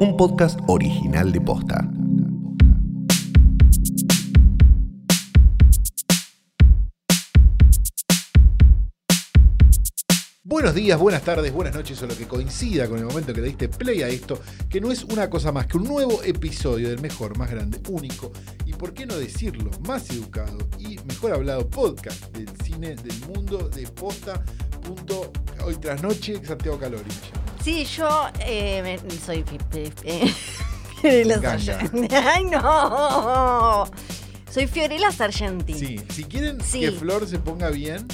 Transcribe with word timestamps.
Un 0.00 0.16
podcast 0.16 0.58
original 0.66 1.32
de 1.32 1.40
Posta. 1.40 1.88
Buenos 10.44 10.74
días, 10.74 10.98
buenas 10.98 11.22
tardes, 11.22 11.50
buenas 11.50 11.74
noches 11.74 12.02
o 12.02 12.06
lo 12.06 12.14
que 12.14 12.28
coincida 12.28 12.86
con 12.86 12.98
el 12.98 13.06
momento 13.06 13.32
que 13.32 13.40
le 13.40 13.46
diste 13.46 13.68
play 13.70 14.02
a 14.02 14.08
esto, 14.08 14.38
que 14.68 14.82
no 14.82 14.92
es 14.92 15.02
una 15.04 15.30
cosa 15.30 15.50
más 15.50 15.66
que 15.66 15.78
un 15.78 15.84
nuevo 15.84 16.22
episodio 16.22 16.90
del 16.90 17.00
mejor, 17.00 17.38
más 17.38 17.50
grande, 17.50 17.80
único 17.88 18.32
y 18.66 18.72
por 18.74 18.92
qué 18.92 19.06
no 19.06 19.16
decirlo, 19.16 19.70
más 19.86 20.10
educado 20.10 20.58
y 20.78 20.98
mejor 21.06 21.32
hablado 21.32 21.70
podcast 21.70 22.36
del 22.36 22.50
cine 22.62 22.96
del 22.96 23.18
mundo 23.34 23.70
de 23.70 23.86
posta. 23.86 24.44
Hoy 25.64 25.76
tras 25.76 26.02
noche, 26.02 26.40
Santiago 26.44 26.78
Calori. 26.78 27.10
Sí, 27.62 27.84
yo 27.84 28.08
eh, 28.40 28.82
me- 28.82 29.10
soy 29.18 29.44
fi- 29.44 29.58
fi- 29.70 30.34
Fiorella. 31.00 31.40
Sargentini. 31.58 32.08
¡Ay, 32.12 32.44
no! 32.46 33.84
Soy 34.50 34.66
Fiorella 34.66 35.12
Sargentini. 35.12 35.78
Sí, 35.78 36.00
si 36.10 36.24
quieren 36.24 36.60
Sí. 36.60 36.80
que 36.80 36.90
Flor 36.92 37.26
se 37.28 37.38
ponga 37.38 37.70
bien 37.70 38.06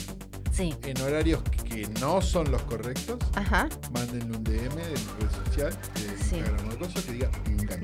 Sí. 0.52 0.74
en 0.84 1.00
horarios 1.00 1.40
que 1.68 1.86
no 2.00 2.20
son 2.20 2.50
los 2.50 2.62
correctos, 2.62 3.18
Ajá. 3.34 3.68
manden 3.92 4.24
un 4.34 4.42
DM 4.45 4.74
de 4.74 4.90
mi 4.90 5.06
red 5.20 5.46
social, 5.46 5.70
de 5.95 6.24
Sí. 6.24 6.37
Instagram 6.37 6.66
o 6.68 6.70
de 6.73 6.78
cosas, 6.78 7.04
que 7.04 7.12
diga. 7.12 7.30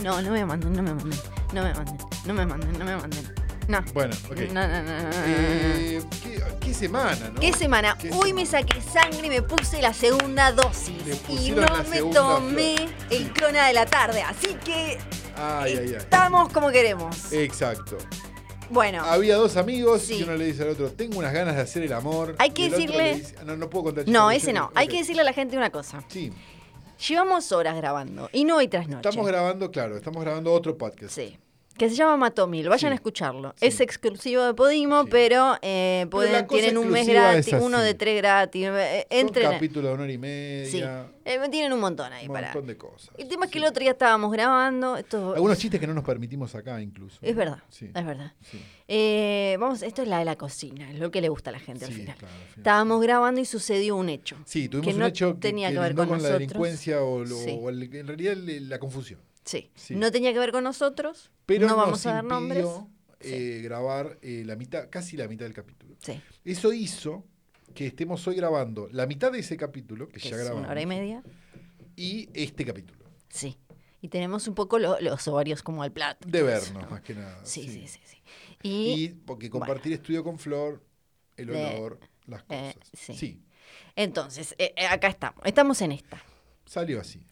No, 0.02 0.20
no 0.20 0.30
me 0.30 0.44
manden, 0.44 0.72
no 0.72 0.82
me 0.82 0.92
manden. 0.94 1.18
No 1.52 1.62
me 1.62 1.72
manden, 1.74 1.96
no 2.26 2.34
me 2.34 2.46
manden, 2.46 2.78
no 2.78 2.84
me 2.84 2.96
manden. 2.96 3.34
No. 3.68 3.82
Bueno, 3.94 4.14
ok. 4.30 4.38
No, 4.52 4.66
no, 4.66 4.82
no, 4.82 4.82
no, 4.82 5.02
no, 5.02 5.10
no. 5.10 5.16
Eh, 5.26 6.02
¿qué, 6.22 6.42
qué 6.60 6.74
semana, 6.74 7.30
¿no? 7.32 7.40
¿Qué 7.40 7.52
semana? 7.52 7.96
¿Qué 7.98 8.10
Hoy 8.12 8.32
me 8.32 8.44
saqué 8.46 8.80
sangre 8.80 9.26
y 9.26 9.30
me 9.30 9.42
puse 9.42 9.80
la 9.80 9.94
segunda 9.94 10.52
dosis. 10.52 10.94
Y 11.28 11.50
no 11.50 11.62
la 11.62 11.82
me 11.82 11.96
segunda 11.96 12.20
tomé 12.20 12.76
flor. 12.76 12.90
el 13.10 13.18
Sí. 13.24 13.30
clona 13.30 13.66
de 13.66 13.72
la 13.72 13.86
tarde. 13.86 14.22
Así 14.22 14.54
que 14.64 14.98
Ay, 15.36 15.72
ay, 15.72 15.78
ay. 15.78 15.94
estamos 15.94 16.52
como 16.52 16.70
queremos. 16.70 17.32
Exacto. 17.32 17.96
Bueno, 18.70 19.04
Había 19.04 19.36
dos 19.36 19.56
amigos 19.56 20.02
Sí. 20.02 20.14
y 20.16 20.22
uno 20.22 20.36
le 20.36 20.46
dice 20.46 20.62
al 20.62 20.70
otro, 20.70 20.90
tengo 20.90 21.18
unas 21.18 21.32
ganas 21.32 21.54
de 21.56 21.62
hacer 21.62 21.82
el 21.82 21.92
amor. 21.92 22.34
Hay 22.38 22.50
que 22.50 22.70
decirle- 22.70 22.96
le 22.96 23.14
dice- 23.16 23.36
no, 23.44 23.56
no 23.56 23.68
puedo 23.70 23.84
contar 23.84 24.08
no, 24.08 24.30
ese 24.30 24.52
no. 24.52 24.70
Hay 24.74 24.88
que 24.88 24.98
decirle 24.98 25.22
a 25.22 25.24
la 25.24 25.32
gente 25.32 25.56
una 25.56 25.70
cosa. 25.70 26.02
Sí, 26.08 26.32
Llevamos 27.08 27.50
horas 27.52 27.76
grabando 27.76 28.30
y 28.32 28.44
no 28.44 28.56
hoy 28.56 28.68
tras 28.68 28.86
noche. 28.88 29.08
estamos 29.08 29.26
grabando, 29.26 29.70
claro, 29.70 29.96
estamos 29.96 30.22
grabando 30.22 30.52
otro 30.52 30.78
podcast. 30.78 31.12
Sí. 31.14 31.36
Que 31.76 31.88
se 31.90 31.96
llama 31.96 32.16
Matomil. 32.16 32.68
Vayan 32.68 32.90
Sí. 32.90 32.92
a 32.92 32.94
escucharlo. 32.94 33.52
Sí. 33.56 33.66
Es 33.66 33.80
exclusivo 33.80 34.44
de 34.44 34.54
Podimo, 34.54 35.02
Sí. 35.02 35.08
pero, 35.10 35.56
eh, 35.60 36.06
pueden, 36.08 36.46
tienen 36.46 36.78
un 36.78 36.88
mes 36.88 37.06
gratis, 37.08 37.52
uno 37.60 37.80
de 37.80 37.94
tres 37.94 38.16
gratis. 38.18 38.68
eh, 38.72 39.06
Entren. 39.10 39.50
capítulos 39.50 39.88
de 39.90 39.94
una 39.94 40.02
hora 40.04 40.12
y 40.12 40.14
Sí. 40.14 40.18
media, 40.18 41.06
Eh, 41.24 41.40
tienen 41.50 41.72
un 41.72 41.80
montón 41.80 42.12
ahí 42.12 42.28
un 42.28 42.32
para. 42.32 42.48
montón 42.48 42.66
de 42.68 42.76
cosas. 42.76 43.10
El 43.18 43.26
tema 43.28 43.46
es 43.46 43.50
que 43.50 43.58
el 43.58 43.64
otro 43.64 43.80
día 43.80 43.90
estábamos 43.90 44.30
grabando. 44.30 44.96
Esto 44.96 45.34
Algunos 45.34 45.58
chistes 45.58 45.80
que 45.80 45.86
no 45.88 45.94
nos 45.94 46.04
permitimos 46.04 46.54
acá 46.54 46.80
incluso. 46.80 47.18
es 47.20 47.34
verdad. 47.34 47.58
Es 47.70 48.06
verdad. 48.06 48.32
Eh, 48.86 49.56
vamos, 49.58 49.82
esto 49.82 50.02
es 50.02 50.08
la 50.08 50.18
de 50.18 50.24
la 50.26 50.36
cocina, 50.36 50.90
es 50.92 50.98
lo 50.98 51.10
que 51.10 51.20
le 51.20 51.28
gusta 51.28 51.50
a 51.50 51.54
la 51.54 51.58
gente 51.58 51.86
al 51.86 51.92
final. 51.92 52.16
claro, 52.16 52.34
al 52.34 52.40
final. 52.42 52.58
Estábamos 52.58 53.02
grabando 53.02 53.40
y 53.40 53.44
sucedió 53.46 53.96
un 53.96 54.10
hecho. 54.10 54.36
Sí, 54.44 54.68
tuvimos 54.68 54.86
que 54.88 54.92
un 54.94 55.00
no 55.00 55.06
hecho 55.06 55.34
que, 55.34 55.40
tenía 55.40 55.68
que 55.68 55.74
que 55.74 55.80
ver 55.80 55.94
con 55.94 56.08
con 56.08 56.22
la 56.22 56.28
delincuencia 56.30 57.02
o, 57.02 57.24
lo- 57.24 57.36
Sí. 57.36 57.58
o 57.60 57.68
el- 57.70 57.82
en 57.94 58.06
realidad 58.06 58.36
la 58.36 58.78
confusión. 58.78 59.18
Sí. 59.44 59.70
Sí. 59.74 59.94
No 59.94 60.10
tenía 60.10 60.32
que 60.32 60.38
ver 60.38 60.52
con 60.52 60.64
nosotros. 60.64 61.30
Pero 61.46 61.66
no 61.66 61.74
nos 61.76 61.84
vamos 61.84 62.06
a 62.06 62.14
dar 62.14 62.24
nombres. 62.24 62.66
eh, 63.20 63.60
grabar 63.62 64.18
eh, 64.22 64.42
la 64.44 64.56
mitad, 64.56 64.88
casi 64.90 65.16
la 65.16 65.28
mitad 65.28 65.44
del 65.46 65.54
capítulo. 65.54 65.96
Sí. 66.00 66.20
Eso 66.44 66.72
hizo 66.72 67.24
que 67.74 67.86
estemos 67.86 68.26
hoy 68.28 68.36
grabando 68.36 68.88
la 68.92 69.06
mitad 69.06 69.32
de 69.32 69.38
ese 69.40 69.56
capítulo, 69.56 70.08
que, 70.08 70.20
Que 70.20 70.28
ya 70.28 70.36
es 70.36 70.42
grabamos, 70.42 70.60
una 70.62 70.70
hora 70.70 70.80
y 70.82 70.86
media. 70.86 71.22
y 71.96 72.28
este 72.34 72.64
capítulo. 72.64 73.04
Sí. 73.28 73.56
Y 74.00 74.08
tenemos 74.08 74.46
un 74.48 74.54
poco 74.54 74.78
lo- 74.78 75.00
los 75.00 75.26
ovarios 75.28 75.62
como 75.62 75.82
al 75.82 75.90
plato. 75.92 76.28
De 76.28 76.42
vernos, 76.42 76.84
¿no? 76.84 76.90
más 76.90 77.00
que 77.00 77.14
nada. 77.14 77.40
Sí, 77.44 77.66
sí, 77.68 77.86
sí. 77.88 78.00
sí. 78.04 78.18
Y, 78.62 79.04
Y, 79.04 79.08
porque 79.08 79.48
compartir 79.50 79.92
estudio 79.94 80.22
con 80.22 80.38
Flor, 80.38 80.82
el 81.36 81.50
olor, 81.50 81.98
las 82.26 82.44
eh, 82.50 82.74
cosas. 82.78 83.16
sí. 83.16 83.42
entonces, 83.96 84.54
acá 84.90 85.08
estamos. 85.08 85.40
Estamos 85.44 85.80
en 85.82 85.92
esta. 85.92 86.22
salió 86.66 87.00
así. 87.00 87.26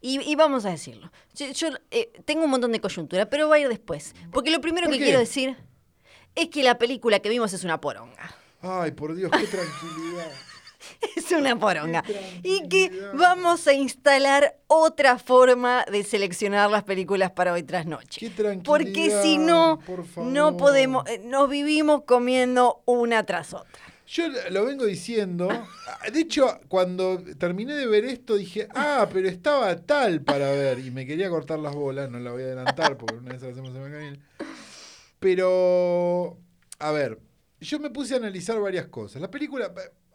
Y, 0.00 0.20
y 0.20 0.34
vamos 0.36 0.64
a 0.64 0.70
decirlo. 0.70 1.10
Yo, 1.34 1.50
yo, 1.52 1.68
eh, 1.90 2.10
tengo 2.24 2.44
un 2.44 2.50
montón 2.50 2.72
de 2.72 2.80
coyuntura, 2.80 3.28
pero 3.28 3.48
va 3.48 3.56
a 3.56 3.58
ir 3.58 3.68
después. 3.68 4.14
Porque 4.32 4.50
lo 4.50 4.60
primero 4.60 4.86
¿Por 4.86 4.94
que 4.94 4.98
qué? 4.98 5.04
quiero 5.06 5.18
decir 5.20 5.56
es 6.34 6.48
que 6.48 6.62
la 6.62 6.78
película 6.78 7.18
que 7.20 7.28
vimos 7.28 7.52
es 7.52 7.64
una 7.64 7.80
poronga. 7.80 8.34
Ay, 8.60 8.92
por 8.92 9.14
Dios, 9.14 9.30
qué 9.30 9.46
tranquilidad. 9.46 10.30
Es 11.16 11.32
una 11.32 11.58
poronga. 11.58 12.04
Y 12.42 12.68
que 12.68 12.90
vamos 13.14 13.66
a 13.66 13.72
instalar 13.72 14.56
otra 14.68 15.18
forma 15.18 15.84
de 15.90 16.04
seleccionar 16.04 16.70
las 16.70 16.84
películas 16.84 17.32
para 17.32 17.52
hoy 17.52 17.62
tras 17.64 17.84
noche. 17.84 18.20
Qué 18.20 18.30
tranquilidad. 18.30 18.64
Porque 18.64 19.22
si 19.22 19.38
no, 19.38 19.80
por 19.84 20.06
no 20.18 20.56
podemos, 20.56 21.06
eh, 21.08 21.20
nos 21.24 21.48
vivimos 21.50 22.04
comiendo 22.04 22.82
una 22.86 23.24
tras 23.26 23.54
otra. 23.54 23.82
Yo 24.10 24.24
lo 24.50 24.64
vengo 24.64 24.86
diciendo. 24.86 25.48
De 26.10 26.20
hecho, 26.20 26.60
cuando 26.68 27.22
terminé 27.38 27.74
de 27.74 27.86
ver 27.86 28.06
esto, 28.06 28.36
dije, 28.36 28.66
ah, 28.74 29.06
pero 29.12 29.28
estaba 29.28 29.76
tal 29.76 30.22
para 30.22 30.50
ver. 30.50 30.78
Y 30.78 30.90
me 30.90 31.04
quería 31.06 31.28
cortar 31.28 31.58
las 31.58 31.74
bolas, 31.74 32.08
no 32.10 32.18
la 32.18 32.30
voy 32.32 32.42
a 32.42 32.46
adelantar 32.46 32.96
porque 32.96 33.16
una 33.16 33.32
vez 33.32 33.42
la 33.42 33.48
hacemos 33.50 33.68
en 33.74 33.82
Macanil. 33.82 34.22
Pero, 35.18 36.38
a 36.78 36.90
ver, 36.92 37.18
yo 37.60 37.78
me 37.80 37.90
puse 37.90 38.14
a 38.14 38.16
analizar 38.16 38.58
varias 38.60 38.86
cosas. 38.86 39.20
La 39.20 39.30
película. 39.30 39.72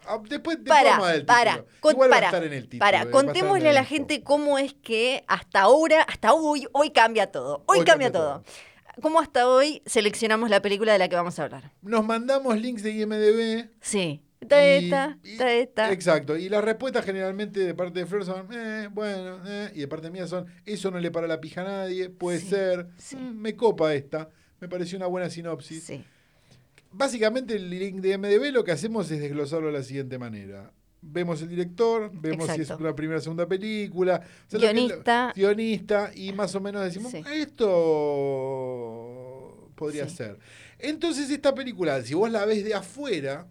ah, 0.08 0.18
Después, 0.28 0.58
después 0.58 0.64
Para, 0.68 0.90
vamos 0.92 1.06
a 1.08 1.12
ver 1.12 1.20
el 1.20 1.26
para, 1.26 1.52
título. 1.58 1.68
con- 1.80 1.92
Igual 1.94 2.12
va 2.12 2.16
a 2.16 2.18
para, 2.18 2.28
estar 2.28 2.44
en 2.46 2.53
el 2.53 2.64
título. 2.64 2.80
para, 2.80 3.02
eh, 3.03 3.12
contémosle 3.12 3.70
a 3.70 3.74
la 3.74 3.86
gente 3.86 4.24
cómo 4.24 4.58
es 4.58 4.74
que 4.74 5.24
hasta 5.28 5.62
ahora, 5.62 6.02
hasta 6.03 6.34
hoy, 6.34 6.68
hoy 6.72 6.90
cambia 6.90 7.32
todo. 7.32 7.64
Hoy, 7.68 7.80
Hoy 7.80 7.86
cambia, 7.86 8.12
cambia 8.12 8.12
todo. 8.12 8.44
¿Cómo 9.02 9.20
hasta 9.20 9.48
hoy 9.50 9.81
seleccionamos 9.86 10.50
la 10.50 10.62
película 10.62 10.94
de 10.94 11.00
la 11.00 11.09
que 11.09 11.16
vamos 11.16 11.40
a 11.40 11.44
hablar? 11.44 11.72
Nos 11.81 12.06
mandamos 12.06 12.59
links 12.59 12.84
de 12.84 12.92
IMDB. 12.92 13.70
Sí. 13.81 14.22
Está 14.40 14.62
esta, 14.66 15.18
está 15.24 15.54
esta. 15.54 15.92
Exacto. 15.94 16.36
Y 16.36 16.50
las 16.50 16.62
respuestas 16.66 17.06
generalmente 17.06 17.62
de 17.62 17.74
parte 17.74 18.00
de 18.02 18.06
Flor 18.06 18.26
son, 18.26 18.48
eh, 18.52 18.90
bueno, 18.92 19.40
eh, 19.48 19.72
y 19.74 19.80
de 19.80 19.88
parte 19.88 20.09
mía 20.12 20.28
son, 20.28 20.46
eso 20.66 20.92
no 20.92 21.00
le 21.00 21.12
para 21.12 21.28
la 21.28 21.40
pija 21.40 21.62
a 21.62 21.64
nadie, 21.64 22.09
puede 22.09 22.40
Sí, 22.40 22.48
ser, 22.50 22.88
sí. 22.98 23.16
mm, 23.16 23.38
me 23.40 23.56
copa 23.56 23.94
esta, 23.94 24.30
me 24.59 24.68
pareció 24.68 24.98
una 24.98 25.08
buena 25.08 25.30
sinopsis. 25.30 25.82
Sí. 25.86 26.03
Básicamente 26.92 27.56
el 27.56 27.70
link 27.70 28.02
de 28.02 28.18
MDB 28.18 28.52
lo 28.52 28.66
que 28.66 28.74
hacemos 28.74 29.09
es 29.12 29.22
desglosarlo 29.22 29.68
de 29.68 29.74
la 29.74 29.84
siguiente 29.84 30.20
manera. 30.20 30.72
Vemos 31.06 31.41
el 31.41 31.50
director, 31.50 32.09
vemos 32.14 32.50
si 32.52 32.62
es 32.62 32.69
una 32.72 32.96
primera 32.96 33.19
o 33.19 33.22
segunda 33.22 33.46
película, 33.47 34.22
o 34.24 34.50
sea, 34.50 34.59
lo 34.59 34.66
Guionista. 34.72 35.34
guionista, 35.36 36.12
y 36.16 36.31
más 36.34 36.56
o 36.56 36.62
menos 36.62 36.81
decimos, 36.84 37.12
Sí. 37.12 37.22
esto 38.34 39.69
podría 39.75 40.08
Sí. 40.09 40.16
ser. 40.18 40.40
Entonces 40.80 41.30
esta 41.30 41.53
película, 41.53 42.02
si 42.02 42.14
vos 42.14 42.30
la 42.31 42.46
ves 42.46 42.64
de 42.64 42.74
afuera, 42.74 43.47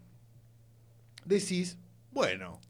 decís, 1.24 1.78
bueno, 2.10 2.60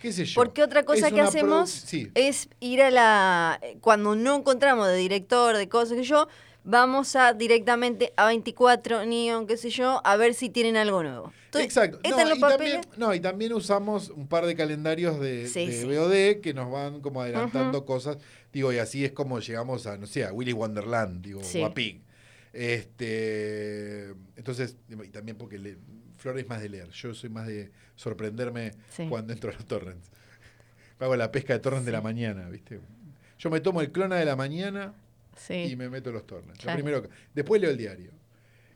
qué 0.00 0.12
sé 0.12 0.24
yo. 0.24 0.34
Porque 0.34 0.62
otra 0.62 0.84
cosa 0.84 1.10
que 1.10 1.20
hacemos 1.20 1.70
sí. 1.70 2.10
es 2.14 2.48
ir 2.60 2.82
a 2.82 2.90
la. 2.90 3.60
Cuando 3.80 4.14
no 4.16 4.36
encontramos 4.36 4.86
de 4.88 4.96
director, 4.96 5.56
de 5.56 5.68
cosas 5.68 5.96
que 5.96 6.04
yo, 6.04 6.28
vamos 6.64 7.16
a 7.16 7.32
directamente 7.32 8.12
a 8.16 8.26
24, 8.26 9.04
Neon, 9.06 9.46
qué 9.46 9.56
sé 9.56 9.70
yo, 9.70 10.00
a 10.04 10.16
ver 10.16 10.34
si 10.34 10.48
tienen 10.50 10.76
algo 10.76 11.02
nuevo. 11.02 11.32
Entonces, 11.46 11.64
Exacto. 11.66 11.98
No, 12.08 12.34
y 12.34 12.40
también, 12.40 12.80
no, 12.96 13.14
y 13.14 13.20
también 13.20 13.52
usamos 13.52 14.08
un 14.10 14.26
par 14.28 14.46
de 14.46 14.54
calendarios 14.54 15.18
de, 15.20 15.48
Sí, 15.48 15.66
de 15.66 15.72
sí. 15.72 15.84
VOD 15.86 16.40
que 16.40 16.54
nos 16.54 16.70
van 16.70 17.00
como 17.00 17.20
adelantando 17.22 17.84
cosas. 17.84 18.18
Digo, 18.52 18.72
y 18.72 18.78
así 18.78 19.04
es 19.04 19.12
como 19.12 19.38
llegamos 19.40 19.86
a, 19.86 19.96
no 19.98 20.06
sé, 20.06 20.24
a 20.24 20.32
Willy 20.32 20.52
Wonderland, 20.52 21.24
digo, 21.24 21.42
Sí. 21.42 21.60
o 21.62 21.66
a 21.66 21.74
Pig. 21.74 22.02
Este, 22.52 24.08
entonces, 24.36 24.76
y 24.88 25.08
también 25.08 25.36
porque 25.36 25.58
le- 25.58 25.78
Flor 26.18 26.38
es 26.38 26.48
más 26.48 26.62
de 26.62 26.68
leer. 26.68 26.88
Yo 26.90 27.14
soy 27.14 27.30
más 27.30 27.48
de 27.48 27.72
sorprenderme 27.96 28.72
cuando 29.08 29.32
entro 29.32 29.50
a 29.50 29.54
los 29.54 29.64
torrents. 29.66 30.08
Hago 31.00 31.16
la 31.16 31.32
pesca 31.32 31.52
de 31.52 31.58
torrents 31.58 31.84
de 31.84 31.90
la 31.90 32.00
mañana, 32.00 32.48
¿viste? 32.48 32.78
Yo 33.38 33.50
me 33.50 33.60
tomo 33.60 33.80
el 33.80 33.90
clona 33.90 34.16
de 34.16 34.24
la 34.24 34.36
mañana 34.36 34.94
Sí. 35.36 35.54
y 35.54 35.76
me 35.76 35.88
meto 35.88 36.10
los 36.12 36.26
torrents. 36.26 36.64
Lo 36.64 36.72
primero, 36.74 37.08
después 37.34 37.60
leo 37.60 37.70
el 37.70 37.76
diario. 37.78 38.10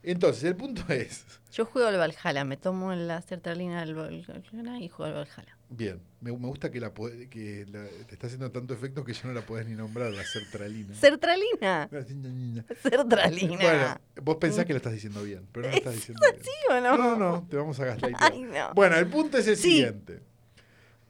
Entonces, 0.02 0.44
el 0.44 0.54
punto 0.54 0.82
es, 0.92 1.24
Yo 1.52 1.64
juego 1.66 1.88
al 1.88 1.96
Valhalla, 1.98 2.44
me 2.44 2.56
tomo 2.56 2.94
la 2.94 3.20
sertralina 3.22 3.80
del 3.84 3.94
Valhalla 3.94 4.78
y 4.78 4.88
juego 4.88 5.04
al 5.18 5.26
Valhalla. 5.26 5.56
Bien, 5.68 6.00
me, 6.20 6.30
me 6.30 6.46
gusta 6.46 6.70
que, 6.70 6.78
la, 6.78 6.92
que 6.94 7.66
la- 7.68 7.88
te 8.06 8.14
está 8.14 8.28
haciendo 8.28 8.52
tanto 8.52 8.72
efecto 8.72 9.02
que 9.04 9.12
ya 9.12 9.22
no 9.24 9.32
la 9.32 9.40
podés 9.40 9.66
ni 9.66 9.74
nombrar, 9.74 10.12
la 10.12 10.22
sertralina. 10.22 10.94
¿Sertralina? 10.94 11.88
Sertralina. 12.82 13.56
Bueno, 13.56 14.00
vos 14.22 14.36
pensás 14.36 14.64
que 14.64 14.72
la 14.74 14.76
estás 14.76 14.92
diciendo 14.92 15.22
bien, 15.24 15.44
pero 15.50 15.66
no 15.66 15.72
la 15.72 15.78
estás 15.78 15.94
diciendo 15.94 16.22
bien. 16.30 16.42
¿Sí 16.44 16.50
o 16.70 16.80
no? 16.80 16.96
No, 16.96 17.16
no, 17.16 17.30
no, 17.32 17.46
te 17.50 17.56
vamos 17.56 17.80
a 17.80 17.84
gastar. 17.86 18.12
Ay, 18.20 18.42
no. 18.44 18.72
Bueno, 18.74 18.96
el 18.96 19.08
punto 19.08 19.38
es 19.38 19.48
el 19.48 19.56
Sí. 19.56 19.70
siguiente. 19.70 20.20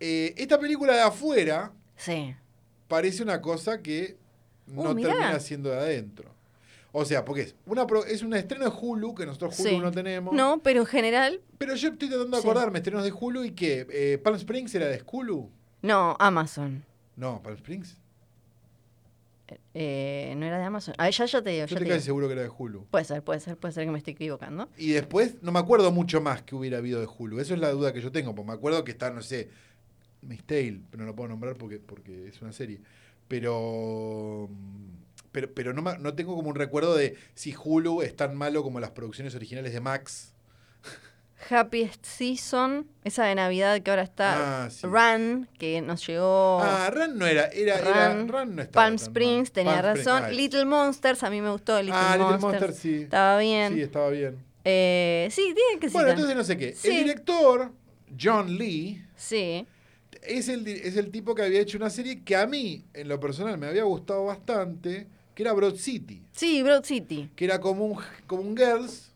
Eh, 0.00 0.32
esta 0.38 0.58
película 0.58 0.94
de 0.94 1.00
afuera 1.02 1.72
Sí. 1.96 2.34
parece 2.88 3.22
una 3.22 3.43
cosa 3.43 3.82
que 3.82 4.16
no 4.67 4.83
Uh, 4.83 4.95
termina 4.95 5.39
siendo 5.41 5.71
de 5.71 5.77
adentro. 5.79 6.31
O 6.93 7.05
sea, 7.05 7.25
porque 7.25 7.43
es, 7.43 7.55
una 7.67 7.87
pro- 7.87 8.07
es 8.07 8.23
un 8.23 8.33
estreno 8.35 8.65
de 8.65 8.73
Hulu, 8.75 9.15
que 9.15 9.27
nosotros 9.27 9.59
Hulu 9.61 9.69
Sí. 9.69 9.79
no 9.79 9.93
tenemos. 9.93 10.35
No, 10.35 10.61
pero 10.63 10.81
en 10.81 10.87
general, 10.87 11.41
Pero 11.59 11.75
yo 11.75 11.89
estoy 11.91 12.09
tratando 12.09 12.37
de 12.37 12.43
Sí. 12.43 12.49
acordarme, 12.49 12.79
estrenos 12.79 13.05
de 13.05 13.13
Hulu 13.13 13.45
y 13.45 13.51
que 13.51 13.87
eh, 13.91 14.19
Palm 14.19 14.37
Springs 14.37 14.75
era 14.75 14.87
de 14.87 15.03
Hulu. 15.07 15.51
No, 15.83 16.17
Amazon. 16.19 16.83
No, 17.17 17.43
Palm 17.43 17.55
Springs. 17.57 17.97
Eh, 19.75 20.35
no 20.37 20.47
era 20.47 20.59
de 20.59 20.65
Amazon. 20.65 20.95
Ah, 20.99 21.09
ya, 21.11 21.25
ya 21.27 21.43
te 21.43 21.51
digo. 21.51 21.67
Yo 21.67 21.77
ya 21.77 21.83
te 21.83 21.87
casi 21.89 22.01
seguro 22.07 22.27
que 22.27 22.33
era 22.33 22.43
de 22.43 22.49
Hulu. 22.57 22.87
Puede 22.91 23.05
ser, 23.05 23.23
puede 23.23 23.41
ser, 23.41 23.57
puede 23.57 23.73
ser 23.75 23.85
que 23.85 23.91
me 23.93 23.99
esté 23.99 24.13
equivocando. 24.13 24.69
Y 24.77 24.91
después, 24.93 25.35
no 25.43 25.53
me 25.53 25.59
acuerdo 25.61 25.93
mucho 25.93 26.21
más 26.21 26.43
que 26.43 26.55
hubiera 26.57 26.79
habido 26.79 27.01
de 27.01 27.07
Hulu. 27.07 27.39
Eso 27.41 27.55
es 27.55 27.61
la 27.61 27.71
duda 27.71 27.93
que 27.93 28.01
yo 28.01 28.11
tengo. 28.11 28.35
Porque 28.35 28.49
me 28.49 28.55
acuerdo 28.55 28.83
que 28.85 28.91
está, 28.93 29.11
no 29.11 29.23
sé, 29.23 29.51
Miss 30.23 30.43
Tale, 30.45 30.81
pero 30.91 31.03
no 31.05 31.11
lo 31.11 31.15
puedo 31.15 31.29
nombrar 31.29 31.57
porque, 31.57 31.79
porque 31.79 32.27
es 32.27 32.41
una 32.43 32.53
serie. 32.53 32.81
Pero. 33.28 34.49
Pero, 35.32 35.52
pero 35.52 35.73
no, 35.75 35.82
no 35.99 36.14
tengo 36.14 36.34
como 36.34 36.49
un 36.49 36.55
recuerdo 36.55 36.94
de 36.94 37.17
si 37.34 37.55
Hulu 37.55 38.00
es 38.02 38.17
tan 38.17 38.34
malo 38.34 38.62
como 38.62 38.81
las 38.81 38.93
producciones 38.93 39.34
originales 39.34 39.73
de 39.73 39.81
Max. 39.81 40.32
Happiest 41.50 42.05
Season, 42.05 42.88
esa 43.05 43.25
de 43.25 43.34
Navidad 43.34 43.81
que 43.82 43.90
ahora 43.90 44.02
está. 44.02 44.64
Ah, 44.64 44.70
sí. 44.70 44.87
Run, 44.87 45.49
que 45.58 45.82
nos 45.82 46.05
llegó. 46.06 46.61
Ah, 46.62 46.90
Run 46.90 47.19
no 47.19 47.26
era. 47.26 47.46
era, 47.49 47.78
era 47.78 48.14
Run, 48.25 48.56
no 48.56 48.62
estaba 48.62 48.87
Palm 48.87 48.94
Springs, 48.96 49.49
mal. 49.50 49.52
tenía 49.52 49.82
Palm 49.82 49.96
razón. 49.96 50.22
ah, 50.25 50.29
Little 50.31 50.64
Monsters, 50.64 51.22
a 51.22 51.31
mí 51.31 51.40
me 51.43 51.50
gustó 51.50 51.81
Little 51.81 51.94
ah, 51.94 52.17
Little 52.17 52.38
Monsters. 52.38 52.43
Monster 52.62 52.72
sí. 52.72 53.02
Estaba 53.02 53.38
bien. 53.38 53.75
Sí, 53.75 53.81
estaba 53.82 54.08
bien. 54.08 54.38
Eh, 54.64 55.29
sí, 55.31 55.55
tiene 55.55 55.79
que 55.79 55.88
ser. 55.88 55.93
Bueno, 55.93 56.08
entonces 56.11 56.34
no 56.34 56.43
sé 56.44 56.56
qué. 56.56 56.75
Sí. 56.75 56.88
El 56.88 57.05
director, 57.05 57.70
John 58.19 58.56
Lee, 58.56 59.05
Sí. 59.14 59.67
Es 60.23 60.49
el, 60.49 60.67
es 60.67 60.97
el 60.97 61.11
tipo 61.11 61.35
que 61.35 61.43
había 61.43 61.61
hecho 61.61 61.77
una 61.79 61.91
serie 61.91 62.23
que 62.23 62.37
a 62.37 62.47
mí, 62.47 62.85
en 62.95 63.09
lo 63.09 63.19
personal, 63.21 63.59
me 63.59 63.67
había 63.67 63.85
gustado 63.85 64.25
bastante, 64.27 65.07
que 65.35 65.43
era 65.43 65.53
Broad 65.53 65.77
City. 65.77 66.23
Sí, 66.33 66.63
Broad 66.63 66.85
City. 66.85 67.31
Que 67.37 67.45
era 67.45 67.61
como 67.61 67.87
un, 67.87 67.99
como 68.27 68.43
un 68.43 68.57
Girls 68.57 69.13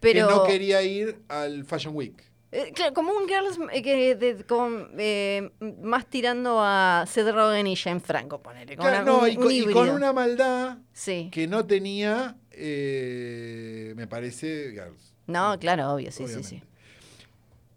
Pero. 0.00 0.26
que 0.28 0.34
no 0.34 0.44
quería 0.44 0.82
ir 0.82 1.18
al 1.28 1.64
Fashion 1.64 1.94
Week. 1.94 2.14
Eh, 2.52 2.72
claro, 2.74 2.94
como 2.94 3.12
un 3.12 3.28
Girls 3.28 3.58
eh, 3.72 3.82
que 3.82 4.14
de- 4.14 4.44
con, 4.44 4.90
eh, 4.98 5.50
más 5.82 6.06
tirando 6.06 6.58
a 6.60 7.04
Seth 7.06 7.28
Rogen 7.34 7.66
y 7.66 7.76
Jane 7.76 8.00
Franco, 8.00 8.40
ponele. 8.40 8.76
Con 8.76 8.86
Claro, 8.86 9.02
una- 9.02 9.12
no, 9.12 9.18
un- 9.24 9.30
y, 9.30 9.36
con, 9.36 9.50
y 9.50 9.56
híbrido. 9.58 9.74
con 9.80 9.90
una 9.90 10.12
maldad 10.12 10.78
Sí. 10.92 11.28
que 11.32 11.46
no 11.48 11.66
tenía, 11.66 12.36
eh, 12.50 13.92
me 13.96 14.06
parece, 14.06 14.70
Girls. 14.72 15.14
No, 15.26 15.58
claro, 15.58 15.92
obvio, 15.92 16.10
sí, 16.12 16.18
sí, 16.18 16.22
obviamente. 16.24 16.48
sí. 16.48 16.62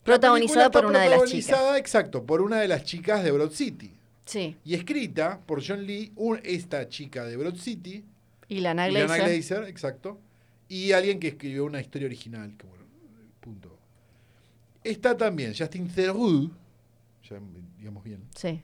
Protagonizada 0.09 0.71
por 0.71 0.85
una 0.85 0.99
de 1.01 1.09
las 1.09 1.23
chicas. 1.25 1.45
protagonizada, 1.47 1.77
Exacto, 1.77 2.23
por 2.25 2.41
una 2.41 2.57
de 2.59 2.67
las 2.67 2.83
chicas 2.83 3.23
de 3.23 3.31
Broad 3.31 3.51
City. 3.51 3.93
Sí. 4.25 4.55
Y 4.63 4.75
escrita 4.75 5.39
por 5.45 5.65
John 5.65 5.85
Lee, 5.85 6.11
un- 6.15 6.39
esta 6.43 6.87
chica 6.87 7.25
de 7.25 7.35
Broad 7.37 7.55
City, 7.55 8.03
Y 8.47 8.59
Lana 8.61 8.87
Lana 8.87 9.05
Glazer. 9.17 9.25
Glazer, 9.25 9.63
exacto. 9.69 10.19
Y 10.67 10.91
alguien 10.91 11.19
que 11.19 11.29
escribió 11.29 11.65
una 11.65 11.81
historia 11.81 12.05
original, 12.07 12.55
que 12.57 12.65
bueno, 12.67 12.83
punto. 13.39 13.77
Está 14.83 15.15
también 15.17 15.53
Justin 15.57 15.87
Theroux, 15.87 16.49
ya 17.29 17.39
digamos 17.77 18.03
bien. 18.03 18.23
Sí. 18.35 18.61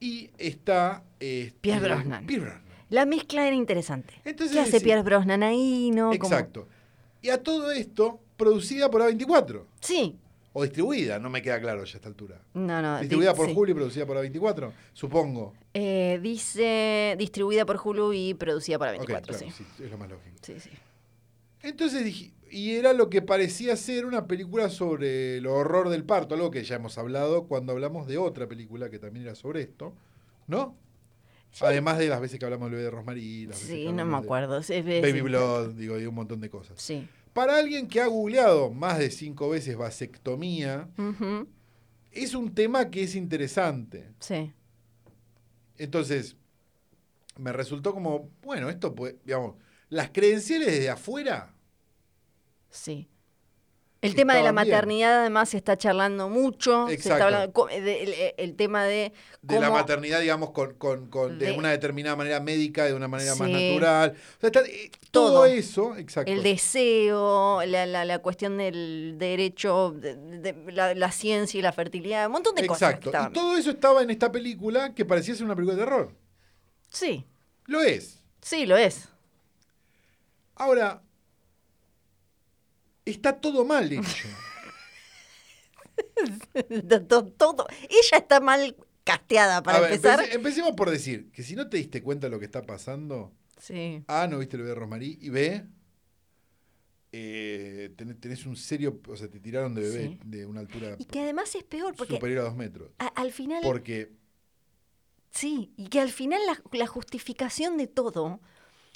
Y 0.00 0.30
está... 0.38 1.02
este, 1.20 1.58
Pierce 1.60 1.84
Brosnan. 1.84 2.26
Pierce 2.26 2.44
Brosnan. 2.46 2.62
La 2.90 3.06
mezcla 3.06 3.46
era 3.46 3.56
interesante. 3.56 4.14
Entonces, 4.24 4.54
¿Qué 4.56 4.60
hace 4.62 4.78
sí. 4.78 4.84
Pierce 4.84 5.02
Brosnan 5.04 5.42
ahí? 5.42 5.90
No, 5.92 6.12
Exacto. 6.12 6.68
Y 7.22 7.28
a 7.30 7.40
todo 7.42 7.70
esto, 7.70 8.20
producida 8.36 8.90
por 8.90 9.02
A24. 9.02 9.64
Sí. 9.80 10.16
O 10.54 10.62
distribuida, 10.62 11.18
no 11.18 11.30
me 11.30 11.40
queda 11.40 11.60
claro 11.60 11.84
ya 11.84 11.94
a 11.94 11.96
esta 11.96 12.08
altura. 12.08 12.40
No, 12.54 12.82
no. 12.82 12.98
Distribuida 13.00 13.32
di- 13.32 13.36
por 13.36 13.46
sí. 13.48 13.54
Hulu 13.56 13.70
y 13.70 13.74
producida 13.74 14.06
por 14.06 14.16
A24, 14.18 14.70
supongo. 14.92 15.54
Eh, 15.72 16.20
dice 16.22 17.14
distribuida 17.18 17.64
por 17.64 17.80
Hulu 17.82 18.12
y 18.12 18.34
producida 18.34 18.78
por 18.78 18.88
Ok, 18.88 18.94
A24, 18.96 19.06
claro, 19.06 19.38
sí. 19.38 19.46
sí, 19.50 19.64
es 19.84 19.90
lo 19.90 19.96
más 19.98 20.10
lógico. 20.10 20.36
Sí, 20.42 20.60
sí. 20.60 20.70
Entonces 21.62 22.04
dije, 22.04 22.32
y 22.50 22.72
era 22.74 22.92
lo 22.92 23.08
que 23.08 23.22
parecía 23.22 23.76
ser 23.76 24.04
una 24.04 24.26
película 24.26 24.68
sobre 24.68 25.38
el 25.38 25.46
horror 25.46 25.88
del 25.88 26.04
parto, 26.04 26.34
algo 26.34 26.50
que 26.50 26.64
ya 26.64 26.76
hemos 26.76 26.98
hablado 26.98 27.44
cuando 27.46 27.72
hablamos 27.72 28.06
de 28.06 28.18
otra 28.18 28.46
película 28.46 28.90
que 28.90 28.98
también 28.98 29.24
era 29.26 29.34
sobre 29.34 29.62
esto, 29.62 29.94
¿no? 30.48 30.76
Además 31.60 31.98
de 31.98 32.08
las 32.08 32.20
veces 32.20 32.38
que 32.38 32.44
hablamos 32.46 32.70
de 32.70 32.90
Rosmarie, 32.90 33.46
las 33.46 33.56
veces 33.60 33.68
Sí, 33.68 33.92
no 33.92 34.04
me 34.04 34.12
de 34.18 34.24
acuerdo. 34.24 34.58
Es- 34.58 34.68
Baby. 34.68 35.20
Blood, 35.20 35.74
digo, 35.74 35.98
y 36.00 36.06
un 36.06 36.14
montón 36.14 36.40
de 36.40 36.50
cosas. 36.50 36.80
Sí. 36.80 37.06
Para 37.32 37.56
alguien 37.56 37.88
que 37.88 38.00
ha 38.00 38.06
googleado 38.06 38.70
más 38.70 38.98
de 38.98 39.10
cinco 39.10 39.48
veces 39.48 39.76
vasectomía, 39.76 40.88
es 42.10 42.34
un 42.34 42.54
tema 42.54 42.90
que 42.90 43.02
es 43.04 43.14
interesante. 43.14 44.10
Sí. 44.20 44.52
Entonces, 45.78 46.36
me 47.38 47.52
resultó 47.52 47.94
como, 47.94 48.30
bueno, 48.42 48.68
esto 48.68 48.94
puede, 48.94 49.18
digamos, 49.24 49.56
las 49.88 50.10
credenciales 50.10 50.68
desde 50.68 50.90
afuera 50.90 51.54
Sí. 52.72 53.06
El 54.02 54.16
tema 54.16 54.34
de 54.34 54.40
la 54.40 54.50
bien. 54.50 54.54
maternidad 54.56 55.20
además 55.20 55.48
se 55.50 55.56
está 55.56 55.78
charlando 55.78 56.28
mucho. 56.28 56.88
Se 56.88 56.94
Exacto. 56.94 57.12
está 57.14 57.24
hablando 57.26 57.52
co- 57.52 57.66
de- 57.68 58.02
el, 58.02 58.14
el 58.36 58.56
tema 58.56 58.84
de 58.84 59.12
de 59.42 59.60
la 59.60 59.70
maternidad, 59.70 60.20
digamos, 60.20 60.50
con, 60.50 60.74
con- 60.74 61.06
con- 61.08 61.38
de, 61.38 61.46
De- 61.46 61.52
una 61.52 61.70
determinada 61.70 62.16
manera 62.16 62.40
médica, 62.40 62.84
de 62.84 62.94
una 62.94 63.06
manera 63.06 63.36
más 63.36 63.48
natural. 63.48 64.10
O 64.38 64.40
sea, 64.40 64.46
está- 64.48 64.60
eh, 64.62 64.90
todo. 65.12 65.30
Todo. 65.32 65.46
eso, 65.46 65.96
exacto. 65.96 66.32
el 66.32 66.42
deseo, 66.42 67.62
la, 67.64 67.86
la- 67.86 68.04
la 68.04 68.18
cuestión 68.18 68.58
del 68.58 69.14
derecho, 69.18 69.92
de, 69.96 70.16
de- 70.16 70.72
la, 70.72 70.94
la 70.96 71.12
ciencia 71.12 71.58
y 71.58 71.62
la 71.62 71.72
fertilidad, 71.72 72.26
un 72.26 72.32
montón 72.32 72.56
de 72.56 72.66
cosas. 72.66 72.90
exacto. 72.90 73.10
estaban 73.10 73.30
Y 73.30 73.34
todo 73.34 73.56
eso 73.56 73.70
estaba 73.70 74.02
en 74.02 74.10
esta 74.10 74.32
película 74.32 74.94
que 74.94 75.04
parecía 75.04 75.34
ser 75.36 75.44
una 75.44 75.54
película 75.54 75.76
de 75.76 75.84
terror. 75.84 76.12
Sí, 76.90 77.24
Lo 77.66 77.80
es. 77.82 78.18
sí, 78.40 78.66
lo 78.66 78.76
es. 78.76 79.08
Ahora, 80.56 81.02
está 83.04 83.40
todo 83.40 83.64
mal 83.64 83.92
hecho. 83.92 84.28
todo, 87.08 87.26
todo- 87.26 87.66
Ella 87.88 88.18
está 88.18 88.40
mal 88.40 88.76
casteada 89.04 89.62
para 89.62 89.78
A 89.78 89.80
ver, 89.82 89.92
empezar. 89.92 90.20
empece- 90.20 90.34
empecemos 90.36 90.72
por 90.76 90.90
decir 90.90 91.30
que 91.32 91.42
si 91.42 91.54
no 91.56 91.68
te 91.68 91.76
diste 91.76 92.02
cuenta 92.02 92.26
de 92.26 92.30
lo 92.30 92.38
que 92.38 92.44
está 92.46 92.62
pasando, 92.62 93.32
Sí. 93.58 94.02
A, 94.08 94.26
no 94.26 94.38
viste 94.38 94.56
el 94.56 94.62
bebé 94.62 94.74
de 94.74 94.80
Rosmarie, 94.80 95.18
y 95.20 95.28
B, 95.30 95.64
eh, 97.12 97.92
tenés, 97.96 98.18
tenés 98.20 98.44
un 98.46 98.56
serio, 98.56 99.00
o 99.06 99.16
sea, 99.16 99.28
te 99.28 99.38
tiraron 99.38 99.74
de 99.74 99.82
bebé 99.82 100.02
Sí. 100.08 100.18
de 100.24 100.46
una 100.46 100.60
altura 100.60 100.96
Y 100.98 101.04
que 101.04 101.20
además 101.20 101.54
es 101.54 101.62
peor 101.62 101.94
porque 101.94 102.14
superior 102.14 102.40
a 102.40 102.44
dos 102.44 102.56
metros. 102.56 102.90
a- 102.98 103.06
al 103.08 103.30
final 103.32 103.60
Porque 103.62 104.12
Sí, 105.30 105.72
y 105.76 105.86
que 105.88 105.98
al 106.00 106.10
final 106.10 106.40
la, 106.46 106.60
la 106.78 106.86
justificación 106.86 107.76
de 107.78 107.86
todo, 107.86 108.40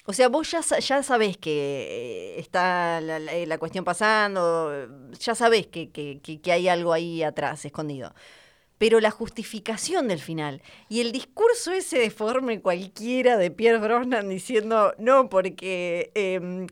o 0.07 0.13
sea, 0.13 0.29
vos 0.29 0.49
ya, 0.51 0.61
ya 0.79 1.03
sabés 1.03 1.37
que 1.37 2.35
eh, 2.37 2.39
está 2.39 3.01
la, 3.01 3.19
la- 3.19 3.33
la 3.45 3.57
cuestión 3.59 3.85
pasando, 3.85 4.71
eh, 4.73 4.87
ya 5.19 5.35
sabés 5.35 5.67
que, 5.67 5.91
que- 5.91 6.19
que- 6.23 6.41
que 6.41 6.51
hay 6.51 6.67
algo 6.69 6.93
ahí 6.93 7.23
atrás, 7.23 7.65
escondido. 7.65 8.13
Pero 8.79 8.99
la 9.01 9.11
justificación 9.11 10.07
del 10.07 10.19
final 10.19 10.61
y 10.89 11.01
el 11.01 11.11
discurso 11.11 11.71
ese 11.73 11.99
deforme 11.99 12.61
cualquiera 12.61 13.37
de 13.37 13.51
Pierre 13.51 13.79
Brosnan 13.79 14.29
diciendo, 14.29 14.93
no, 14.99 15.29
porque... 15.29 16.11
em, 16.15 16.67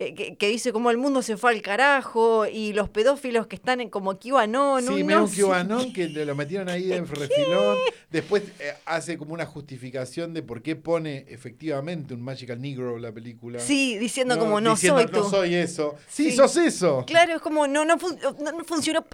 eh, 0.00 0.14
que, 0.14 0.34
que 0.36 0.48
dice 0.48 0.72
como 0.72 0.90
el 0.90 0.96
mundo 0.96 1.20
se 1.22 1.36
fue 1.36 1.52
al 1.52 1.60
carajo 1.62 2.46
y 2.46 2.72
los 2.72 2.88
pedófilos 2.88 3.46
que 3.46 3.56
están 3.56 3.80
en 3.82 3.90
como 3.90 4.18
QAnon. 4.18 4.82
Sí, 4.82 5.04
medio 5.04 5.20
no 5.20 5.28
QAnon 5.28 5.92
que 5.92 6.08
lo 6.08 6.34
metieron 6.34 6.68
ahí 6.70 6.92
en 6.92 7.06
refilón. 7.06 7.76
Después 8.10 8.42
eh, 8.58 8.72
hace 8.86 9.18
como 9.18 9.34
una 9.34 9.44
justificación 9.46 10.32
de 10.34 10.42
por 10.42 10.62
qué 10.62 10.74
pone 10.74 11.26
efectivamente 11.28 12.14
un 12.14 12.22
Magical 12.22 12.60
Negro 12.60 12.98
la 12.98 13.12
película. 13.12 13.60
Sí, 13.60 13.98
diciendo 13.98 14.38
como 14.38 14.60
no 14.60 14.70
diciendo, 14.70 15.00
soy 15.02 15.10
tú. 15.10 15.18
No 15.18 15.30
soy 15.30 15.54
eso. 15.54 15.94
Sí, 16.08 16.30
Sí. 16.30 16.36
sos 16.36 16.56
eso. 16.56 17.04
Claro, 17.06 17.34
es 17.36 17.42
como 17.42 17.66
no, 17.68 17.84
no, 17.84 17.98
fun- 17.98 18.18
no, 18.42 18.52
no 18.52 18.64
funcionó. 18.64 19.04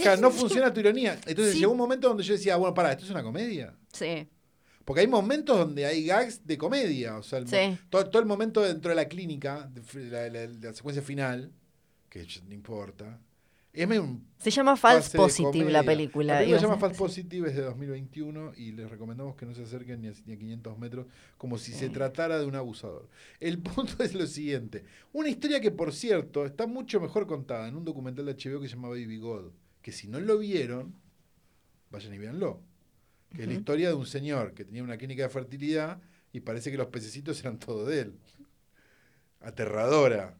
Claro, 0.00 0.20
no 0.20 0.30
funciona 0.30 0.72
tu 0.72 0.80
ironía. 0.80 1.18
Entonces 1.26 1.54
Sí. 1.54 1.60
llegó 1.60 1.72
un 1.72 1.78
momento 1.78 2.08
donde 2.08 2.22
yo 2.22 2.34
decía, 2.34 2.56
bueno, 2.56 2.74
pará, 2.74 2.92
¿esto 2.92 3.04
es 3.04 3.10
una 3.10 3.22
comedia? 3.22 3.74
Sí, 3.92 4.28
Porque 4.86 5.00
hay 5.02 5.06
momentos 5.08 5.58
donde 5.58 5.84
hay 5.84 6.06
gags 6.06 6.46
de 6.46 6.56
comedia. 6.56 7.18
O 7.18 7.22
sea, 7.22 7.40
el 7.40 7.44
mo- 7.44 7.50
Sí. 7.50 7.78
todo, 7.90 8.08
todo 8.08 8.22
el 8.22 8.26
momento 8.28 8.62
dentro 8.62 8.88
de 8.88 8.94
la 8.94 9.06
clínica, 9.08 9.68
de 9.74 10.10
la, 10.10 10.28
la- 10.30 10.46
la 10.46 10.72
secuencia 10.72 11.02
final, 11.02 11.52
que 12.08 12.26
no 12.48 12.54
importa. 12.54 13.20
Es 13.74 13.86
un 13.86 14.24
se 14.38 14.50
llama 14.50 14.74
False 14.74 15.14
Positive 15.18 15.70
la 15.70 15.82
película. 15.82 16.32
La 16.34 16.38
película 16.38 16.60
se 16.60 16.66
llama 16.66 16.78
False 16.80 16.96
Positive, 16.96 17.50
es 17.50 17.56
de 17.56 17.60
2021 17.62 18.52
y 18.56 18.72
les 18.72 18.88
recomendamos 18.88 19.36
que 19.36 19.44
no 19.44 19.54
se 19.54 19.64
acerquen 19.64 20.00
ni 20.00 20.08
a, 20.08 20.12
ni 20.24 20.32
a 20.32 20.38
500 20.38 20.78
metros 20.78 21.06
como 21.36 21.58
si 21.58 21.72
se 21.72 21.90
tratara 21.90 22.38
de 22.38 22.46
un 22.46 22.54
abusador. 22.54 23.06
El 23.38 23.58
punto 23.62 24.02
es 24.02 24.14
lo 24.14 24.26
siguiente. 24.26 24.84
Una 25.12 25.28
historia 25.28 25.60
que, 25.60 25.70
por 25.72 25.92
cierto, 25.92 26.46
está 26.46 26.66
mucho 26.66 27.00
mejor 27.02 27.26
contada 27.26 27.68
en 27.68 27.76
un 27.76 27.84
documental 27.84 28.24
de 28.24 28.32
HBO 28.34 28.60
que 28.62 28.68
se 28.68 28.76
llama 28.76 28.88
Baby 28.88 29.18
God, 29.18 29.50
que 29.82 29.92
si 29.92 30.08
no 30.08 30.20
lo 30.20 30.38
vieron, 30.38 30.94
vayan 31.90 32.14
y 32.14 32.18
véanlo. 32.18 32.62
Que 33.34 33.42
es 33.42 33.48
la 33.48 33.54
historia 33.54 33.88
de 33.88 33.94
un 33.94 34.06
señor 34.06 34.54
que 34.54 34.64
tenía 34.64 34.82
una 34.82 34.96
clínica 34.96 35.22
de 35.24 35.28
fertilidad 35.28 35.98
y 36.32 36.40
parece 36.40 36.70
que 36.70 36.76
los 36.76 36.86
pececitos 36.88 37.38
eran 37.40 37.58
todo 37.58 37.84
de 37.84 38.00
él. 38.00 38.14
Aterradora. 39.40 40.34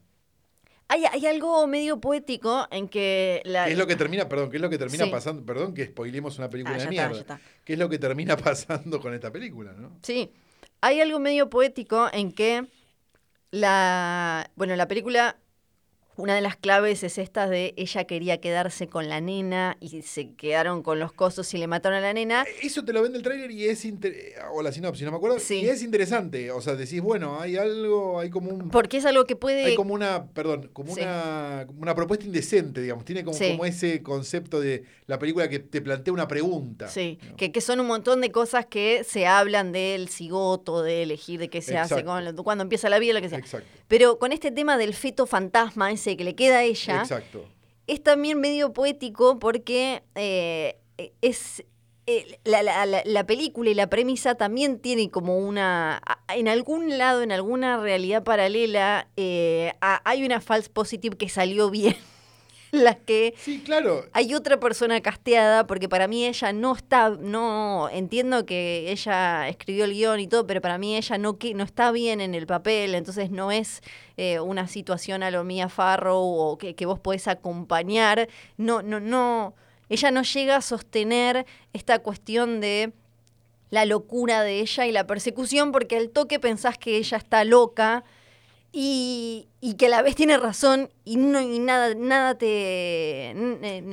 Hay, 0.89 1.03
hay 1.05 1.25
algo 1.25 1.67
medio 1.67 1.99
poético 1.99 2.65
en 2.71 2.87
que 2.87 3.41
la. 3.45 3.65
¿Qué 3.65 3.73
es 3.73 3.77
lo 3.77 3.87
que 3.87 3.95
termina, 3.97 4.29
perdón, 4.29 4.49
qué 4.49 4.55
es 4.57 4.61
lo 4.61 4.69
que 4.69 4.77
termina 4.77 5.03
Sí. 5.05 5.11
pasando? 5.11 5.45
Perdón 5.45 5.73
que 5.73 5.85
spoilemos 5.85 6.37
una 6.37 6.49
película 6.49 6.75
Ah, 6.77 6.79
de 6.79 6.87
mierda. 6.87 7.17
está, 7.17 7.35
ya 7.37 7.43
está. 7.45 7.61
¿Qué 7.65 7.73
es 7.73 7.79
lo 7.79 7.89
que 7.89 7.99
termina 7.99 8.37
pasando 8.37 9.01
con 9.01 9.13
esta 9.13 9.31
película, 9.31 9.73
no? 9.73 9.99
Sí. 10.03 10.31
Hay 10.81 11.01
algo 11.01 11.19
medio 11.19 11.49
poético 11.49 12.07
en 12.13 12.31
que 12.31 12.65
la. 13.51 14.49
Bueno, 14.55 14.75
la 14.77 14.87
película 14.87 15.37
una 16.17 16.35
de 16.35 16.41
las 16.41 16.55
claves 16.57 17.03
es 17.03 17.17
esta 17.17 17.47
de 17.47 17.73
ella 17.77 18.03
quería 18.05 18.41
quedarse 18.41 18.87
con 18.87 19.07
la 19.07 19.21
nena 19.21 19.77
y 19.79 20.01
se 20.01 20.33
quedaron 20.33 20.83
con 20.83 20.99
los 20.99 21.13
cosos 21.13 21.53
y 21.53 21.57
le 21.57 21.67
mataron 21.67 21.99
a 21.99 22.01
la 22.01 22.13
nena. 22.13 22.45
Eso 22.61 22.83
te 22.83 22.91
lo 22.93 23.01
vende 23.01 23.17
el 23.19 23.23
tráiler 23.23 23.51
y 23.51 23.65
es 23.65 23.85
inter- 23.85 24.15
o 24.51 24.61
la 24.61 24.71
sinopsis, 24.71 25.05
no 25.05 25.11
me 25.11 25.17
acuerdo, 25.17 25.39
Sí. 25.39 25.61
y 25.61 25.69
es 25.69 25.81
interesante, 25.83 26.51
o 26.51 26.59
sea, 26.61 26.75
decís, 26.75 27.01
bueno, 27.01 27.39
hay 27.39 27.55
algo, 27.57 28.19
hay 28.19 28.29
como 28.29 28.49
un 28.49 28.69
Porque 28.69 28.97
es 28.97 29.05
algo 29.05 29.25
que 29.25 29.35
puede... 29.35 29.63
hay 29.65 29.75
como 29.75 29.93
una, 29.93 30.25
perdón, 30.27 30.69
como 30.73 30.93
Sí. 30.95 31.01
una, 31.01 31.63
como 31.67 31.81
una 31.81 31.93
propuesta 31.95 32.25
indecente, 32.25 32.81
digamos, 32.81 33.05
tiene 33.05 33.23
como, 33.23 33.37
Sí. 33.37 33.51
como 33.51 33.65
ese 33.65 34.01
concepto 34.01 34.59
de 34.59 34.83
la 35.05 35.19
película 35.19 35.47
que 35.47 35.59
te 35.59 35.81
plantea 35.81 36.13
una 36.13 36.27
pregunta. 36.27 36.87
Sí, 36.89 37.19
¿no? 37.29 37.35
que, 37.35 37.51
que 37.51 37.61
son 37.61 37.79
un 37.79 37.87
montón 37.87 38.21
de 38.21 38.31
cosas 38.31 38.65
que 38.65 39.03
se 39.03 39.27
hablan 39.27 39.71
del 39.71 40.09
cigoto, 40.09 40.81
de 40.81 41.03
elegir, 41.03 41.39
de 41.39 41.49
qué 41.49 41.61
se 41.61 41.77
hace, 41.77 42.03
con 42.03 42.35
cuando 42.43 42.63
empieza 42.63 42.89
la 42.89 42.99
vida, 42.99 43.13
lo 43.13 43.21
que 43.21 43.29
sea. 43.29 43.37
Exacto. 43.37 43.67
Pero 43.87 44.17
con 44.19 44.31
este 44.31 44.51
tema 44.51 44.77
del 44.77 44.93
feto 44.93 45.25
fantasma, 45.27 45.91
ese 45.91 46.06
que 46.15 46.23
le 46.23 46.35
queda 46.35 46.59
a 46.59 46.63
ella, 46.63 46.99
Exacto. 47.01 47.43
es 47.87 48.01
también 48.03 48.39
medio 48.39 48.71
poético 48.71 49.39
porque 49.39 50.03
eh, 50.15 50.77
es 51.21 51.63
eh, 52.05 52.39
la, 52.45 52.63
la- 52.63 52.85
la- 52.85 53.01
la 53.03 53.25
película 53.25 53.69
y 53.69 53.73
la 53.73 53.89
premisa 53.89 54.35
también 54.35 54.79
tiene 54.79 55.09
como 55.11 55.37
una 55.39 56.01
en 56.33 56.47
algún 56.47 56.97
lado 56.97 57.21
en 57.21 57.33
alguna 57.33 57.77
realidad 57.81 58.23
paralela 58.23 59.09
eh, 59.17 59.73
a- 59.81 60.01
hay 60.09 60.23
una 60.25 60.39
false 60.39 60.69
positive 60.69 61.17
que 61.17 61.27
salió 61.27 61.69
bien 61.69 61.97
la 62.77 62.95
que 62.95 63.33
Sí, 63.37 63.61
claro. 63.63 64.05
hay 64.13 64.33
otra 64.33 64.59
persona 64.59 65.01
casteada, 65.01 65.67
porque 65.67 65.89
para 65.89 66.07
mí 66.07 66.25
ella 66.25 66.53
no 66.53 66.75
está, 66.75 67.09
no, 67.09 67.89
entiendo 67.91 68.45
que 68.45 68.91
ella 68.91 69.47
escribió 69.49 69.85
el 69.85 69.93
guion 69.93 70.19
y 70.19 70.27
todo, 70.27 70.47
pero 70.47 70.61
para 70.61 70.77
mí 70.77 70.95
ella 70.95 71.17
no, 71.17 71.37
que, 71.37 71.53
no 71.53 71.63
está 71.63 71.91
bien 71.91 72.21
en 72.21 72.35
el 72.35 72.47
papel, 72.47 72.95
entonces 72.95 73.31
no 73.31 73.51
es 73.51 73.81
eh, 74.17 74.39
una 74.39 74.67
situación 74.67 75.23
a 75.23 75.31
lo 75.31 75.43
Mia 75.43 75.69
Farrow 75.69 76.23
o 76.23 76.57
que, 76.57 76.75
que 76.75 76.85
vos 76.85 76.99
podés 76.99 77.27
acompañar, 77.27 78.27
no, 78.57 78.81
no, 78.81 78.99
no, 78.99 79.55
ella 79.89 80.11
no 80.11 80.23
llega 80.23 80.57
a 80.57 80.61
sostener 80.61 81.45
esta 81.73 81.99
cuestión 81.99 82.59
de 82.59 82.93
la 83.69 83.85
locura 83.85 84.43
de 84.43 84.59
ella 84.59 84.85
y 84.85 84.91
la 84.91 85.07
persecución, 85.07 85.71
porque 85.71 85.97
al 85.97 86.09
toque 86.09 86.39
pensás 86.39 86.77
que 86.77 86.97
ella 86.97 87.17
está 87.17 87.43
loca 87.43 88.03
y, 88.71 89.47
y 89.61 89.73
que 89.75 89.87
a 89.87 89.89
la 89.89 90.01
vez 90.01 90.15
tiene 90.15 90.37
razón 90.37 90.89
y, 91.05 91.17
no, 91.17 91.41
y 91.41 91.59
nada, 91.59 91.95
nada 91.95 92.37
te... 92.37 93.33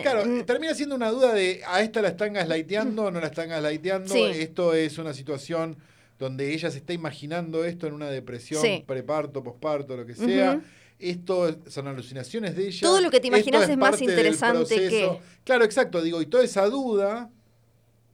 Claro, 0.02 0.22
termina 0.44 0.74
siendo 0.74 0.94
una 0.96 1.10
duda 1.10 1.32
de 1.32 1.62
a 1.66 1.80
esta 1.80 2.02
la 2.02 2.08
están 2.08 2.32
gaslighteando 2.34 3.04
o 3.04 3.10
no 3.10 3.20
la 3.20 3.28
están 3.28 3.48
gaslighteando. 3.48 4.12
Sí. 4.12 4.22
Esto 4.22 4.74
es 4.74 4.98
una 4.98 5.14
situación 5.14 5.76
donde 6.18 6.52
ella 6.52 6.70
se 6.70 6.78
está 6.78 6.92
imaginando 6.92 7.64
esto 7.64 7.86
en 7.86 7.94
una 7.94 8.10
depresión, 8.10 8.60
Sí. 8.62 8.84
preparto, 8.86 9.42
posparto, 9.42 9.96
lo 9.96 10.04
que 10.06 10.14
sea. 10.14 10.60
Esto 10.98 11.56
son 11.68 11.88
alucinaciones 11.88 12.54
de 12.56 12.68
ella. 12.68 12.80
Todo 12.82 13.00
lo 13.00 13.10
que 13.10 13.20
te 13.20 13.26
imaginas 13.28 13.68
es 13.68 13.76
más 13.76 14.00
interesante 14.00 14.76
que-. 14.76 15.18
Claro, 15.44 15.64
exacto. 15.64 16.02
Digo, 16.02 16.20
y 16.22 16.26
toda 16.26 16.44
esa 16.44 16.66
duda 16.68 17.30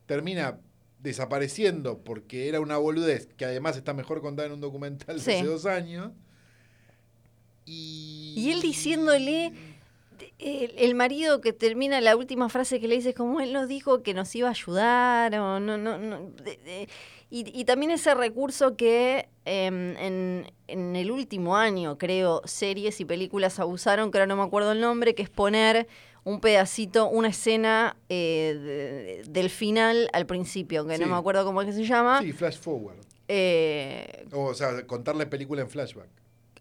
termina 0.06 0.58
desapareciendo 0.98 1.98
porque 1.98 2.48
era 2.48 2.60
una 2.60 2.76
boludez 2.76 3.28
que 3.36 3.44
además 3.44 3.76
está 3.76 3.94
mejor 3.94 4.20
contada 4.20 4.46
en 4.46 4.52
un 4.54 4.60
documental 4.60 5.16
de 5.16 5.22
Sí. 5.22 5.32
hace 5.32 5.44
dos 5.46 5.66
años. 5.66 6.12
Y, 7.70 8.34
Y 8.36 8.50
él 8.52 8.60
diciéndole, 8.60 9.52
el, 10.38 10.72
el 10.76 10.94
marido 10.94 11.40
que 11.40 11.52
termina 11.52 12.00
la 12.00 12.16
última 12.16 12.48
frase 12.48 12.80
que 12.80 12.88
le 12.88 12.96
dice 12.96 13.10
es 13.10 13.14
como 13.14 13.40
él 13.40 13.52
nos 13.52 13.68
dijo 13.68 14.02
que 14.02 14.12
nos 14.14 14.34
iba 14.34 14.48
a 14.48 14.52
ayudar 14.52 15.34
o 15.38 15.60
no 15.60 15.78
no 15.78 15.98
no 15.98 16.30
de- 16.42 16.56
de- 16.58 16.88
y, 17.32 17.58
y 17.58 17.64
también 17.64 17.92
ese 17.92 18.12
recurso 18.14 18.76
que 18.76 19.28
em, 19.44 19.96
en, 19.98 20.50
en 20.66 20.96
el 20.96 21.10
último 21.12 21.56
año 21.56 21.96
creo 21.96 22.42
series 22.44 23.00
y 23.00 23.04
películas 23.04 23.60
abusaron 23.60 24.10
que 24.10 24.18
ahora 24.18 24.26
no 24.26 24.36
me 24.36 24.42
acuerdo 24.42 24.72
el 24.72 24.80
nombre 24.80 25.14
que 25.14 25.22
es 25.22 25.30
poner 25.30 25.86
un 26.24 26.40
pedacito 26.40 27.08
una 27.08 27.28
escena 27.28 27.96
eh, 28.08 29.22
de- 29.24 29.30
del 29.30 29.48
final 29.48 30.08
al 30.12 30.26
principio 30.26 30.86
que 30.86 30.96
Sí. 30.96 31.02
no 31.02 31.08
me 31.08 31.16
acuerdo 31.16 31.44
cómo 31.44 31.62
es 31.62 31.68
que 31.68 31.72
se 31.74 31.84
llama 31.84 32.20
Sí, 32.22 32.32
flash 32.32 32.58
forward. 32.58 32.96
Eh, 33.28 34.26
O 34.32 34.52
sea, 34.54 34.84
contar 34.86 35.14
la 35.14 35.30
película 35.30 35.62
en 35.62 35.70
flashback. 35.70 36.08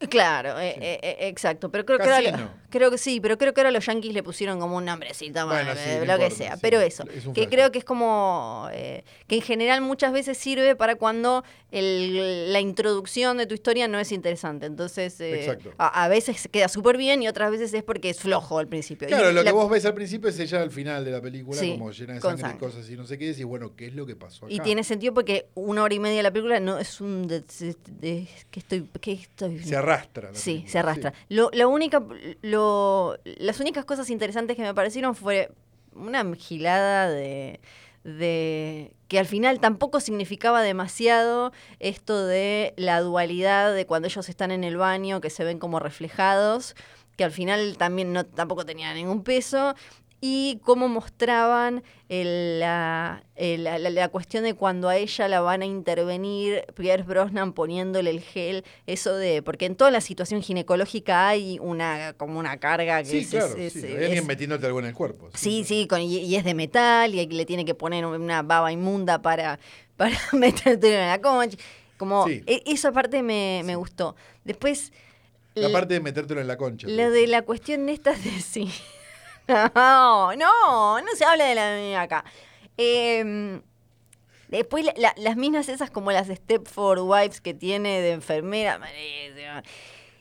Claro, 0.07 0.57
eh, 0.59 0.75
Sí. 0.75 0.79
eh, 0.85 0.99
eh, 1.03 1.17
exacto. 1.27 1.69
Pero 1.69 1.85
creo 1.85 1.97
que 1.99 2.05
lo- 2.05 2.11
Casino. 2.11 2.49
creo 2.69 2.89
que 2.89 2.97
sí, 2.97 3.19
pero 3.19 3.37
creo 3.37 3.53
que 3.53 3.59
ahora 3.59 3.71
los 3.71 3.85
yankees 3.85 4.13
le 4.13 4.23
pusieron 4.23 4.57
como 4.59 4.77
un 4.77 4.85
nombrecito, 4.85 5.45
Bueno, 5.45 5.73
sí, 5.73 5.79
eh, 5.85 6.03
no 6.05 6.13
lo 6.13 6.17
que 6.19 6.31
sea. 6.31 6.53
sí, 6.55 6.59
pero 6.61 6.79
eso, 6.79 7.03
es 7.13 7.27
que 7.33 7.49
creo 7.49 7.69
que 7.71 7.79
es 7.79 7.83
como 7.85 8.69
eh, 8.71 9.03
que 9.27 9.35
en 9.35 9.41
general 9.41 9.81
muchas 9.81 10.13
veces 10.13 10.37
sirve 10.37 10.75
para 10.77 10.95
cuando 10.95 11.43
el- 11.71 12.53
la 12.53 12.59
introducción 12.61 13.37
de 13.37 13.45
tu 13.45 13.53
historia 13.55 13.87
no 13.89 13.99
es 13.99 14.11
interesante. 14.13 14.65
Entonces, 14.67 15.19
eh, 15.19 15.57
a, 15.77 16.05
a 16.05 16.07
veces 16.07 16.47
queda 16.49 16.69
súper 16.69 16.95
bien 16.95 17.21
y 17.21 17.27
otras 17.27 17.51
veces 17.51 17.73
es 17.73 17.83
porque 17.83 18.09
es 18.11 18.19
flojo 18.19 18.57
al 18.57 18.67
principio. 18.67 19.07
Y 19.07 19.11
Claro, 19.11 19.25
lo 19.33 19.43
la- 19.43 19.43
que 19.43 19.51
vos 19.51 19.69
ves 19.69 19.85
al 19.85 19.93
principio 19.95 20.29
es 20.29 20.39
ella 20.39 20.61
al 20.61 20.71
final 20.71 21.03
de 21.03 21.11
la 21.11 21.21
película, 21.21 21.59
Sí, 21.59 21.71
como 21.71 21.91
llena 21.91 22.13
de 22.13 22.21
sangre 22.21 22.51
y 22.55 22.57
cosas 22.57 22.89
y 22.89 22.95
no 22.95 23.05
sé 23.05 23.17
qué, 23.17 23.25
y 23.25 23.27
decís, 23.29 23.43
bueno, 23.45 23.75
¿qué 23.75 23.87
es 23.87 23.93
lo 23.95 24.05
que 24.05 24.15
pasó 24.15 24.45
acá? 24.45 24.53
Y 24.55 24.59
tiene 24.61 24.83
sentido 24.85 25.13
porque 25.13 25.47
una 25.55 25.83
hora 25.83 25.93
y 25.93 25.99
media 25.99 26.17
de 26.17 26.23
la 26.23 26.31
película 26.31 26.59
no 26.61 26.79
es 26.79 27.01
un... 27.01 27.27
De, 27.27 27.41
de- 27.41 27.75
de- 27.99 28.27
que 28.49 28.59
estoy, 28.61 28.89
que 29.01 29.11
estoy 29.13 29.59
Se 29.59 29.81
arrastra. 29.91 30.29
Sí, 30.33 30.63
se 30.67 30.79
arrastra. 30.79 31.13
Lo, 31.29 31.49
la 31.53 31.67
única, 31.67 32.03
lo, 32.41 33.17
las 33.23 33.59
únicas 33.59 33.85
cosas 33.85 34.09
interesantes 34.09 34.55
que 34.55 34.63
me 34.63 34.73
parecieron 34.73 35.15
fue 35.15 35.51
una 35.93 36.25
gilada 36.35 37.09
de, 37.09 37.59
de 38.03 38.93
que 39.07 39.19
al 39.19 39.25
final 39.25 39.59
tampoco 39.59 39.99
significaba 39.99 40.61
demasiado 40.61 41.51
esto 41.79 42.25
de 42.25 42.73
la 42.77 43.01
dualidad 43.01 43.73
de 43.73 43.85
cuando 43.85 44.07
ellos 44.07 44.29
están 44.29 44.51
en 44.51 44.63
el 44.63 44.77
baño, 44.77 45.21
que 45.21 45.29
se 45.29 45.43
ven 45.43 45.59
como 45.59 45.79
reflejados, 45.79 46.75
que 47.17 47.23
al 47.23 47.31
final 47.31 47.77
también 47.77 48.13
no, 48.13 48.25
tampoco 48.25 48.65
tenía 48.65 48.93
ningún 48.93 49.23
peso. 49.23 49.75
Y 50.21 50.59
cómo 50.65 50.89
mostraban 50.89 51.81
el- 52.09 52.59
la, 52.59 53.23
el- 53.35 53.63
la, 53.63 53.79
la- 53.79 54.09
cuestión 54.09 54.43
de 54.43 54.53
cuando 54.53 54.89
a 54.89 54.97
ella 54.97 55.27
la 55.29 55.39
van 55.39 55.61
a 55.61 55.65
intervenir, 55.65 56.65
Pierce 56.75 57.05
Brosnan 57.05 57.53
poniéndole 57.53 58.09
el 58.09 58.19
gel, 58.19 58.65
eso 58.85 59.15
de, 59.15 59.41
porque 59.41 59.65
en 59.65 59.75
toda 59.75 59.91
la 59.91 60.01
situación 60.01 60.41
ginecológica 60.41 61.29
hay 61.29 61.57
una 61.61 62.13
como 62.17 62.37
una 62.37 62.57
carga 62.57 63.01
que 63.03 63.09
Sí, 63.09 63.17
es, 63.19 63.27
claro, 63.29 63.55
es- 63.55 63.71
sí, 63.73 63.79
es- 63.79 63.85
hay 63.85 64.05
alguien 64.05 64.27
metiéndote 64.27 64.65
algo 64.65 64.79
en 64.79 64.87
el 64.87 64.93
cuerpo. 64.93 65.29
Sí, 65.35 65.63
sí, 65.63 65.87
con- 65.87 66.01
y, 66.01 66.17
y 66.17 66.35
es 66.35 66.43
de 66.43 66.53
metal 66.53 67.15
y 67.15 67.25
le 67.25 67.45
tiene 67.45 67.63
que 67.63 67.75
poner 67.75 68.05
una 68.05 68.41
baba 68.41 68.73
inmunda 68.73 69.21
para, 69.21 69.57
para 69.95 70.17
meterte 70.33 70.93
en 71.01 71.07
la 71.07 71.21
concha. 71.21 71.57
Como, 71.97 72.27
Sí. 72.27 72.43
e- 72.45 72.63
esa 72.65 72.91
parte 72.91 73.21
me, 73.23 73.61
me 73.65 73.75
gustó. 73.77 74.15
Después, 74.43 74.91
La 75.55 75.69
parte 75.71 75.93
de 75.95 75.99
metértelo 76.01 76.39
en 76.41 76.47
la 76.47 76.57
concha. 76.57 76.87
la 76.89 77.09
de 77.09 77.27
la 77.27 77.41
cuestión 77.43 77.87
esta 77.89 78.11
de 78.11 78.41
sí. 78.41 78.69
No, 79.49 80.35
no, 80.37 81.01
no 81.01 81.07
se 81.15 81.25
habla 81.25 81.45
de 81.45 81.55
la 81.55 81.75
mía 81.77 82.01
acá. 82.03 82.23
Em, 82.77 83.61
después 84.47 84.85
la- 84.85 84.93
la- 84.97 85.15
las 85.17 85.35
minas 85.35 85.67
esas 85.69 85.91
como 85.91 86.11
las 86.11 86.27
Stepford 86.27 86.99
Wives 87.01 87.41
que 87.41 87.53
tiene 87.53 88.01
de 88.01 88.11
enfermera. 88.11 88.79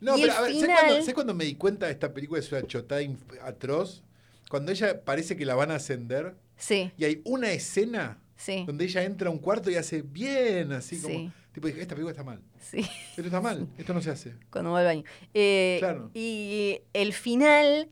No, 0.01 0.17
Y 0.17 0.23
pero 0.23 0.33
a 0.35 0.41
ver, 0.43 0.53
¿sabes 0.53 0.61
final- 0.63 0.77
cuándo, 0.79 1.01
¿sabes 1.01 1.15
cuándo 1.15 1.35
me 1.35 1.45
di 1.45 1.55
cuenta 1.57 1.87
de 1.87 1.93
esta 1.93 2.13
película 2.15 2.41
es 2.41 2.51
una 2.53 2.67
chotada 2.67 3.01
atroz? 3.43 4.03
Cuando 4.49 4.73
ella 4.73 5.05
parece 5.05 5.37
que 5.37 5.45
la 5.45 5.55
van 5.55 5.71
a 5.71 5.75
ascender 5.77 6.37
Sí, 6.57 6.91
y 6.97 7.05
hay 7.05 7.21
una 7.25 7.51
escena 7.53 8.19
sí, 8.37 8.65
donde 8.67 8.85
ella 8.85 9.03
entra 9.05 9.29
a 9.29 9.33
un 9.33 9.39
cuarto 9.39 9.71
y 9.71 9.77
hace 9.77 10.03
bien, 10.03 10.73
así 10.73 11.01
como. 11.01 11.15
Sí. 11.15 11.33
Tipo, 11.53 11.67
dije, 11.69 11.81
esta 11.83 11.95
película 11.95 12.13
está 12.13 12.25
mal. 12.25 12.41
sí. 12.61 12.79
Esto 13.11 13.23
está 13.23 13.41
mal, 13.41 13.69
esto 13.79 13.93
no 13.95 14.01
se 14.01 14.11
hace. 14.11 14.35
cuando 14.51 14.73
va 14.73 14.81
al 14.81 14.85
baño. 14.87 15.05
Eh, 15.35 15.77
Claro. 15.81 16.11
Y 16.15 16.81
el 16.93 17.13
final 17.13 17.89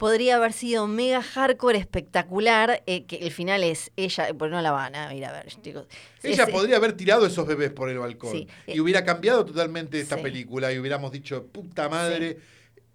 podría 0.00 0.36
haber 0.36 0.52
sido 0.54 0.86
mega 0.88 1.22
hardcore 1.22 1.78
espectacular, 1.78 2.82
eh, 2.86 3.04
que 3.04 3.16
el 3.16 3.30
final 3.30 3.62
es 3.62 3.92
ella, 3.96 4.28
pues 4.36 4.50
no 4.50 4.60
la 4.62 4.72
van 4.72 4.94
a 4.96 5.14
ir 5.14 5.24
a 5.26 5.30
ver, 5.32 5.46
chicos. 5.62 5.86
Ella 6.22 6.44
Es- 6.44 6.50
podría 6.50 6.76
haber 6.78 6.94
tirado 6.94 7.26
esos 7.26 7.46
bebés 7.46 7.70
por 7.70 7.90
el 7.90 7.98
balcón 7.98 8.32
Sí. 8.32 8.48
y 8.66 8.80
hubiera 8.80 9.04
cambiado 9.04 9.44
totalmente 9.44 10.00
esta 10.00 10.16
Sí. 10.16 10.22
película 10.22 10.72
y 10.72 10.78
hubiéramos 10.78 11.12
dicho, 11.12 11.46
puta 11.46 11.88
madre, 11.90 12.38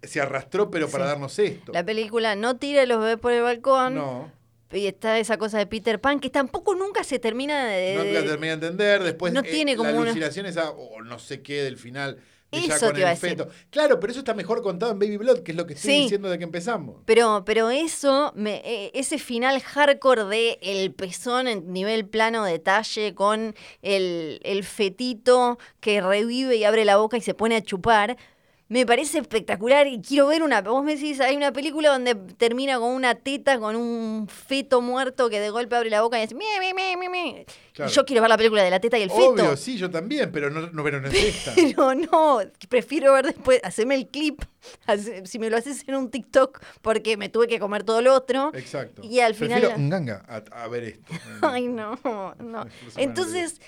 se 0.02 0.20
arrastró 0.20 0.68
pero 0.70 0.88
para 0.90 1.06
darnos 1.06 1.38
esto. 1.38 1.72
La 1.72 1.84
película 1.84 2.34
no 2.36 2.56
tira 2.56 2.82
a 2.82 2.86
los 2.86 3.00
bebés 3.00 3.18
por 3.18 3.32
el 3.32 3.42
balcón. 3.42 3.94
No, 3.94 4.32
Y 4.72 4.88
está 4.88 5.16
esa 5.20 5.38
cosa 5.38 5.58
de 5.58 5.66
Peter 5.66 6.00
Pan 6.00 6.18
que 6.18 6.28
tampoco 6.28 6.74
nunca 6.74 7.04
se 7.04 7.20
termina 7.20 7.66
de... 7.68 7.94
no 7.94 8.02
la 8.04 8.24
terminé 8.24 8.48
de 8.48 8.52
entender. 8.54 9.02
Después 9.04 9.32
no 9.32 9.40
eh, 9.40 9.44
tiene 9.44 9.76
como 9.76 9.90
la 9.90 9.96
una- 9.96 10.04
alucinación 10.10 10.44
esa, 10.44 10.70
o 10.70 11.02
no 11.02 11.20
sé 11.20 11.40
qué 11.40 11.62
del 11.62 11.76
final, 11.78 12.18
ya 12.52 12.74
Eso 12.76 12.86
con 12.86 12.94
te 12.94 13.00
iba 13.00 13.10
a 13.10 13.14
decir. 13.14 13.46
Claro, 13.70 13.98
pero 14.00 14.10
eso 14.12 14.20
está 14.20 14.32
mejor 14.34 14.62
contado 14.62 14.92
en 14.92 14.98
Baby 14.98 15.16
Blood, 15.16 15.40
que 15.40 15.52
es 15.52 15.56
lo 15.56 15.66
que 15.66 15.74
estoy 15.74 15.90
Sí. 15.90 16.00
diciendo 16.02 16.28
de 16.30 16.38
que 16.38 16.44
empezamos. 16.44 17.02
Pero, 17.04 17.42
pero 17.44 17.70
eso, 17.70 18.32
me, 18.36 18.62
eh, 18.64 18.90
ese 18.94 19.18
final 19.18 19.60
hardcore 19.60 20.24
de 20.24 20.58
el 20.62 20.92
pezón 20.94 21.48
en 21.48 21.72
nivel 21.72 22.06
plano 22.06 22.44
detalle 22.44 23.14
con 23.14 23.54
el, 23.82 24.40
el 24.44 24.64
fetito 24.64 25.58
que 25.80 26.00
revive 26.00 26.56
y 26.56 26.64
abre 26.64 26.84
la 26.84 26.96
boca 26.96 27.16
y 27.16 27.20
se 27.20 27.34
pone 27.34 27.56
a 27.56 27.62
chupar, 27.62 28.16
me 28.68 28.84
parece 28.84 29.18
espectacular 29.18 29.86
y 29.86 30.00
quiero 30.00 30.26
ver 30.26 30.42
una. 30.42 30.60
Vos 30.60 30.82
me 30.82 30.96
decís, 30.96 31.20
hay 31.20 31.36
una 31.36 31.52
película 31.52 31.90
donde 31.90 32.14
termina 32.16 32.78
con 32.80 32.90
una 32.90 33.14
teta, 33.14 33.60
con 33.60 33.76
un 33.76 34.26
feto 34.28 34.80
muerto 34.80 35.30
que 35.30 35.38
de 35.38 35.50
golpe 35.50 35.76
abre 35.76 35.88
la 35.88 36.02
boca 36.02 36.18
y 36.18 36.22
dice, 36.22 36.34
mie, 36.34 36.48
mie, 36.58 36.74
mie, 36.74 36.96
mie, 36.96 37.08
mie". 37.08 37.46
Claro. 37.72 37.92
Yo 37.92 38.04
quiero 38.04 38.22
ver 38.22 38.28
la 38.30 38.36
película 38.36 38.64
de 38.64 38.70
la 38.70 38.80
teta 38.80 38.98
y 38.98 39.02
el 39.02 39.10
feto. 39.10 39.30
Obvio, 39.30 39.56
sí, 39.56 39.76
yo 39.76 39.88
también, 39.90 40.32
pero 40.32 40.50
no, 40.50 40.62
no, 40.72 40.82
pero 40.82 41.00
no 41.00 41.08
es 41.08 41.14
esta. 41.14 41.52
Pero 41.54 41.94
no, 41.94 42.40
prefiero 42.68 43.12
ver 43.12 43.26
después, 43.26 43.60
hacerme 43.62 43.94
el 43.94 44.08
clip, 44.08 44.42
hace- 44.86 45.24
si 45.26 45.38
me 45.38 45.48
lo 45.50 45.56
haces 45.58 45.84
en 45.86 45.94
un 45.94 46.10
TikTok, 46.10 46.60
porque 46.82 47.16
me 47.16 47.28
tuve 47.28 47.46
que 47.46 47.60
comer 47.60 47.84
todo 47.84 48.02
lo 48.02 48.14
otro. 48.14 48.50
Exacto. 48.54 49.02
Y 49.04 49.20
al 49.20 49.34
final- 49.34 49.60
Prefiero 49.60 49.78
Nganga 49.80 50.24
a, 50.28 50.62
a 50.64 50.68
ver 50.68 50.84
esto. 50.84 51.12
Ay, 51.42 51.68
no, 51.68 51.98
no. 52.40 52.66
Entonces, 52.96 53.60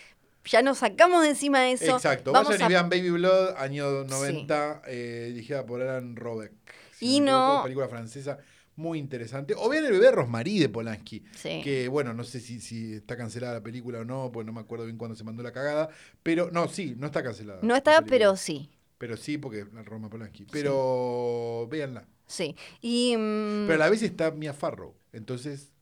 ya 0.44 0.62
nos 0.62 0.78
sacamos 0.78 1.22
de 1.22 1.30
encima 1.30 1.60
de 1.60 1.72
eso. 1.72 1.96
Exacto. 1.96 2.32
Vamos 2.32 2.48
Vayan 2.50 2.62
a 2.62 2.66
y 2.66 2.68
vean 2.72 2.88
Baby 2.88 3.10
Blood, 3.10 3.56
año 3.56 4.04
90, 4.04 4.82
eh, 4.86 5.26
dirigida 5.32 5.64
por 5.66 5.82
Alan 5.82 6.16
Robeck. 6.16 6.52
Y 7.00 7.20
no- 7.20 7.46
equivoco, 7.46 7.62
Película 7.64 7.88
francesa 7.88 8.38
muy 8.76 8.98
interesante. 8.98 9.54
O 9.56 9.68
vean 9.68 9.84
El 9.84 9.92
bebé 9.92 10.10
Rosmarie 10.12 10.60
de 10.60 10.68
Polanski. 10.68 11.24
Sí. 11.36 11.60
Que 11.62 11.88
bueno, 11.88 12.14
no 12.14 12.24
sé 12.24 12.40
si, 12.40 12.60
si 12.60 12.94
está 12.94 13.16
cancelada 13.16 13.54
la 13.54 13.62
película 13.62 14.00
o 14.00 14.04
no, 14.04 14.30
pues 14.32 14.46
no 14.46 14.52
me 14.52 14.60
acuerdo 14.60 14.84
bien 14.84 14.96
cuándo 14.96 15.16
se 15.16 15.24
mandó 15.24 15.42
la 15.42 15.52
cagada. 15.52 15.88
Pero 16.22 16.50
no, 16.52 16.68
sí, 16.68 16.94
no 16.96 17.06
está 17.06 17.22
cancelada. 17.22 17.58
No 17.62 17.74
está, 17.76 18.02
pero 18.02 18.36
sí. 18.36 18.70
Pero 18.96 19.16
sí, 19.16 19.36
porque 19.36 19.66
la 19.72 19.82
Roma 19.82 20.08
Polanski. 20.08 20.46
Pero 20.50 21.66
véanla. 21.70 22.06
Sí. 22.26 22.54
Y 22.80 23.16
mm, 23.16 23.66
Pero 23.66 23.74
a 23.74 23.78
la 23.78 23.90
vez 23.90 24.02
está 24.02 24.30
Mia 24.30 24.52
Farrow. 24.52 24.94
Entonces, 25.12 25.72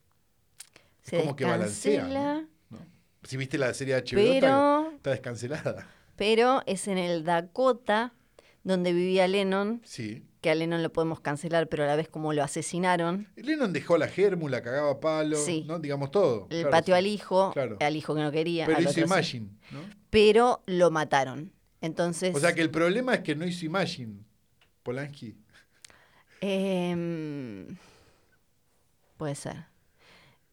es 1.04 1.10
se 1.10 1.18
como 1.20 1.36
que 1.36 1.44
balancea. 1.44 2.04
¿no? 2.04 2.48
Si 3.26 3.36
viste 3.36 3.58
la 3.58 3.72
serie 3.74 3.94
de 3.94 4.00
HBO, 4.02 4.20
está, 4.20 4.40
pero, 4.40 4.90
está 4.96 5.10
descancelada. 5.10 5.88
pero 6.16 6.62
es 6.66 6.86
en 6.88 6.98
el 6.98 7.24
Dakota 7.24 8.12
donde 8.62 8.92
vivía 8.92 9.26
Lennon, 9.28 9.80
Sí. 9.84 10.24
que 10.40 10.50
a 10.50 10.54
Lennon 10.54 10.82
lo 10.82 10.92
podemos 10.92 11.20
cancelar, 11.20 11.68
pero 11.68 11.84
a 11.84 11.86
la 11.86 11.96
vez 11.96 12.08
como 12.08 12.32
lo 12.32 12.42
asesinaron, 12.44 13.28
Lennon 13.36 13.72
dejó 13.72 13.96
la 13.98 14.08
germu, 14.08 14.48
la 14.48 14.62
cagaba 14.62 15.00
palo, 15.00 15.36
Sí. 15.36 15.64
¿no? 15.66 15.78
Digamos 15.78 16.10
todo. 16.10 16.42
el 16.50 16.58
Claro, 16.62 16.70
patio 16.70 16.94
sí. 16.94 16.98
al 16.98 17.06
hijo, 17.06 17.50
Claro. 17.52 17.76
al 17.80 17.96
hijo 17.96 18.14
que 18.14 18.20
no 18.22 18.30
quería, 18.32 18.66
Pero 18.66 18.80
hizo 18.80 18.92
sí. 18.92 19.00
Imagine, 19.02 19.48
¿no? 19.72 19.80
pero 20.10 20.62
lo 20.66 20.90
mataron. 20.90 21.52
Entonces, 21.80 22.34
O 22.34 22.40
sea 22.40 22.54
que 22.54 22.62
el 22.62 22.70
problema 22.70 23.14
es 23.14 23.20
que 23.20 23.34
no 23.36 23.44
hizo 23.46 23.64
Imagine, 23.66 24.24
Polanski. 24.82 25.36
Em, 26.40 27.76
puede 29.16 29.34
ser. 29.34 29.64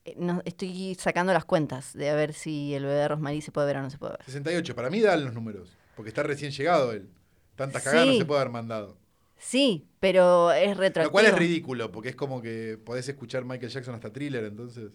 Eh, 0.06 0.16
No, 0.18 0.42
estoy 0.46 0.96
sacando 0.96 1.34
las 1.34 1.46
cuentas 1.46 1.94
de 1.94 2.10
a 2.10 2.16
ver 2.16 2.34
si 2.34 2.74
el 2.74 2.84
bebé 2.84 2.96
de 2.96 3.08
Rosmarie 3.08 3.42
se 3.42 3.52
puede 3.52 3.68
ver 3.68 3.78
o 3.78 3.82
no 3.82 3.90
se 3.90 3.98
puede 3.98 4.14
ver. 4.14 4.24
68, 4.26 4.76
para 4.76 4.90
mí 4.90 5.00
dan 5.02 5.24
los 5.26 5.34
números, 5.34 5.78
porque 5.96 6.10
está 6.10 6.24
recién 6.24 6.52
llegado 6.52 6.92
él. 6.92 7.10
Tantas 7.56 7.84
cagadas 7.84 8.08
no 8.08 8.14
se 8.14 8.26
puede 8.26 8.42
haber 8.42 8.52
mandado. 8.52 8.98
Sí, 9.38 9.86
pero 10.00 10.52
es 10.52 10.76
retroactivo. 10.78 11.06
Lo 11.06 11.12
cual 11.12 11.26
es 11.26 11.36
ridículo, 11.38 11.92
porque 11.92 12.10
es 12.10 12.16
como 12.16 12.42
que 12.42 12.78
podés 12.84 13.08
escuchar 13.10 13.44
Michael 13.46 13.72
Jackson 13.72 13.94
hasta 13.96 14.12
thriller, 14.12 14.44
entonces. 14.46 14.92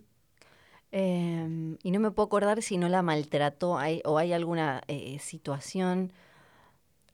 Em, 0.90 1.76
y 1.82 1.90
no 1.90 2.00
me 2.00 2.10
puedo 2.10 2.26
acordar 2.26 2.62
si 2.62 2.78
no 2.78 2.88
la 2.88 3.02
maltrató 3.02 3.78
hay- 3.78 4.00
o 4.04 4.16
hay 4.18 4.32
alguna 4.32 4.82
eh, 4.88 5.18
situación. 5.18 6.12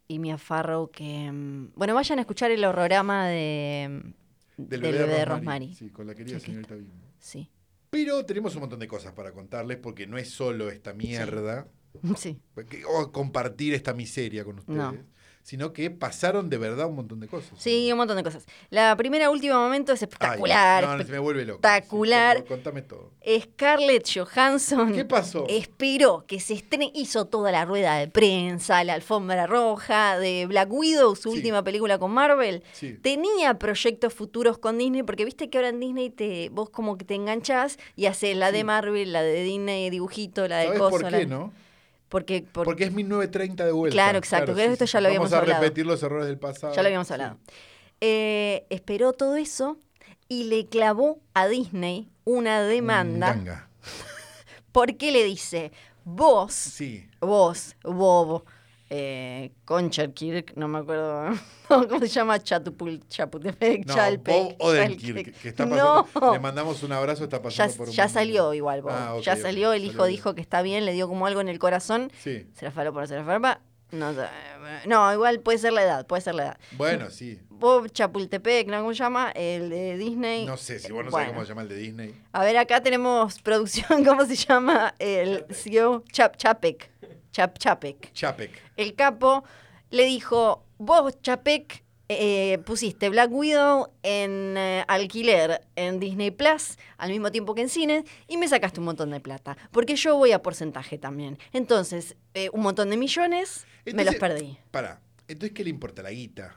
Y 0.06 0.18
Mia 0.18 0.38
Farrow 0.38 0.90
que... 0.90 1.24
em, 1.26 1.70
bueno, 1.74 1.94
vayan 1.94 2.18
a 2.18 2.22
escuchar 2.22 2.50
el 2.50 2.64
horrorama 2.64 3.26
de, 3.26 3.82
em, 3.84 4.12
Del, 4.56 4.80
del 4.80 4.92
bebé, 4.92 5.06
de. 5.14 5.24
Rosemary. 5.24 5.74
Sí, 5.74 5.90
con 5.90 6.06
la 6.06 6.14
querida 6.14 6.38
señorita 6.38 6.74
Bimbo. 6.74 6.92
Sí, 7.18 7.48
Pero 7.94 8.26
tenemos 8.26 8.56
un 8.56 8.62
montón 8.62 8.80
de 8.80 8.88
cosas 8.88 9.12
para 9.12 9.30
contarles, 9.32 9.76
porque 9.76 10.08
no 10.08 10.18
es 10.18 10.28
solo 10.28 10.68
esta 10.68 10.92
mierda, 10.94 11.68
sí. 12.16 12.40
o 12.88 13.12
compartir 13.12 13.72
esta 13.72 13.94
miseria 13.94 14.44
con 14.44 14.58
ustedes, 14.58 14.76
No. 14.76 14.96
Sino 15.44 15.72
que 15.74 15.90
pasaron 15.90 16.48
de 16.48 16.56
verdad 16.58 16.86
un 16.88 16.96
montón 16.96 17.20
de 17.20 17.28
cosas. 17.28 17.52
Sí, 17.58 17.92
un 17.92 17.98
montón 17.98 18.16
de 18.16 18.22
cosas. 18.24 18.46
La 18.70 18.96
primera 18.96 19.28
último 19.30 19.54
momento 19.56 19.92
es 19.92 20.02
Ay, 20.02 20.06
espectacular. 20.06 20.82
no, 20.84 20.96
no, 20.96 21.04
se 21.04 21.12
me 21.12 21.18
vuelve 21.18 21.44
loco. 21.44 21.60
espectacular. 21.62 22.38
Sí, 22.38 22.42
contame 22.48 22.80
todo. 22.82 23.12
Scarlett 23.40 24.08
Johansson 24.12 24.92
¿Qué 24.94 25.04
pasó? 25.04 25.44
esperó 25.48 26.24
que 26.26 26.40
se 26.40 26.54
estrene, 26.54 26.90
hizo 26.94 27.26
toda 27.26 27.52
la 27.52 27.64
rueda 27.66 27.96
de 27.98 28.08
prensa, 28.08 28.82
la 28.84 28.94
alfombra 28.94 29.46
roja 29.46 30.18
de 30.18 30.46
Black 30.46 30.72
Widow, 30.72 31.14
su 31.14 31.30
Sí. 31.30 31.36
última 31.36 31.62
película 31.62 31.98
con 31.98 32.10
Marvel. 32.10 32.62
Sí. 32.72 32.94
Tenía 33.02 33.54
proyectos 33.58 34.14
futuros 34.14 34.56
con 34.58 34.78
Disney, 34.78 35.02
porque 35.02 35.24
viste 35.26 35.50
que 35.50 35.58
ahora 35.58 35.68
en 35.68 35.80
Disney 35.80 36.08
te, 36.10 36.48
vos 36.50 36.70
como 36.70 36.96
que 36.96 37.04
te 37.04 37.14
enganchás 37.14 37.78
y 37.96 38.06
haces 38.06 38.34
la 38.36 38.50
de 38.50 38.64
Marvel, 38.64 39.12
la 39.12 39.22
de 39.22 39.42
Disney 39.42 39.90
dibujito, 39.90 40.48
la 40.48 40.58
de 40.58 40.64
¿Sabes 40.68 40.80
coso. 40.80 40.90
por 41.00 41.12
la- 41.12 41.18
qué, 41.18 41.26
no? 41.26 41.52
Porque, 42.08 42.42
por- 42.42 42.64
Porque 42.64 42.84
es 42.84 42.92
1930 42.92 43.64
de 43.66 43.72
vuelta. 43.72 43.94
Claro, 43.94 44.18
exacto, 44.18 44.56
esto 44.56 44.84
ya 44.84 45.00
lo 45.00 45.08
habíamos 45.08 45.30
Vamos 45.30 45.38
a 45.38 45.42
hablado. 45.42 45.62
repetir 45.62 45.86
los 45.86 46.02
errores 46.02 46.26
del 46.26 46.38
pasado. 46.38 46.74
ya 46.74 46.82
lo 46.82 46.86
habíamos 46.88 47.06
Sí. 47.08 47.12
hablado. 47.14 47.38
Eh, 48.00 48.66
esperó 48.70 49.12
todo 49.12 49.36
eso 49.36 49.78
y 50.28 50.44
le 50.44 50.66
clavó 50.66 51.20
a 51.34 51.48
Disney 51.48 52.08
una 52.24 52.62
demanda 52.62 53.28
Ganga. 53.34 53.68
porque 54.72 55.12
le 55.12 55.24
dice, 55.24 55.72
vos 56.04 56.52
Sí. 56.52 57.08
vos, 57.20 57.76
Bob, 57.82 58.44
eh, 58.90 59.52
Concherkirk, 59.64 60.54
no 60.56 60.68
me 60.68 60.78
acuerdo 60.78 61.30
cómo 61.68 61.98
se 62.00 62.08
llama, 62.08 62.38
Chatupul, 62.42 63.00
Chapultepec, 63.08 63.86
No, 63.86 63.94
Chalpec, 63.94 64.34
Bob 64.34 64.56
Odenkirk, 64.58 65.32
que 65.40 65.48
está 65.48 65.68
pasando. 65.68 66.06
No. 66.20 66.32
Le 66.32 66.38
mandamos 66.38 66.82
un 66.82 66.92
abrazo, 66.92 67.24
está 67.24 67.38
Ya, 67.38 67.42
pasando 67.42 67.76
por 67.76 67.88
un 67.88 67.94
ya 67.94 68.02
momento. 68.04 68.18
salió 68.20 68.54
igual, 68.54 68.82
Bob. 68.82 68.92
Ah, 68.92 69.16
ya 69.22 69.36
salió, 69.36 69.72
el 69.72 69.84
hijo 69.84 70.04
salió 70.04 70.06
dijo 70.06 70.34
que 70.34 70.40
está 70.40 70.62
bien, 70.62 70.84
le 70.84 70.92
dio 70.92 71.08
como 71.08 71.26
algo 71.26 71.40
en 71.40 71.48
el 71.48 71.58
corazón. 71.58 72.10
Sí. 72.22 72.46
¿Se 72.54 72.64
la 72.66 72.70
faló 72.70 72.92
por 72.92 73.02
se 73.02 73.22
la? 73.24 73.60
No, 73.90 74.12
no, 74.86 75.12
igual 75.12 75.38
puede 75.40 75.58
ser 75.58 75.72
la 75.72 75.84
edad, 75.84 76.06
puede 76.06 76.20
ser 76.22 76.34
la 76.34 76.42
edad. 76.44 76.58
Bueno, 76.72 77.10
sí. 77.10 77.38
Bob 77.48 77.88
Chapultepec, 77.90 78.66
¿no? 78.66 78.78
¿Cómo 78.80 78.92
se 78.92 78.98
llama? 78.98 79.30
El 79.30 79.70
de 79.70 79.96
Disney. 79.96 80.44
No 80.46 80.56
sé, 80.56 80.80
si 80.80 80.90
vos 80.90 81.04
no 81.04 81.10
Bueno. 81.12 81.26
sabés 81.26 81.28
cómo 81.28 81.42
se 81.44 81.48
llama 81.50 81.62
el 81.62 81.68
de 81.68 81.76
Disney. 81.76 82.14
A 82.32 82.42
ver, 82.42 82.56
acá 82.56 82.82
tenemos 82.82 83.40
producción, 83.40 84.04
¿cómo 84.04 84.24
se 84.26 84.34
llama? 84.34 84.94
El 84.98 85.46
CEO 85.50 86.02
Chap 86.10 86.36
Chapek. 86.36 86.90
Chap 87.34 87.58
Chapek. 87.58 88.12
Chapek. 88.12 88.62
el 88.76 88.94
capo 88.94 89.42
le 89.90 90.04
dijo, 90.04 90.64
vos, 90.78 91.20
Chapek, 91.20 91.82
eh, 92.08 92.58
pusiste 92.64 93.08
Black 93.08 93.32
Widow 93.32 93.90
en 94.04 94.56
eh, 94.56 94.84
alquiler 94.86 95.60
en 95.74 95.98
Disney 95.98 96.30
Plus 96.30 96.76
al 96.96 97.10
mismo 97.10 97.32
tiempo 97.32 97.56
que 97.56 97.62
en 97.62 97.68
cines 97.68 98.04
y 98.28 98.36
me 98.36 98.46
sacaste 98.46 98.78
un 98.78 98.86
montón 98.86 99.10
de 99.10 99.18
plata, 99.18 99.56
porque 99.72 99.96
yo 99.96 100.16
voy 100.16 100.30
a 100.30 100.42
porcentaje 100.42 100.96
también. 100.96 101.38
Entonces, 101.52 102.14
eh, 102.34 102.50
un 102.52 102.62
montón 102.62 102.88
de 102.90 102.96
millones 102.96 103.66
me 103.84 104.04
los 104.04 104.14
perdí. 104.14 104.56
Pará. 104.70 105.00
Entonces, 105.26 105.56
¿qué 105.56 105.64
le 105.64 105.70
importa 105.70 106.02
la 106.02 106.12
guita? 106.12 106.54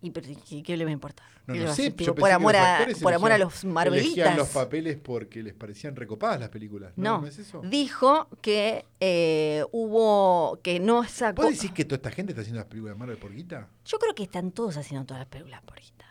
¿Y 0.00 0.10
pero, 0.10 0.28
¿qué, 0.48 0.62
qué 0.62 0.76
le 0.76 0.84
va 0.84 0.90
a 0.90 0.92
importar? 0.92 1.26
No, 1.46 1.54
¿Qué 1.54 1.60
no 1.60 1.74
sé. 1.74 1.92
yo 1.96 2.14
por 2.14 2.30
amor, 2.30 2.54
a, 2.54 2.86
por 3.02 3.12
amor 3.12 3.32
a 3.32 3.38
los 3.38 3.64
Marvelitas. 3.64 4.36
los 4.36 4.48
papeles 4.48 4.96
porque 4.96 5.42
les 5.42 5.54
parecían 5.54 5.96
recopadas 5.96 6.38
las 6.38 6.50
películas. 6.50 6.92
¿No, 6.96 7.16
No, 7.16 7.20
¿No 7.22 7.26
es 7.26 7.38
eso? 7.38 7.60
dijo 7.64 8.28
que 8.40 8.84
eh, 9.00 9.64
hubo, 9.72 10.60
que 10.62 10.78
no 10.78 11.02
sacó... 11.04 11.42
¿Vos 11.42 11.52
decís 11.52 11.72
que 11.72 11.84
toda 11.84 11.96
esta 11.96 12.10
gente 12.12 12.32
está 12.32 12.42
haciendo 12.42 12.60
las 12.60 12.68
películas 12.68 12.94
de 12.94 12.98
Marvel 13.00 13.18
por 13.18 13.34
guita? 13.34 13.68
Yo 13.84 13.98
creo 13.98 14.14
que 14.14 14.22
están 14.22 14.52
todos 14.52 14.76
haciendo 14.76 15.04
todas 15.04 15.20
las 15.22 15.28
películas 15.28 15.62
por 15.62 15.80
guita. 15.80 16.06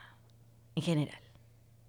En 0.75 0.83
general. 0.83 1.21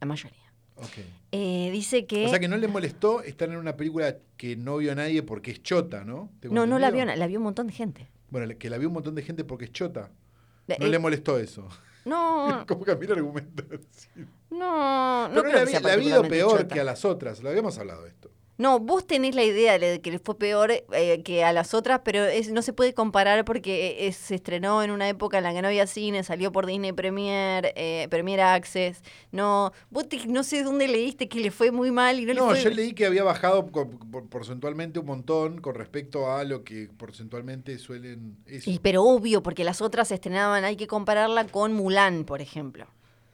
La 0.00 0.06
mayoría. 0.06 0.52
Ok. 0.76 0.98
Eh, 1.32 1.70
dice 1.72 2.06
que. 2.06 2.26
O 2.26 2.28
sea 2.28 2.38
que 2.38 2.46
no 2.46 2.56
le 2.56 2.68
molestó 2.68 3.22
estar 3.22 3.48
en 3.48 3.56
una 3.56 3.76
película 3.76 4.18
que 4.36 4.54
no 4.54 4.76
vio 4.76 4.92
a 4.92 4.94
nadie 4.94 5.24
porque 5.24 5.50
es 5.50 5.62
chota, 5.64 6.04
¿no? 6.04 6.30
¿Tengo 6.38 6.54
no, 6.54 6.66
no 6.66 6.78
la 6.78 6.92
vio, 6.92 7.04
la 7.04 7.26
vio 7.26 7.38
un 7.38 7.44
montón 7.44 7.66
de 7.66 7.72
gente. 7.72 8.08
Bueno, 8.30 8.56
que 8.56 8.70
la 8.70 8.78
vio 8.78 8.86
un 8.88 8.94
montón 8.94 9.16
de 9.16 9.22
gente 9.22 9.42
porque 9.42 9.64
es 9.64 9.72
chota. 9.72 10.12
Eh, 10.68 10.76
No 10.78 10.86
le 10.86 10.98
molestó 10.98 11.38
eso. 11.38 11.68
No, 12.08 12.64
¿Cómo 12.68 12.84
cambiar 12.84 13.12
argumentos? 13.12 13.66
no, 14.50 15.28
no 15.28 15.34
Pero 15.34 15.42
creo 15.42 15.54
la, 15.54 15.64
que 15.64 15.70
sea 15.70 15.80
la 15.80 15.88
ha 15.90 15.92
habido 15.92 16.22
particularmente 16.22 16.28
peor 16.30 16.58
chota. 16.62 16.74
que 16.74 16.80
a 16.80 16.84
las 16.84 17.04
otras. 17.04 17.42
Lo 17.42 17.50
habíamos 17.50 17.78
hablado 17.78 18.06
esto. 18.06 18.30
No, 18.58 18.80
vos 18.80 19.06
tenés 19.06 19.36
la 19.36 19.44
idea 19.44 19.78
de 19.78 20.00
que 20.00 20.10
le 20.10 20.18
fue 20.18 20.36
peor 20.36 20.72
eh, 20.72 21.22
que 21.24 21.44
a 21.44 21.52
las 21.52 21.74
otras, 21.74 22.00
pero 22.04 22.24
es, 22.24 22.50
no 22.50 22.60
se 22.60 22.72
puede 22.72 22.92
comparar 22.92 23.44
porque 23.44 24.06
eh, 24.06 24.12
se 24.12 24.34
estrenó 24.34 24.82
en 24.82 24.90
una 24.90 25.08
época 25.08 25.38
en 25.38 25.44
la 25.44 25.52
que 25.54 25.62
no 25.62 25.68
había 25.68 25.86
cine, 25.86 26.24
salió 26.24 26.50
por 26.50 26.66
Disney 26.66 26.90
Premier, 26.92 27.72
eh, 27.76 28.08
Premier 28.10 28.40
Access. 28.40 29.00
No, 29.30 29.72
vos 29.90 30.08
te- 30.08 30.26
no 30.26 30.42
sé 30.42 30.64
dónde 30.64 30.88
leíste 30.88 31.28
que 31.28 31.38
le 31.38 31.52
fue 31.52 31.70
muy 31.70 31.92
mal 31.92 32.18
y 32.18 32.26
no, 32.26 32.34
No, 32.34 32.52
le 32.52 32.60
fue 32.60 32.70
yo 32.70 32.76
leí 32.76 32.94
que 32.94 33.06
había 33.06 33.22
bajado 33.22 33.66
por- 33.66 33.88
porcentualmente 34.28 34.98
un 34.98 35.06
montón 35.06 35.60
con 35.60 35.76
respecto 35.76 36.32
a 36.32 36.42
lo 36.42 36.64
que 36.64 36.88
porcentualmente 36.98 37.78
suelen... 37.78 38.38
Eso. 38.44 38.68
Y, 38.68 38.80
pero 38.80 39.04
obvio, 39.04 39.40
porque 39.40 39.62
las 39.62 39.80
otras 39.80 40.08
se 40.08 40.14
estrenaban, 40.14 40.64
hay 40.64 40.74
que 40.76 40.88
compararla 40.88 41.46
con 41.46 41.74
Mulan, 41.74 42.24
por 42.24 42.40
ejemplo. 42.40 42.86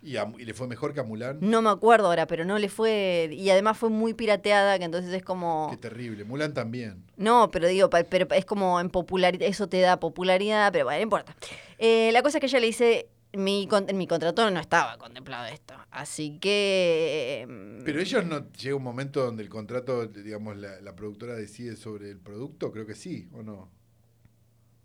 Y, 0.04 0.16
a- 0.18 0.30
y 0.38 0.44
le 0.44 0.52
fue 0.52 0.68
mejor 0.68 0.92
que 0.92 1.00
a 1.00 1.02
Mulan. 1.02 1.38
No 1.40 1.62
me 1.62 1.70
acuerdo 1.70 2.08
ahora, 2.08 2.26
pero 2.26 2.44
no 2.44 2.58
le 2.58 2.68
fue. 2.68 3.30
Y 3.32 3.48
además 3.48 3.78
fue 3.78 3.88
muy 3.88 4.12
pirateada, 4.12 4.78
que 4.78 4.84
entonces 4.84 5.12
es 5.14 5.22
como. 5.22 5.68
Qué 5.70 5.78
terrible. 5.78 6.24
Mulan 6.24 6.52
también. 6.52 7.02
No, 7.16 7.50
pero 7.50 7.66
digo, 7.68 7.88
pa- 7.88 8.04
pero 8.04 8.26
es 8.34 8.44
como 8.44 8.78
en 8.80 8.90
popularidad, 8.90 9.48
eso 9.48 9.66
te 9.68 9.80
da 9.80 9.98
popularidad, 9.98 10.70
pero 10.72 10.84
bueno, 10.84 10.98
no 10.98 11.02
importa. 11.04 11.34
Eh, 11.78 12.10
la 12.12 12.22
cosa 12.22 12.36
es 12.36 12.40
que 12.40 12.46
ella 12.48 12.60
le 12.60 12.66
dice, 12.66 13.08
mi, 13.32 13.66
con- 13.66 13.88
en 13.88 13.96
mi 13.96 14.06
contrato 14.06 14.48
no 14.50 14.60
estaba 14.60 14.96
contemplado 14.98 15.46
esto, 15.46 15.74
así 15.90 16.38
que... 16.38 17.42
eh, 17.48 17.80
Pero 17.84 17.98
ellos 18.00 18.24
no 18.26 18.52
llega 18.52 18.76
un 18.76 18.82
momento 18.82 19.24
donde 19.24 19.42
el 19.42 19.48
contrato, 19.48 20.06
digamos, 20.06 20.56
la, 20.56 20.80
la 20.82 20.94
productora 20.94 21.34
decide 21.34 21.76
sobre 21.76 22.10
el 22.10 22.18
producto, 22.20 22.70
creo 22.70 22.86
que 22.86 22.94
sí, 22.94 23.28
o 23.32 23.42
no. 23.42 23.70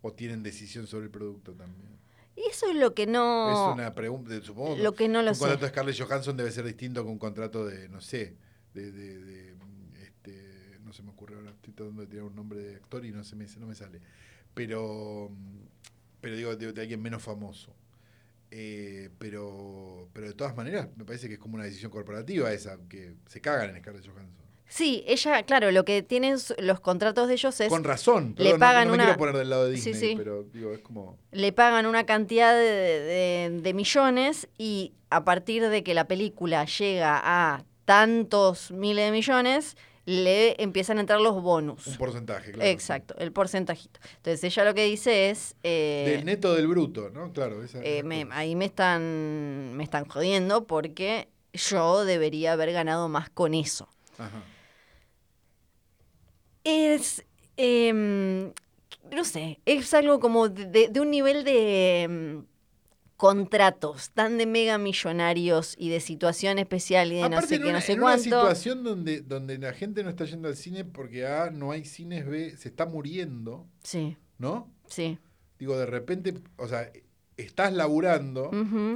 O 0.02 0.14
tienen 0.14 0.44
decisión 0.44 0.88
sobre 0.88 1.06
el 1.06 1.12
producto 1.12 1.52
también. 1.54 1.99
Y 2.40 2.50
eso 2.50 2.70
es 2.70 2.78
lo 2.78 2.94
que 2.94 3.06
no... 3.06 3.70
Es 3.70 3.74
una 3.76 3.94
pregunta, 3.94 4.40
supongo. 4.42 4.78
Lo 4.78 4.94
que 4.94 5.10
no 5.10 5.22
lo 5.22 5.32
un 5.32 5.36
sé. 5.36 5.40
contrato 5.40 5.66
de 5.66 5.72
Scarlett 5.72 6.00
Johansson 6.00 6.38
debe 6.38 6.52
ser 6.52 6.64
distinto 6.64 7.04
que 7.04 7.10
un 7.10 7.20
contrato 7.20 7.66
de, 7.66 7.90
no 7.90 8.00
sé, 8.00 8.38
de, 8.74 8.94
de, 8.94 9.20
de, 9.20 9.56
este, 10.02 10.80
no 10.86 10.94
se 10.94 11.04
me 11.04 11.10
ocurre 11.10 11.36
ahora, 11.36 11.52
estoy 11.52 11.74
tratando 11.74 12.02
de 12.04 12.08
tirar 12.08 12.24
un 12.24 12.36
nombre 12.36 12.60
de 12.62 12.76
actor 12.78 13.06
y 13.06 13.12
no 13.12 13.26
se 13.26 13.36
me, 13.36 13.46
no 13.60 13.68
me 13.68 13.76
sale. 13.76 14.00
Pero, 14.54 15.30
pero 16.22 16.38
digo, 16.38 16.56
de, 16.56 16.72
de 16.72 16.82
alguien 16.82 17.02
menos 17.02 17.22
famoso. 17.22 17.76
Eh, 18.52 19.10
pero, 19.20 20.08
pero 20.14 20.28
de 20.28 20.34
todas 20.34 20.56
maneras, 20.56 20.88
me 20.96 21.04
parece 21.04 21.28
que 21.28 21.34
es 21.34 21.40
como 21.40 21.56
una 21.56 21.66
decisión 21.66 21.92
corporativa 21.92 22.54
esa, 22.54 22.78
que 22.88 23.16
se 23.28 23.42
cagan 23.42 23.76
en 23.76 23.82
Scarlett 23.82 24.08
Johansson. 24.08 24.46
Sí, 24.70 25.04
ella, 25.08 25.42
claro, 25.44 25.72
lo 25.72 25.84
que 25.84 26.04
tienen 26.04 26.38
los 26.60 26.80
contratos 26.80 27.28
de 27.28 27.34
ellos 27.34 27.60
es... 27.60 27.70
Con 27.70 27.84
razón, 27.84 28.36
le 28.38 28.52
perdón, 28.52 28.52
no- 28.54 28.60
pagan 28.60 28.84
no, 28.88 28.92
me 28.92 28.96
una- 28.96 29.04
quiero 29.06 29.18
poner 29.20 29.36
del 29.38 29.50
lado 29.50 29.66
de 29.66 29.72
Disney, 29.72 29.94
sí. 29.96 30.14
pero 30.16 30.44
digo, 30.44 30.72
es 30.74 30.80
como... 30.80 31.18
le 31.32 31.52
pagan 31.52 31.88
una 31.88 32.06
cantidad 32.06 32.54
de, 32.54 32.60
de- 32.62 33.60
de 33.62 33.74
millones 33.74 34.48
y 34.60 34.94
a 35.10 35.26
partir 35.26 35.68
de 35.68 35.84
que 35.84 35.94
la 35.96 36.08
película 36.08 36.66
llega 36.66 37.20
a 37.24 37.64
tantos 37.86 38.70
miles 38.70 39.06
de 39.06 39.12
millones, 39.12 39.76
le 40.06 40.56
empiezan 40.62 40.98
a 40.98 41.02
entrar 41.02 41.20
los 41.20 41.42
bonus. 41.42 41.88
Un 41.88 41.98
porcentaje, 41.98 42.52
claro. 42.52 42.70
Exacto, 42.70 43.16
el 43.18 43.32
porcentajito. 43.32 44.00
Entonces 44.18 44.44
ella 44.44 44.64
lo 44.66 44.74
que 44.76 44.86
dice 44.86 45.32
es... 45.32 45.56
eh, 45.64 46.14
Del 46.16 46.26
neto 46.26 46.54
del 46.54 46.68
bruto, 46.68 47.10
¿no? 47.10 47.32
Claro. 47.34 47.64
Esa, 47.64 47.80
eh, 47.84 48.04
me- 48.04 48.28
ahí 48.32 48.56
me 48.56 48.66
están, 48.66 49.74
me 49.76 49.84
están 49.84 50.06
jodiendo 50.06 50.68
porque 50.68 51.28
yo 51.54 52.06
debería 52.06 52.54
haber 52.54 52.72
ganado 52.72 53.10
más 53.10 53.32
con 53.32 53.56
eso. 53.56 53.90
Ajá. 54.20 54.44
Es, 56.64 57.24
em, 57.58 58.52
no 59.12 59.24
sé, 59.24 59.60
es 59.66 59.94
algo 59.94 60.20
como 60.20 60.50
de, 60.50 60.66
de- 60.66 60.88
de 60.90 61.00
un 61.00 61.12
nivel 61.12 61.44
de 61.44 62.04
em, 62.04 62.46
contratos 63.18 64.12
tan 64.12 64.38
de 64.38 64.46
mega 64.46 64.78
millonarios 64.78 65.76
y 65.78 65.90
de 65.90 66.00
situación 66.00 66.58
especial 66.60 67.12
y 67.12 67.16
de 67.16 67.22
no 67.22 67.28
Aparte, 67.28 67.48
sé 67.50 67.56
en 67.56 67.62
qué, 67.64 67.70
una, 67.70 67.80
no 67.80 67.86
sé 67.86 67.92
en 67.94 67.98
una 68.00 68.06
cuánto. 68.08 68.24
situación 68.24 68.84
donde, 68.84 69.22
donde 69.22 69.58
la 69.58 69.74
gente 69.74 70.04
no 70.04 70.10
está 70.10 70.26
yendo 70.26 70.48
al 70.48 70.56
cine 70.56 70.86
porque 70.86 71.26
A, 71.28 71.50
no 71.52 71.72
hay 71.72 71.84
cines, 71.86 72.26
B, 72.26 72.56
se 72.58 72.70
está 72.70 72.86
muriendo, 72.86 73.68
Sí, 73.84 74.16
¿no? 74.38 74.72
sí. 74.88 75.18
Digo, 75.60 75.78
de 75.78 75.86
repente, 75.86 76.36
o 76.58 76.68
sea, 76.70 76.90
estás 77.36 77.74
laburando, 77.74 78.52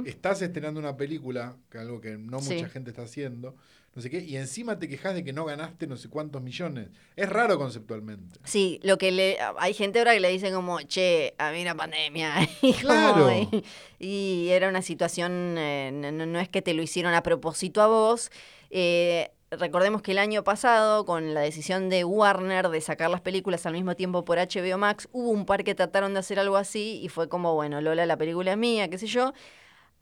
estás 0.06 0.40
estrenando 0.40 0.80
una 0.80 0.96
película, 0.96 1.56
que 1.70 1.76
es 1.78 1.82
algo 1.82 2.00
que 2.00 2.16
no 2.16 2.40
Sí. 2.40 2.54
mucha 2.54 2.68
gente 2.70 2.90
está 2.90 3.02
haciendo, 3.02 3.56
no 3.94 4.02
sé 4.02 4.10
qué, 4.10 4.18
y 4.20 4.36
encima 4.36 4.78
te 4.78 4.88
quejas 4.88 5.14
de 5.14 5.22
que 5.22 5.32
no 5.32 5.44
ganaste 5.44 5.86
no 5.86 5.96
sé 5.96 6.08
cuántos 6.08 6.42
millones. 6.42 6.88
Es 7.16 7.28
raro 7.28 7.58
conceptualmente. 7.58 8.40
Sí, 8.44 8.80
lo 8.82 8.98
que 8.98 9.12
le 9.12 9.38
hay 9.58 9.72
gente 9.74 10.00
ahora 10.00 10.14
que 10.14 10.20
le 10.20 10.28
dicen 10.30 10.52
como, 10.52 10.80
che, 10.82 11.34
había 11.38 11.62
una 11.62 11.76
pandemia. 11.76 12.34
y, 12.62 12.72
como- 12.72 12.80
Claro. 12.80 13.30
y, 13.32 13.62
y 14.00 14.48
era 14.50 14.68
una 14.68 14.82
situación, 14.82 15.54
eh, 15.58 15.90
no, 15.92 16.10
no- 16.12 16.26
no 16.26 16.40
es 16.40 16.48
que 16.48 16.60
te 16.62 16.74
lo 16.74 16.82
hicieron 16.82 17.14
a 17.14 17.22
propósito 17.22 17.80
a 17.82 17.86
vos. 17.86 18.30
Eh, 18.70 19.30
recordemos 19.52 20.02
que 20.02 20.10
el 20.10 20.18
año 20.18 20.42
pasado, 20.42 21.04
con 21.04 21.32
la 21.32 21.40
decisión 21.40 21.88
de 21.88 22.02
Warner 22.04 22.70
de 22.70 22.80
sacar 22.80 23.08
las 23.10 23.20
películas 23.20 23.64
al 23.66 23.74
mismo 23.74 23.94
tiempo 23.94 24.24
por 24.24 24.38
HBO 24.38 24.76
Max, 24.78 25.08
hubo 25.12 25.30
un 25.30 25.46
par 25.46 25.62
que 25.62 25.76
trataron 25.76 26.12
de 26.14 26.18
hacer 26.20 26.40
algo 26.40 26.56
así 26.56 27.00
y 27.00 27.08
fue 27.08 27.28
como, 27.28 27.54
bueno, 27.54 27.80
Lola, 27.80 28.04
la 28.06 28.16
película 28.16 28.50
es 28.52 28.58
mía, 28.58 28.88
qué 28.88 28.98
sé 28.98 29.06
yo. 29.06 29.32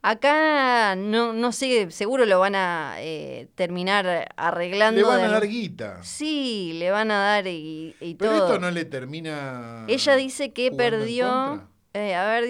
Acá 0.04 0.96
no, 0.96 1.32
no 1.32 1.52
sé, 1.52 1.90
seguro 1.92 2.26
lo 2.26 2.40
van 2.40 2.56
a 2.56 2.96
eh, 2.98 3.48
terminar 3.54 4.28
arreglando. 4.36 5.00
Le 5.00 5.06
van 5.06 5.18
de 5.18 5.24
a 5.24 5.28
dar 5.28 5.42
algún- 5.42 5.50
guita. 5.50 6.02
Sí, 6.02 6.72
le 6.74 6.90
van 6.90 7.10
a 7.12 7.18
dar 7.20 7.46
y, 7.46 7.94
y 8.00 8.14
Pero 8.16 8.32
todo. 8.32 8.46
esto 8.48 8.58
no 8.58 8.70
le 8.72 8.84
termina. 8.84 9.84
Ella 9.88 10.16
dice 10.16 10.52
que 10.52 10.72
perdió. 10.72 11.68
eh, 11.94 12.14
a 12.16 12.26
ver, 12.26 12.44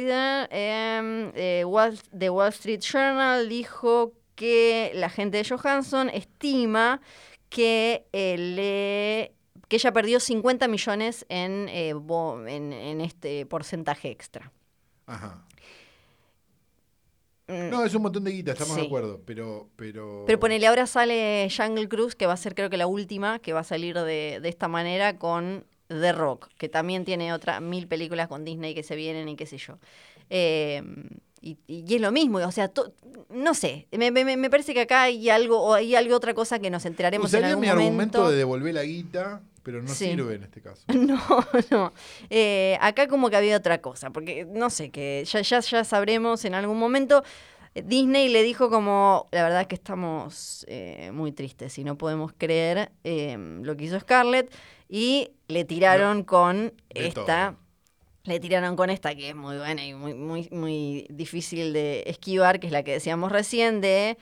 em, 0.51 1.33
eh, 1.35 1.65
Wall- 1.67 2.01
The 2.19 2.31
Wall 2.31 2.49
Street 2.51 2.81
Journal 2.81 3.49
dijo 3.49 4.15
que 4.35 4.93
la 4.95 5.11
gente 5.11 5.37
de 5.43 5.45
Johansson 5.45 6.09
estima 6.09 7.01
que 7.51 8.07
eh, 8.13 8.39
le 8.39 9.35
que 9.69 9.77
ella 9.77 9.93
perdió 9.93 10.21
50 10.21 10.69
millones 10.69 11.27
en, 11.29 11.69
eh, 11.71 11.93
bo- 11.95 12.47
en, 12.47 12.73
en 12.73 13.01
este 13.03 13.45
porcentaje 13.47 14.11
extra. 14.11 14.53
Ajá. 15.07 15.45
Mm, 17.49 17.71
No, 17.71 17.85
es 17.85 17.95
un 17.95 18.03
montón 18.03 18.25
de 18.25 18.31
guita, 18.33 18.53
estamos 18.53 18.77
de 18.77 18.83
acuerdo, 18.87 19.21
pero... 19.27 19.69
Pero, 19.77 20.25
Pero 20.27 20.41
ponele, 20.41 20.67
ahora 20.67 20.87
sale 20.87 21.49
Jungle 21.55 21.89
Cruise, 21.89 22.15
que 22.15 22.27
va 22.27 22.33
a 22.35 22.37
ser 22.37 22.55
creo 22.55 22.71
que 22.71 22.77
la 22.77 22.87
última, 22.87 23.39
que 23.41 23.53
va 23.53 23.61
a 23.61 23.65
salir 23.65 23.95
de, 23.99 24.39
de 24.41 24.49
esta 24.49 24.69
manera 24.69 25.19
con 25.19 25.65
The 25.89 26.13
Rock, 26.13 26.49
que 26.57 26.69
también 26.69 27.05
tiene 27.05 27.33
otras 27.33 27.61
mil 27.61 27.87
películas 27.89 28.29
con 28.29 28.45
Disney 28.45 28.75
que 28.75 28.83
se 28.83 28.97
vienen 28.97 29.29
y 29.29 29.37
qué 29.37 29.47
sé 29.47 29.59
yo. 29.59 29.79
Eh, 30.31 30.83
y, 31.41 31.59
y 31.67 31.95
es 31.97 32.01
lo 32.01 32.13
mismo, 32.13 32.39
o 32.39 32.53
sea, 32.53 32.69
to- 32.69 32.93
no 33.29 33.53
sé, 33.55 33.89
me, 33.91 34.11
me- 34.13 34.37
me 34.37 34.49
parece 34.49 34.73
que 34.75 34.83
acá 34.83 35.03
hay 35.03 35.29
algo, 35.29 35.61
o 35.61 35.75
hay 35.75 35.97
algo 35.97 36.15
otra 36.17 36.35
cosa 36.35 36.61
que 36.61 36.71
nos 36.71 36.87
enteraremos 36.87 37.35
en 37.35 37.45
algún 37.45 37.61
mi 37.63 37.67
momento. 37.67 37.89
argumento 37.89 38.31
de 38.31 38.37
devolver 38.37 38.75
la 38.75 38.85
guita, 38.85 39.43
pero 39.63 39.83
no 39.83 39.89
Sí. 39.89 40.07
sirve 40.07 40.35
en 40.37 40.43
este 40.45 40.61
caso. 40.61 40.83
No, 40.95 41.21
no. 41.71 41.93
Eh, 42.31 42.77
acá 42.81 43.07
como 43.09 43.31
que 43.31 43.37
había 43.37 43.57
otra 43.57 43.81
cosa, 43.81 44.11
porque 44.11 44.45
no 44.45 44.71
sé, 44.71 44.91
que 44.91 45.25
ya, 45.27 45.41
ya, 45.43 45.61
ya 45.61 45.85
sabremos 45.85 46.45
en 46.45 46.55
algún 46.55 46.79
momento. 46.79 47.23
Disney 47.75 48.29
le 48.29 48.43
dijo 48.43 48.69
como, 48.69 49.29
la 49.33 49.45
verdad 49.45 49.63
es 49.63 49.67
que 49.67 49.77
estamos 49.77 50.67
eh, 50.69 51.11
muy 51.15 51.33
tristes 51.33 51.79
y 51.79 51.85
no 51.85 51.97
podemos 51.97 52.33
creer 52.37 52.93
eh, 53.03 53.37
lo 53.63 53.77
que 53.79 53.85
hizo 53.85 53.99
Scarlett 53.99 54.53
y 54.91 55.31
le 55.49 55.65
tiraron 55.65 56.23
con 56.23 56.75
esta, 56.91 57.53
todo. 57.53 57.59
le 58.25 58.41
tiraron 58.41 58.77
con 58.77 58.91
esta 58.91 59.15
que 59.15 59.31
es 59.31 59.35
muy 59.35 59.57
buena 59.57 59.87
y 59.87 59.95
muy, 59.95 60.13
muy, 60.13 60.49
muy 60.51 61.07
difícil 61.09 61.73
de 61.73 62.03
esquivar, 62.07 62.61
que 62.61 62.67
es 62.67 62.73
la 62.75 62.83
que 62.83 62.93
decíamos 62.93 63.33
recién 63.33 63.81
de, 63.81 64.19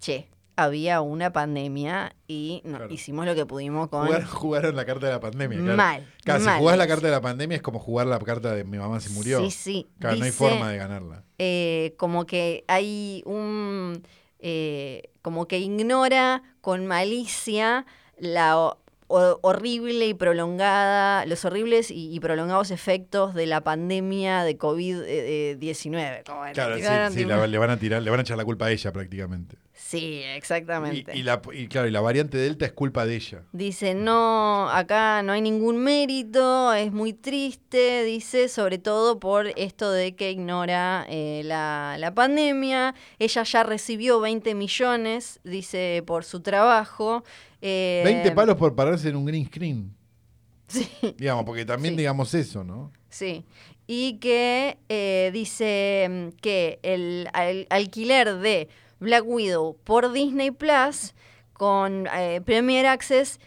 che, 0.00 0.28
había 0.56 1.00
una 1.02 1.32
pandemia 1.32 2.14
y 2.26 2.62
no, 2.64 2.78
Claro. 2.78 2.92
hicimos 2.94 3.26
lo 3.26 3.34
que 3.34 3.44
pudimos 3.46 3.88
con... 3.88 4.06
Jugar, 4.06 4.24
jugaron 4.24 4.74
la 4.76 4.84
carta 4.86 5.06
de 5.06 5.12
la 5.12 5.20
pandemia. 5.20 5.58
Claro. 5.58 5.76
Mal, 5.76 6.12
Claro, 6.24 6.40
si 6.40 6.46
mal. 6.46 6.58
jugás 6.58 6.78
la 6.78 6.86
carta 6.88 7.06
de 7.06 7.12
la 7.12 7.20
pandemia 7.20 7.56
es 7.56 7.62
como 7.62 7.78
jugar 7.78 8.06
la 8.06 8.18
carta 8.18 8.54
de 8.54 8.64
mi 8.64 8.78
mamá 8.78 9.00
se 9.00 9.10
murió. 9.10 9.40
Sí, 9.44 9.50
sí. 9.50 9.86
Claro, 9.98 10.16
no 10.16 10.24
hay 10.24 10.30
forma 10.32 10.70
de 10.70 10.78
ganarla. 10.78 11.22
eh, 11.38 11.94
como 11.98 12.26
que 12.26 12.64
hay 12.68 13.22
un. 13.26 14.02
eh, 14.38 15.10
como 15.22 15.46
que 15.48 15.58
ignora 15.58 16.42
con 16.60 16.86
malicia 16.86 17.84
la 18.18 18.76
horrible 19.08 20.06
y 20.06 20.14
prolongada, 20.14 21.24
los 21.26 21.44
horribles 21.44 21.90
y, 21.90 22.12
y 22.14 22.20
prolongados 22.20 22.70
efectos 22.70 23.34
de 23.34 23.46
la 23.46 23.60
pandemia 23.62 24.42
de 24.44 24.58
COVID-19. 24.58 26.22
Claro, 26.52 26.76
sí, 26.76 27.18
sí, 27.18 27.24
la- 27.24 27.46
le 27.46 27.58
van 27.58 27.70
a 27.70 27.76
tirar, 27.78 28.02
le 28.02 28.10
van 28.10 28.20
a 28.20 28.22
echar 28.22 28.36
la 28.36 28.44
culpa 28.44 28.66
a 28.66 28.70
ella 28.72 28.92
prácticamente. 28.92 29.56
Sí, 29.72 29.98
Y, 29.98 30.22
exactamente. 30.36 31.16
y 31.16 31.22
la, 31.22 31.40
y 31.52 31.68
claro, 31.68 31.86
y 31.86 31.90
la 31.90 32.00
variante 32.00 32.38
Delta 32.38 32.64
es 32.64 32.72
culpa 32.72 33.04
de 33.06 33.16
ella. 33.16 33.42
Dice, 33.52 33.94
no, 33.94 34.68
acá 34.70 35.22
no 35.22 35.32
hay 35.32 35.42
ningún 35.42 35.76
mérito, 35.78 36.72
es 36.72 36.90
muy 36.92 37.12
triste, 37.12 38.02
dice, 38.02 38.48
sobre 38.48 38.78
todo 38.78 39.20
por 39.20 39.48
esto 39.56 39.92
de 39.92 40.16
que 40.16 40.30
ignora 40.32 41.06
eh, 41.08 41.42
la, 41.44 41.96
la 41.98 42.12
pandemia. 42.14 42.94
Ella 43.18 43.42
ya 43.44 43.62
recibió 43.62 44.18
20 44.18 44.54
millones, 44.54 45.40
dice, 45.44 46.02
por 46.06 46.24
su 46.24 46.40
trabajo. 46.40 47.22
Eh, 47.62 48.02
20 48.04 48.32
palos 48.32 48.56
por 48.56 48.74
pararse 48.74 49.08
en 49.08 49.16
un 49.16 49.24
green 49.26 49.46
screen. 49.46 49.94
Sí, 50.68 50.88
Digamos, 51.16 51.44
porque 51.44 51.64
también 51.64 51.94
Sí. 51.94 51.98
digamos 51.98 52.34
eso, 52.34 52.64
¿no? 52.64 52.90
sí. 53.08 53.44
Y 53.86 54.18
que 54.18 54.78
eh, 54.88 55.30
dice 55.32 56.08
mm, 56.10 56.28
que 56.40 56.80
el 56.82 57.28
al- 57.32 57.68
alquiler 57.70 58.38
de 58.38 58.68
Black 58.98 59.22
Widow 59.24 59.76
por 59.84 60.12
Disney 60.12 60.50
Plus 60.50 61.14
con 61.52 62.08
eh, 62.12 62.40
Premier 62.44 62.84
Access 62.86 63.38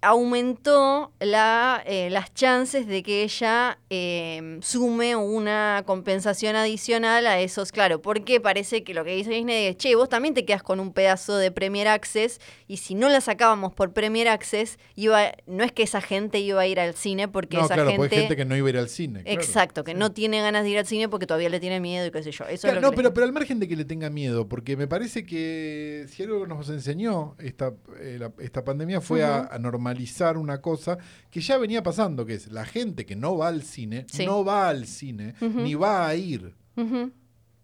aumentó 0.00 1.12
la, 1.20 1.82
eh, 1.86 2.08
las 2.10 2.32
chances 2.34 2.86
de 2.86 3.02
que 3.02 3.22
ella 3.24 3.78
eh, 3.98 4.58
sume 4.62 5.14
una 5.16 5.82
compensación 5.86 6.56
adicional 6.56 7.26
a 7.26 7.38
esos, 7.40 7.70
claro, 7.72 8.02
porque 8.02 8.40
parece 8.40 8.82
que 8.82 8.92
lo 8.94 9.04
que 9.04 9.14
dice 9.14 9.30
Disney 9.30 9.66
es, 9.66 9.76
che, 9.76 9.94
vos 9.94 10.08
también 10.08 10.34
te 10.34 10.44
quedas 10.44 10.62
con 10.62 10.80
un 10.80 10.92
pedazo 10.92 11.36
de 11.36 11.50
Premier 11.52 11.88
Access 11.88 12.40
y 12.66 12.78
si 12.78 12.94
no 12.94 13.08
la 13.08 13.20
sacábamos 13.20 13.72
por 13.72 13.92
Premier 13.92 14.28
Access, 14.28 14.78
iba, 14.96 15.32
no 15.46 15.62
es 15.64 15.72
que 15.72 15.82
esa 15.84 16.00
gente 16.00 16.40
iba 16.40 16.60
a 16.60 16.66
ir 16.66 16.80
al 16.80 16.94
cine 16.94 17.28
porque 17.28 17.56
No, 17.56 17.64
esa 17.66 17.74
claro, 17.74 17.90
gente... 17.90 17.98
porque 18.02 18.14
hay 18.16 18.20
gente 18.22 18.36
que 18.36 18.44
no 18.44 18.56
iba 18.56 18.66
a 18.66 18.70
ir 18.70 18.78
al 18.78 18.88
cine. 18.88 19.22
claro. 19.22 19.40
Exacto, 19.40 19.84
que 19.84 19.92
Sí. 19.92 19.98
no 19.98 20.12
tiene 20.12 20.40
ganas 20.40 20.64
de 20.64 20.70
ir 20.70 20.78
al 20.78 20.86
cine 20.86 21.08
porque 21.08 21.26
todavía 21.26 21.48
le 21.48 21.60
tiene 21.60 21.78
miedo 21.80 22.06
y 22.06 22.10
qué 22.10 22.22
sé 22.22 22.32
yo. 22.32 22.44
Eso 22.46 22.62
Claro, 22.62 22.78
es 22.78 22.82
lo 22.82 22.88
no, 22.88 22.90
que 22.90 22.96
pero, 22.96 23.14
pero 23.14 23.26
al 23.26 23.32
margen 23.32 23.60
de 23.60 23.68
que 23.68 23.76
le 23.76 23.84
tenga 23.84 24.10
miedo, 24.10 24.48
porque 24.48 24.76
me 24.76 24.88
parece 24.88 25.24
que 25.24 26.06
si 26.08 26.22
algo 26.24 26.46
nos 26.46 26.68
enseñó 26.68 27.36
esta, 27.38 27.72
eh, 28.00 28.16
la- 28.18 28.32
esta 28.38 28.64
pandemia 28.64 29.00
fue 29.00 29.22
a- 29.22 29.48
a, 29.50 29.58
normalizar 29.58 30.36
una 30.36 30.60
cosa 30.60 30.98
que 31.30 31.40
ya 31.40 31.58
venía 31.58 31.82
pasando, 31.82 32.24
que 32.26 32.34
es 32.34 32.48
la 32.50 32.64
gente 32.64 33.04
que 33.06 33.14
no 33.16 33.36
va 33.36 33.48
al 33.48 33.62
cine, 33.62 33.83
Sí. 34.08 34.24
no 34.26 34.44
va 34.44 34.68
al 34.68 34.86
cine, 34.86 35.34
ni 35.40 35.74
va 35.74 36.06
a 36.08 36.14
ir. 36.14 36.54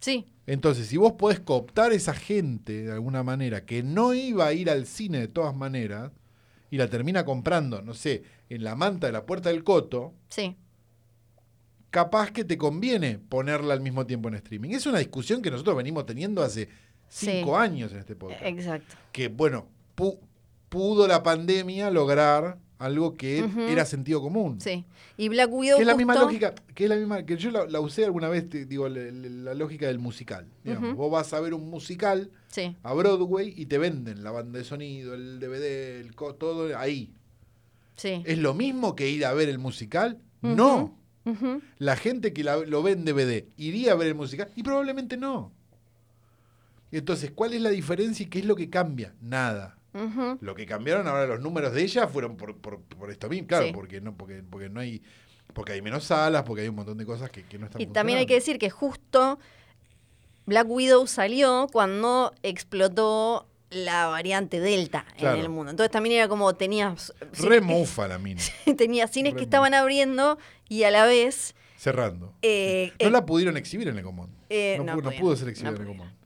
Sí, 0.00 0.26
Entonces, 0.46 0.86
si 0.86 0.96
vos 0.96 1.12
podés 1.12 1.40
cooptar 1.40 1.92
esa 1.92 2.14
gente 2.14 2.84
de 2.84 2.92
alguna 2.92 3.22
manera 3.22 3.64
que 3.66 3.82
no 3.82 4.14
iba 4.14 4.46
a 4.46 4.52
ir 4.52 4.70
al 4.70 4.86
cine 4.86 5.18
de 5.20 5.28
todas 5.28 5.54
maneras 5.54 6.10
y 6.70 6.76
la 6.78 6.88
termina 6.88 7.24
comprando, 7.24 7.82
no 7.82 7.92
sé, 7.94 8.22
en 8.48 8.64
la 8.64 8.74
manta 8.76 9.06
de 9.08 9.12
la 9.12 9.26
puerta 9.26 9.50
del 9.50 9.62
coto, 9.62 10.14
sí. 10.28 10.56
capaz 11.90 12.30
que 12.30 12.44
te 12.44 12.56
conviene 12.56 13.18
ponerla 13.18 13.74
al 13.74 13.80
mismo 13.80 14.06
tiempo 14.06 14.28
en 14.28 14.34
streaming. 14.36 14.70
Es 14.70 14.86
una 14.86 14.98
discusión 14.98 15.42
que 15.42 15.50
nosotros 15.50 15.76
venimos 15.76 16.06
teniendo 16.06 16.42
hace 16.42 16.68
cinco 17.08 17.56
Sí. 17.56 17.62
años 17.62 17.92
en 17.92 17.98
este 17.98 18.14
podcast. 18.16 18.42
Exacto. 18.44 18.94
Que, 19.12 19.28
bueno, 19.28 19.66
pu- 19.96 20.18
pudo 20.68 21.06
la 21.08 21.22
pandemia 21.22 21.90
lograr 21.90 22.58
algo 22.80 23.14
que 23.14 23.48
era 23.68 23.84
sentido 23.84 24.20
común. 24.20 24.60
Sí. 24.60 24.84
Y 25.16 25.28
Black 25.28 25.52
Widow. 25.52 25.76
Que 25.76 25.82
es 25.82 25.86
la 25.86 25.94
misma 25.94 26.14
lógica, 26.16 26.54
que 26.74 26.84
es 26.84 26.90
la 26.90 26.96
misma, 26.96 27.24
que 27.24 27.36
yo 27.36 27.50
la, 27.50 27.66
la 27.66 27.78
usé 27.80 28.04
alguna 28.04 28.28
vez, 28.28 28.48
te 28.48 28.64
digo, 28.64 28.88
la, 28.88 29.00
la- 29.12 29.28
la 29.28 29.54
lógica 29.54 29.86
del 29.86 29.98
musical. 29.98 30.46
digamos. 30.64 30.96
Vos 30.96 31.10
vas 31.12 31.32
a 31.32 31.40
ver 31.40 31.54
un 31.54 31.68
musical 31.70 32.30
Sí. 32.48 32.76
a 32.82 32.92
Broadway 32.94 33.52
y 33.56 33.66
te 33.66 33.78
venden 33.78 34.24
la 34.24 34.30
banda 34.32 34.58
de 34.58 34.64
sonido, 34.64 35.14
el 35.14 35.38
DVD, 35.38 36.00
el 36.00 36.14
co- 36.16 36.34
todo 36.34 36.76
ahí. 36.76 37.12
Sí. 37.96 38.22
¿Es 38.24 38.38
lo 38.38 38.54
mismo 38.54 38.96
que 38.96 39.08
ir 39.10 39.24
a 39.26 39.34
ver 39.34 39.48
el 39.50 39.58
musical? 39.58 40.18
No. 40.40 40.96
La 41.78 41.96
gente 41.96 42.32
que 42.32 42.42
lo 42.42 42.82
ve 42.82 42.92
en 42.92 43.04
DVD 43.04 43.44
iría 43.58 43.92
a 43.92 43.94
ver 43.94 44.08
el 44.08 44.14
musical 44.14 44.50
y 44.56 44.62
probablemente 44.62 45.16
no. 45.18 45.52
Entonces, 46.92 47.30
¿cuál 47.30 47.52
es 47.54 47.60
la 47.60 47.70
diferencia 47.70 48.24
y 48.24 48.28
qué 48.28 48.40
es 48.40 48.44
lo 48.46 48.56
que 48.56 48.68
cambia? 48.70 49.14
Nada. 49.20 49.76
Lo 50.40 50.54
que 50.54 50.66
cambiaron 50.66 51.06
ahora 51.08 51.26
los 51.26 51.40
números 51.40 51.72
de 51.72 51.82
ella 51.82 52.06
fueron 52.06 52.36
por, 52.36 52.56
por, 52.56 52.80
por 52.80 53.10
esto 53.10 53.28
mismo, 53.28 53.48
claro, 53.48 53.66
Sí. 53.66 53.72
porque 53.72 54.00
no, 54.00 54.16
porque, 54.16 54.42
porque 54.48 54.68
no 54.68 54.80
hay, 54.80 55.02
porque 55.52 55.72
hay 55.72 55.82
menos 55.82 56.04
salas, 56.04 56.42
porque 56.44 56.62
hay 56.62 56.68
un 56.68 56.76
montón 56.76 56.96
de 56.98 57.04
cosas 57.06 57.28
que, 57.30 57.42
que 57.44 57.58
no 57.58 57.66
están 57.66 57.80
Y 57.80 57.86
también 57.86 58.18
hay 58.18 58.26
que 58.26 58.34
decir 58.34 58.58
que 58.58 58.70
justo 58.70 59.38
Black 60.46 60.68
Widow 60.68 61.06
salió 61.06 61.66
cuando 61.72 62.32
explotó 62.42 63.46
la 63.70 64.06
variante 64.06 64.58
Delta 64.60 65.04
Claro. 65.16 65.36
en 65.36 65.42
el 65.42 65.48
mundo. 65.48 65.70
Entonces 65.70 65.90
también 65.92 66.16
era 66.16 66.28
como 66.28 66.52
tenías 66.54 67.12
Re 67.34 67.60
mufa 67.60 68.08
la 68.08 68.18
mina, 68.18 68.40
tenía 68.76 69.06
cines 69.08 69.32
Re 69.32 69.38
que 69.38 69.44
estaban 69.44 69.74
abriendo 69.74 70.38
y 70.68 70.82
a 70.84 70.90
la 70.90 71.04
vez 71.06 71.54
cerrando. 71.76 72.32
eh, 72.42 72.92
No 73.00 73.06
eh, 73.08 73.10
la 73.10 73.24
pudieron 73.26 73.56
exhibir 73.56 73.88
en 73.88 73.96
el 73.98 74.04
común. 74.04 74.28
eh, 74.50 74.78
no, 74.84 74.96
pudo 75.18 75.36
ser 75.36 75.48
exhibida 75.48 75.70
no 75.72 75.76
en 75.76 75.82
el 75.82 75.88
podían. 75.96 76.19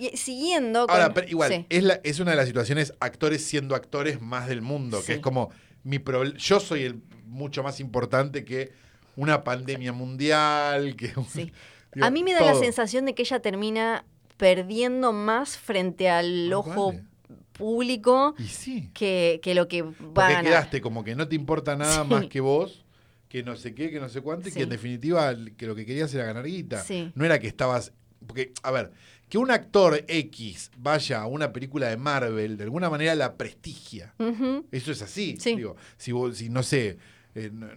Y 0.00 0.16
siguiendo 0.16 0.86
con- 0.86 0.96
Ahora, 0.96 1.12
pero 1.14 1.28
igual, 1.28 1.52
sí. 1.52 1.66
es, 1.68 1.82
la, 1.82 2.00
es 2.04 2.18
una 2.20 2.30
de 2.32 2.36
las 2.38 2.46
situaciones 2.46 2.94
actores 3.00 3.44
siendo 3.44 3.74
actores 3.74 4.20
más 4.20 4.48
del 4.48 4.62
mundo, 4.62 5.02
que 5.04 5.14
es 5.14 5.20
como 5.20 5.50
mi 5.84 5.98
proble- 5.98 6.36
yo 6.36 6.60
soy 6.60 6.84
el 6.84 7.00
mucho 7.26 7.62
más 7.62 7.80
importante 7.80 8.44
que 8.44 8.72
una 9.16 9.44
pandemia 9.44 9.92
mundial, 9.92 10.96
que 10.96 11.12
un- 11.16 11.26
Sí. 11.26 11.52
digo, 11.94 12.06
a 12.06 12.10
mí 12.10 12.22
me 12.24 12.32
da 12.34 12.40
la 12.42 12.54
sensación 12.54 13.04
de 13.06 13.14
que 13.14 13.22
ella 13.22 13.40
termina 13.40 14.04
perdiendo 14.36 15.12
más 15.12 15.58
frente 15.58 16.08
al 16.08 16.48
Más 16.48 16.58
ojo 16.58 16.86
vale. 16.88 17.04
público 17.52 18.34
Y 18.38 18.44
sí, 18.48 18.90
que, 18.94 19.40
que 19.42 19.54
lo 19.54 19.68
que 19.68 19.82
va 19.82 19.88
a 19.90 19.92
porque 20.14 20.22
ganar. 20.32 20.44
quedaste 20.44 20.80
como 20.80 21.04
que 21.04 21.14
no 21.14 21.28
te 21.28 21.34
importa 21.36 21.76
nada 21.76 22.02
Sí. 22.04 22.08
más 22.08 22.26
que 22.26 22.40
vos, 22.40 22.84
que 23.28 23.42
no 23.42 23.54
sé 23.56 23.74
qué, 23.74 23.90
que 23.90 24.00
no 24.00 24.08
sé 24.08 24.22
cuánto, 24.22 24.48
y 24.48 24.52
que 24.52 24.62
en 24.62 24.70
definitiva 24.70 25.34
que 25.56 25.66
lo 25.66 25.74
que 25.76 25.84
querías 25.86 26.12
era 26.14 26.24
ganar 26.24 26.44
guita. 26.46 26.84
No 27.14 27.24
era 27.24 27.38
que 27.38 27.46
estabas. 27.46 27.92
Porque, 28.26 28.52
a 28.62 28.70
ver, 28.70 28.90
que 29.30 29.38
un 29.38 29.50
actor 29.50 30.04
X 30.08 30.70
vaya 30.76 31.22
a 31.22 31.26
una 31.26 31.52
película 31.52 31.88
de 31.88 31.96
Marvel, 31.96 32.56
de 32.58 32.64
alguna 32.64 32.90
manera 32.90 33.14
la 33.14 33.36
prestigia. 33.38 34.12
Eso 34.70 34.92
es 34.92 35.00
así. 35.00 35.36
Sí. 35.40 35.56
Digo, 35.56 35.76
si, 35.96 36.12
vos, 36.12 36.36
si 36.36 36.50
no 36.50 36.62
sé. 36.62 36.98
eh, 37.34 37.48
no, 37.52 37.68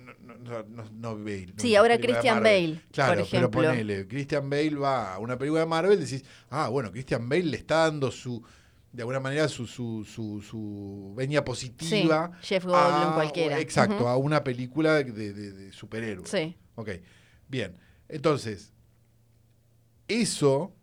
no, 0.66 0.84
no, 0.92 1.16
Bale, 1.18 1.54
Sí, 1.58 1.76
ahora 1.76 2.00
Christian. 2.00 2.42
Bale, 2.42 2.82
Claro, 2.92 3.22
por 3.22 3.30
pero 3.30 3.52
ponele, 3.52 4.08
Christian 4.08 4.50
Bale 4.50 4.76
va 4.76 5.13
a 5.13 5.20
una 5.20 5.38
película 5.38 5.62
de 5.62 5.68
Marvel, 5.68 6.00
decís, 6.00 6.26
ah, 6.50 6.70
bueno, 6.70 6.92
Christian 6.92 7.30
Bale 7.30 7.44
le 7.44 7.58
está 7.58 7.84
dando 7.84 8.10
su, 8.10 8.44
de 8.92 9.04
alguna 9.04 9.20
manera, 9.20 9.48
su, 9.48 9.68
su, 9.68 10.04
su, 10.06 10.42
su 10.42 11.13
venia 11.16 11.46
positiva. 11.46 12.32
Sí, 12.42 12.48
Jeff 12.48 12.66
Goldblum 12.66 13.10
a- 13.12 13.13
cualquiera. 13.13 13.60
Exacto, 13.60 14.08
a 14.10 14.18
una 14.18 14.44
película 14.44 14.96
de, 14.96 15.04
de- 15.12 15.52
de 15.54 15.72
superhéroes. 15.72 16.30
Sí. 16.32 16.56
Ok, 16.74 16.89
bien. 17.48 17.78
Entonces, 18.10 18.74
eso 20.08 20.74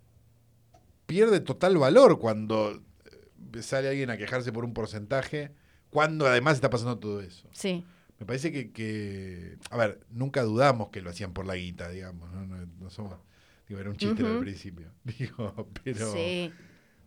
pierde 1.11 1.41
total 1.41 1.77
valor 1.77 2.19
cuando 2.19 2.81
eh, 3.55 3.63
sale 3.63 3.89
alguien 3.89 4.11
a 4.11 4.17
quejarse 4.17 4.53
por 4.53 4.65
un 4.65 4.73
porcentaje, 4.73 5.51
cuando 5.91 6.27
además 6.27 6.55
está 6.55 6.71
pasando 6.71 6.99
todo 6.99 7.21
eso. 7.21 7.49
Sí. 7.53 7.85
Me 8.19 8.27
parece 8.27 8.53
que, 8.53 8.71
que- 8.71 9.59
a 9.71 9.77
ver, 9.77 10.01
nunca 10.11 10.43
dudamos 10.43 10.91
que 10.91 11.01
lo 11.01 11.11
hacían 11.11 11.33
por 11.33 11.47
la 11.47 11.57
guita, 11.57 11.89
digamos, 11.89 12.31
¿no? 12.33 12.47
No, 12.47 12.67
no 12.79 12.91
somos, 12.91 13.17
digo, 13.69 13.81
era 13.81 13.91
un 13.91 13.97
chiste 13.97 14.23
al 14.23 14.33
Ujú. 14.35 14.41
principio, 14.41 14.93
digo, 15.19 15.69
pero, 15.83 16.13
sí. 16.13 16.53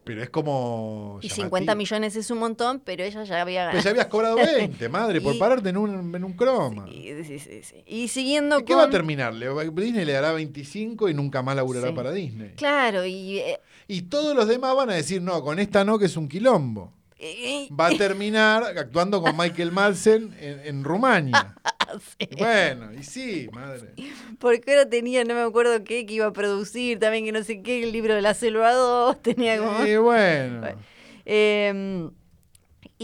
Pero 0.03 0.21
es 0.23 0.29
como 0.29 1.19
Y 1.21 1.27
llamativo. 1.27 1.45
50 1.47 1.75
millones 1.75 2.15
es 2.15 2.29
un 2.31 2.37
montón, 2.39 2.81
pero 2.83 3.03
ella 3.03 3.23
ya 3.23 3.41
había 3.41 3.65
ganado. 3.65 3.83
ya 3.83 3.89
habías 3.91 4.07
cobrado 4.07 4.35
20, 4.35 4.89
madre, 4.89 5.21
por 5.21 5.35
Y- 5.35 5.39
pararte 5.39 5.69
en 5.69 5.77
un, 5.77 6.15
en 6.15 6.23
un 6.23 6.33
croma. 6.33 6.85
Sí, 6.87 7.09
sí, 7.23 7.39
sí, 7.39 7.63
sí. 7.63 7.83
Y 7.85 8.07
siguiendo 8.07 8.59
¿Y 8.59 8.63
¿Qué 8.65 8.73
con... 8.73 8.81
va 8.81 8.85
a 8.85 8.89
terminar? 8.89 9.33
Disney 9.33 10.05
le 10.05 10.13
dará 10.13 10.31
25 10.33 11.09
y 11.09 11.13
nunca 11.13 11.41
más 11.41 11.55
laburará 11.55 11.87
Sí. 11.89 11.93
para 11.93 12.11
Disney. 12.11 12.51
Claro, 12.55 13.05
y... 13.05 13.39
eh, 13.39 13.59
Y 13.87 14.03
todos 14.03 14.35
los 14.35 14.47
demás 14.47 14.75
van 14.75 14.89
a 14.89 14.93
decir, 14.93 15.21
no, 15.21 15.41
con 15.43 15.59
esta 15.59 15.83
no, 15.83 15.97
que 15.99 16.05
es 16.05 16.17
un 16.17 16.27
quilombo. 16.27 16.93
Va 17.79 17.87
a 17.87 17.97
terminar 17.97 18.63
actuando 18.63 19.21
con 19.21 19.35
Michael 19.37 19.71
Madsen 19.71 20.35
en, 20.39 20.59
en 20.65 20.83
Rumania. 20.83 21.55
sí. 22.19 22.27
Bueno, 22.37 22.93
y 22.93 23.03
sí, 23.03 23.49
madre. 23.51 23.93
Porque 24.39 24.71
ahora 24.71 24.89
tenía, 24.89 25.23
no 25.23 25.33
me 25.33 25.41
acuerdo 25.41 25.83
qué, 25.83 26.05
que 26.05 26.13
iba 26.13 26.25
a 26.27 26.33
producir 26.33 26.99
también, 26.99 27.25
que 27.25 27.31
no 27.31 27.43
sé 27.43 27.61
qué, 27.61 27.83
el 27.83 27.91
libro 27.91 28.15
de 28.15 28.21
la 28.21 28.33
selva 28.33 28.73
2, 28.73 29.21
tenía 29.21 29.57
como... 29.57 29.85
Y 29.85 29.95
bueno. 29.97 30.67
Eh, 31.25 32.09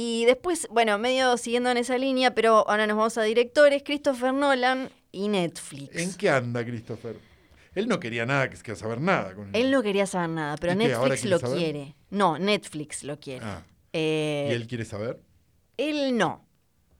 y 0.01 0.25
después, 0.25 0.67
bueno, 0.71 0.97
medio 0.97 1.35
siguiendo 1.37 1.69
en 1.71 1.77
esa 1.77 1.97
línea, 1.97 2.33
pero 2.33 2.67
ahora 2.69 2.87
nos 2.87 2.95
vamos 2.95 3.17
a 3.17 3.23
directores, 3.23 3.83
Christopher 3.83 4.33
Nolan 4.33 4.89
y 5.11 5.27
Netflix. 5.27 5.95
¿En 5.95 6.13
qué 6.13 6.29
anda 6.29 6.63
Christopher? 6.63 7.17
Él 7.75 7.87
no 7.87 7.99
quería 7.99 8.25
nada, 8.25 8.49
que, 8.49 8.57
que 8.57 8.75
saber 8.75 9.01
nada 9.01 9.33
con 9.33 9.49
Él 9.53 9.71
no 9.71 9.83
quería 9.83 10.05
saber 10.05 10.29
nada, 10.29 10.55
pero 10.57 10.73
¿Y 10.73 10.77
qué, 10.85 10.93
ahora 10.93 11.09
Netflix 11.09 11.29
lo 11.29 11.39
saber? 11.39 11.57
quiere. 11.57 11.95
No, 12.09 12.39
Netflix 12.39 13.03
lo 13.03 13.19
quiere. 13.19 13.45
Ah, 13.45 13.63
Eh, 13.93 14.47
¿Y 14.51 14.53
él 14.53 14.67
quiere 14.67 14.85
saber? 14.85 15.21
él 15.77 16.17
no. 16.17 16.45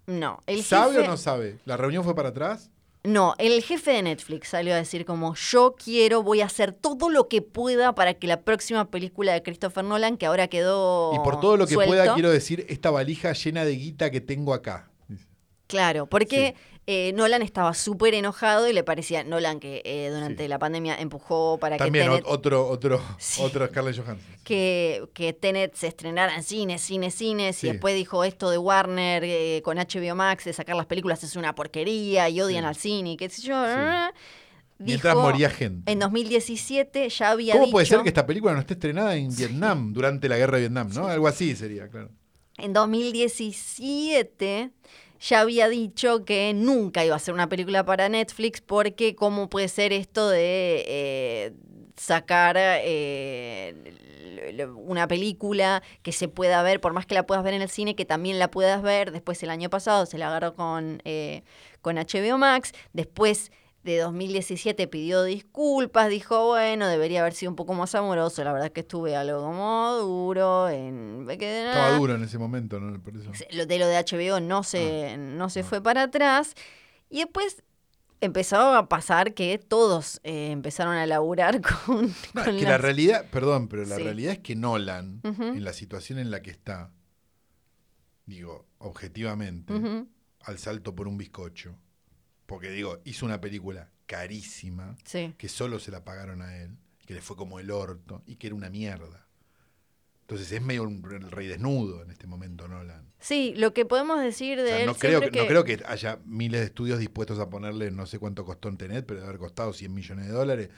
No. 0.08 0.42
El 0.48 0.64
¿Sabe 0.64 0.94
jefe, 0.94 1.06
o 1.06 1.12
no 1.12 1.18
sabe? 1.18 1.60
¿La 1.66 1.78
reunión 1.78 2.04
fue 2.04 2.16
para 2.16 2.30
atrás? 2.30 2.72
No, 3.04 3.36
el 3.38 3.62
jefe 3.64 3.92
de 3.92 4.02
Netflix 4.02 4.50
salió 4.50 4.74
a 4.74 4.78
decir 4.78 5.06
como 5.06 5.34
yo 5.36 5.76
quiero, 5.82 6.22
voy 6.22 6.42
a 6.42 6.46
hacer 6.46 6.74
todo 6.74 7.10
lo 7.10 7.30
que 7.30 7.42
pueda 7.42 7.96
para 7.96 8.14
que 8.16 8.28
la 8.28 8.42
próxima 8.42 8.90
película 8.90 9.34
de 9.34 9.42
Christopher 9.42 9.86
Nolan, 9.86 10.18
que 10.18 10.26
ahora 10.26 10.48
quedó 10.48 11.14
Y 11.14 11.20
por 11.20 11.40
todo 11.40 11.56
lo 11.56 11.66
que 11.66 11.76
suelto, 11.76 11.92
pueda, 11.92 12.14
quiero 12.14 12.30
decir, 12.30 12.66
esta 12.68 12.90
valija 12.90 13.32
llena 13.34 13.64
de 13.64 13.76
guita 13.76 14.12
que 14.12 14.20
tengo 14.20 14.54
acá. 14.54 14.89
Claro, 15.70 16.08
porque 16.08 16.56
Sí. 16.58 16.64
eh, 16.88 17.14
Nolan 17.14 17.44
estaba 17.44 17.76
súper 17.76 18.16
enojado 18.16 18.68
y 18.68 18.74
le 18.74 18.84
parecía, 18.84 19.24
Nolan 19.24 19.60
que 19.60 19.84
eh, 19.86 20.10
durante 20.12 20.44
Sí. 20.44 20.50
la 20.50 20.58
pandemia 20.58 20.96
empujó 21.00 21.60
para 21.60 21.78
También 21.78 22.06
que 22.06 22.10
Tenet, 22.10 22.26
ot- 22.26 22.32
otro, 22.34 22.68
otro, 22.68 23.02
Sí. 23.20 23.42
otro 23.44 23.68
Scarlett 23.68 23.96
Johansson. 23.98 24.26
que, 24.44 25.04
que 25.14 25.32
Tenet 25.34 25.76
se 25.76 25.86
estrenara 25.88 26.36
en 26.36 26.42
cines, 26.44 26.82
cines, 26.82 27.14
cines, 27.14 27.64
y 27.64 27.68
después 27.72 27.94
dijo 27.94 28.24
esto 28.24 28.50
de 28.50 28.58
Warner 28.58 29.24
eh, 29.24 29.62
con 29.64 29.78
HBO 29.78 30.16
Max, 30.16 30.46
de 30.46 30.54
sacar 30.54 30.76
las 30.76 30.88
películas 30.88 31.24
es 31.24 31.36
una 31.36 31.54
porquería 31.54 32.28
y 32.30 32.42
odian 32.42 32.66
al 32.66 32.76
cine 32.76 33.12
y 33.12 33.18
qué 33.18 33.30
sé 33.30 33.44
yo. 33.44 33.64
Sí. 33.64 34.16
Mientras 34.80 35.14
moría 35.16 35.50
gente. 35.52 35.92
En 35.92 36.00
2017 36.00 37.10
ya 37.10 37.30
había 37.32 37.54
¿Cómo 37.54 37.66
dicho... 37.66 37.74
puede 37.74 37.86
ser 37.86 38.02
que 38.02 38.08
esta 38.10 38.26
película 38.26 38.54
no 38.54 38.60
esté 38.62 38.74
estrenada 38.74 39.16
en 39.16 39.30
Vietnam 39.36 39.94
durante 39.94 40.28
la 40.30 40.38
guerra 40.38 40.56
de 40.58 40.62
Vietnam? 40.62 40.90
¿no? 40.94 41.06
Algo 41.06 41.28
así 41.28 41.56
sería, 41.56 41.90
claro. 41.90 42.10
En 42.58 42.74
2017 42.74 44.72
ya 45.20 45.42
había 45.42 45.68
dicho 45.68 46.24
que 46.26 46.54
nunca 46.54 47.04
iba 47.04 47.14
a 47.14 47.18
hacer 47.18 47.34
una 47.34 47.50
película 47.50 47.86
para 47.86 48.10
Netflix 48.10 48.62
porque 48.62 49.16
cómo 49.16 49.50
puede 49.50 49.68
ser 49.68 49.92
esto 49.94 50.30
de 50.30 50.86
eh, 50.88 51.54
sacar 51.98 52.56
eh, 52.58 53.76
una 54.76 55.08
película 55.08 55.84
que 56.02 56.12
se 56.12 56.28
pueda 56.28 56.64
ver, 56.64 56.80
por 56.80 56.94
más 56.94 57.06
que 57.06 57.16
la 57.16 57.26
puedas 57.26 57.44
ver 57.44 57.54
en 57.54 57.62
el 57.62 57.70
cine, 57.70 57.96
que 57.96 58.06
también 58.06 58.40
la 58.40 58.50
puedas 58.50 58.82
ver. 58.82 59.12
Después 59.12 59.44
el 59.44 59.50
año 59.50 59.70
pasado 59.70 60.06
se 60.06 60.18
la 60.18 60.28
agarró 60.28 60.56
con, 60.56 61.02
eh, 61.06 61.44
con 61.82 61.98
HBO 61.98 62.38
Max. 62.38 62.72
Después 62.94 63.52
de 63.84 63.98
2017 64.00 64.88
pidió 64.88 65.24
disculpas, 65.24 66.10
dijo, 66.10 66.48
bueno, 66.48 66.88
debería 66.88 67.22
haber 67.22 67.34
sido 67.34 67.50
un 67.52 67.56
poco 67.56 67.74
más 67.74 67.96
amoroso. 67.96 68.44
La 68.44 68.52
verdad 68.52 68.68
es 68.68 68.74
que 68.74 68.82
estuve 68.82 69.16
algo 69.16 69.42
como 69.42 69.94
duro. 70.00 70.68
En... 70.70 71.26
Estaba 71.30 71.98
duro 71.98 72.16
en 72.16 72.24
ese 72.24 72.38
momento, 72.38 72.80
¿no? 72.80 73.02
Por 73.02 73.16
eso. 73.16 73.34
Se- 73.34 73.48
lo 73.54 73.66
de 73.66 73.80
lo 73.80 73.88
de 73.88 73.98
HBO 73.98 74.40
no 74.42 74.64
se, 74.64 75.16
no 75.18 75.50
se 75.50 75.64
fue 75.64 75.82
para 75.82 76.04
atrás. 76.04 76.56
Y 77.10 77.20
después 77.20 77.64
empezó 78.22 78.58
a 78.76 78.90
pasar 78.90 79.34
que 79.34 79.58
todos 79.58 80.20
eh, 80.24 80.52
empezaron 80.52 80.96
a 80.96 81.06
laburar 81.06 81.62
con, 81.86 82.08
No, 82.34 82.44
con 82.44 82.56
es 82.56 82.60
que 82.62 82.70
la 82.70 82.78
realidad, 82.78 83.26
perdón, 83.32 83.70
pero 83.70 83.86
la 83.86 83.96
Sí. 83.96 84.04
realidad 84.04 84.34
es 84.34 84.40
que 84.40 84.58
Nolan, 84.58 85.22
en 85.24 85.64
la 85.64 85.72
situación 85.72 86.20
en 86.20 86.30
la 86.32 86.42
que 86.42 86.52
está, 86.52 86.92
digo, 88.26 88.68
objetivamente, 88.80 89.74
al 90.42 90.58
salto 90.58 90.94
por 90.96 91.08
un 91.08 91.18
bizcocho, 91.18 91.76
porque 92.50 92.72
digo, 92.72 93.00
hizo 93.06 93.28
una 93.28 93.40
película 93.40 93.92
carísima, 94.08 94.98
sí. 95.06 95.36
que 95.38 95.48
solo 95.48 95.80
se 95.80 95.92
la 95.92 96.04
pagaron 96.04 96.42
a 96.42 96.58
él, 96.58 96.76
que 97.06 97.14
le 97.14 97.22
fue 97.22 97.38
como 97.38 97.60
el 97.60 97.70
orto 97.70 98.24
y 98.26 98.38
que 98.38 98.48
era 98.48 98.56
una 98.56 98.72
mierda. 98.72 99.28
Entonces 100.22 100.52
es 100.52 100.62
medio 100.62 100.84
un 100.84 101.04
el 101.12 101.32
rey 101.32 101.48
desnudo 101.48 102.02
en 102.04 102.10
este 102.10 102.26
momento, 102.26 102.68
Nolan. 102.68 103.14
Sí, 103.20 103.54
lo 103.56 103.74
que 103.74 103.86
podemos 103.86 104.20
decir 104.22 104.60
O 104.60 104.64
de 104.64 104.70
sea, 104.70 104.80
él 104.80 104.86
no, 104.88 104.96
creo 104.96 105.22
que, 105.22 105.40
no 105.40 105.48
creo 105.48 105.64
que 105.64 105.80
haya 105.86 106.20
miles 106.26 106.62
de 106.62 106.66
estudios 106.66 107.00
dispuestos 107.00 107.40
a 107.40 107.50
ponerle, 107.50 107.92
no 107.92 108.08
sé 108.08 108.18
cuánto 108.18 108.44
costó 108.46 108.68
en 108.70 108.78
Tenet, 108.78 109.06
pero 109.06 109.20
debe 109.20 109.30
haber 109.30 109.40
costado 109.40 109.72
100 109.72 109.94
millones 109.94 110.26
de 110.26 110.32
dólares. 110.32 110.70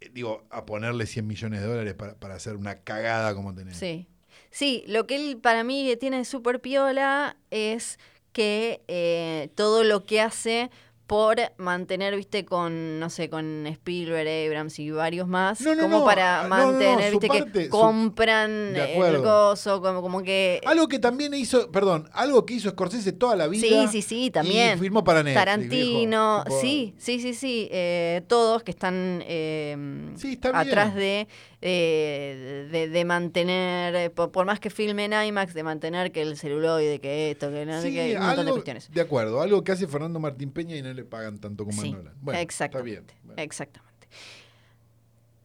Eh, 0.00 0.10
Digo, 0.14 0.46
a 0.50 0.64
ponerle 0.64 1.06
100 1.06 1.26
millones 1.26 1.60
de 1.60 1.66
dólares 1.66 1.94
para, 1.94 2.14
para 2.14 2.36
hacer 2.36 2.54
una 2.56 2.82
cagada 2.82 3.34
como 3.34 3.52
Tenet. 3.52 3.74
Sí. 3.74 4.06
Sí, 4.52 4.84
lo 4.86 5.06
que 5.06 5.16
él 5.16 5.38
para 5.38 5.64
mí 5.64 5.96
tiene 6.00 6.24
súper 6.24 6.60
piola 6.60 7.36
es 7.50 7.98
que 8.32 8.82
eh, 8.88 9.50
todo 9.54 9.84
lo 9.84 10.04
que 10.04 10.20
hace 10.20 10.70
por 11.10 11.38
mantener, 11.56 12.14
viste, 12.14 12.44
con, 12.44 13.00
no 13.00 13.10
sé, 13.10 13.28
con 13.28 13.66
Spielberg, 13.66 14.28
Abrams 14.46 14.78
y 14.78 14.92
varios 14.92 15.26
más, 15.26 15.60
No, 15.60 15.74
no, 15.74 15.82
como 15.82 15.98
no, 15.98 16.04
para 16.04 16.44
ah, 16.44 16.46
mantener, 16.46 17.10
viste, 17.10 17.26
parte, 17.26 17.50
que 17.64 17.68
compran 17.68 18.76
el 18.76 19.18
gozo, 19.18 19.82
como, 19.82 20.02
como 20.02 20.22
que... 20.22 20.60
Algo 20.64 20.86
que 20.86 21.00
también 21.00 21.34
hizo, 21.34 21.68
perdón, 21.72 22.08
algo 22.12 22.46
que 22.46 22.54
hizo 22.54 22.70
Scorsese 22.70 23.10
toda 23.10 23.34
la 23.34 23.48
vida. 23.48 23.66
Sí, 23.66 23.88
sí, 23.90 24.02
sí, 24.02 24.30
también. 24.30 24.78
Y 24.78 24.80
filmó 24.82 25.02
para 25.02 25.24
Netflix. 25.24 25.44
Tarantino, 25.44 26.44
viejo. 26.46 26.60
Sí, 26.60 26.94
sí, 26.96 27.18
sí, 27.18 27.34
sí, 27.34 27.68
eh, 27.72 28.22
todos 28.28 28.62
que 28.62 28.70
están 28.70 29.24
eh, 29.26 30.12
Sí, 30.14 30.34
está 30.34 30.52
bien. 30.52 30.68
atrás 30.68 30.94
de, 30.94 31.26
eh, 31.62 32.68
de, 32.70 32.88
de 32.88 33.04
mantener, 33.04 33.94
eh, 33.94 34.10
por, 34.10 34.30
por 34.32 34.46
más 34.46 34.60
que 34.60 34.70
filmen 34.70 35.12
IMAX, 35.12 35.52
de 35.54 35.62
mantener 35.62 36.10
que 36.12 36.22
el 36.22 36.36
celuloide, 36.38 37.00
que 37.00 37.30
esto, 37.32 37.50
que 37.50 37.66
no 37.66 37.80
sé 37.80 37.88
Sí, 37.88 37.94
qué, 37.94 38.16
un 38.18 38.24
montón 38.26 38.46
de 38.46 38.52
cuestiones. 38.52 38.90
De 38.90 39.00
acuerdo, 39.00 39.42
algo 39.42 39.62
que 39.62 39.72
hace 39.72 39.86
Fernando 39.86 40.18
Martín 40.20 40.50
Peña 40.52 40.76
y 40.76 40.82
no 40.82 40.92
le 40.92 41.04
pagan 41.04 41.38
tanto 41.38 41.64
como 41.66 41.80
Sí, 41.82 41.92
Nolan. 41.92 42.14
Bueno, 42.20 42.40
exactamente, 42.40 43.00
Está 43.00 43.12
bien. 43.12 43.20
Bueno. 43.24 43.42
exactamente. 43.42 44.08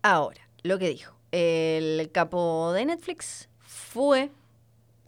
Ahora, 0.01 0.47
lo 0.63 0.77
que 0.79 0.89
dijo 0.89 1.13
el 1.31 2.09
capo 2.13 2.71
de 2.73 2.85
Netflix 2.85 3.49
fue 3.59 4.29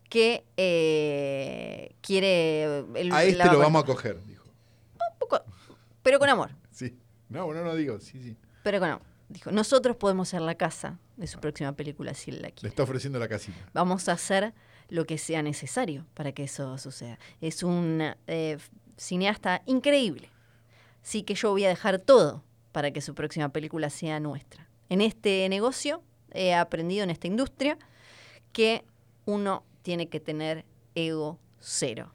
que 0.10 0.43
eh, 0.58 1.93
quiere... 2.02 2.80
el- 2.96 3.12
A 3.13 3.24
este 3.24 3.46
lo 3.46 3.60
vamos 3.60 3.84
a 3.84 3.86
coger, 3.86 4.22
dijo. 4.26 4.43
un 4.46 5.20
poco- 5.20 5.41
pero 6.04 6.20
con 6.20 6.28
amor. 6.30 6.50
Sí. 6.72 6.98
No, 7.30 7.54
no, 7.54 7.63
no 7.63 7.76
digo, 7.76 8.00
sí, 8.00 8.22
sí. 8.22 8.36
Pero 8.63 8.80
no, 8.80 9.00
dijo, 9.29 9.51
nosotros 9.51 9.95
podemos 9.97 10.29
ser 10.29 10.41
la 10.41 10.55
casa 10.55 10.99
de 11.17 11.27
su 11.27 11.39
próxima 11.39 11.73
película 11.73 12.13
si 12.13 12.31
él 12.31 12.41
la 12.41 12.47
Le 12.49 12.53
quiere. 12.53 12.69
está 12.69 12.83
ofreciendo 12.83 13.19
la 13.19 13.27
casita. 13.27 13.57
Vamos 13.73 14.07
a 14.09 14.13
hacer 14.13 14.53
lo 14.89 15.05
que 15.05 15.17
sea 15.17 15.41
necesario 15.43 16.05
para 16.13 16.31
que 16.31 16.43
eso 16.43 16.77
suceda. 16.77 17.19
Es 17.41 17.63
un 17.63 18.01
eh, 18.27 18.57
cineasta 18.97 19.61
increíble. 19.65 20.29
Sí 21.01 21.23
que 21.23 21.35
yo 21.35 21.51
voy 21.51 21.65
a 21.65 21.69
dejar 21.69 21.99
todo 21.99 22.43
para 22.71 22.91
que 22.91 23.01
su 23.01 23.13
próxima 23.15 23.49
película 23.49 23.89
sea 23.89 24.19
nuestra. 24.19 24.67
En 24.89 25.01
este 25.01 25.47
negocio 25.49 26.01
he 26.31 26.53
aprendido 26.53 27.03
en 27.03 27.09
esta 27.09 27.27
industria 27.27 27.77
que 28.53 28.85
uno 29.25 29.63
tiene 29.81 30.07
que 30.09 30.19
tener 30.19 30.65
ego 30.95 31.39
cero. 31.59 32.11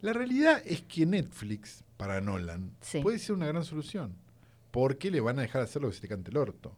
La 0.00 0.12
realidad 0.12 0.60
es 0.64 0.82
que 0.82 1.06
Netflix, 1.06 1.84
para 1.96 2.20
Nolan, 2.20 2.74
Sí. 2.80 3.00
puede 3.00 3.18
ser 3.18 3.34
una 3.36 3.46
gran 3.46 3.64
solución. 3.64 4.16
Porque 4.72 5.10
le 5.12 5.20
van 5.20 5.38
a 5.38 5.42
dejar 5.42 5.62
hacer 5.62 5.80
lo 5.82 5.88
que 5.88 5.94
se 5.94 6.00
te 6.00 6.08
cante 6.08 6.30
el 6.32 6.36
orto. 6.38 6.76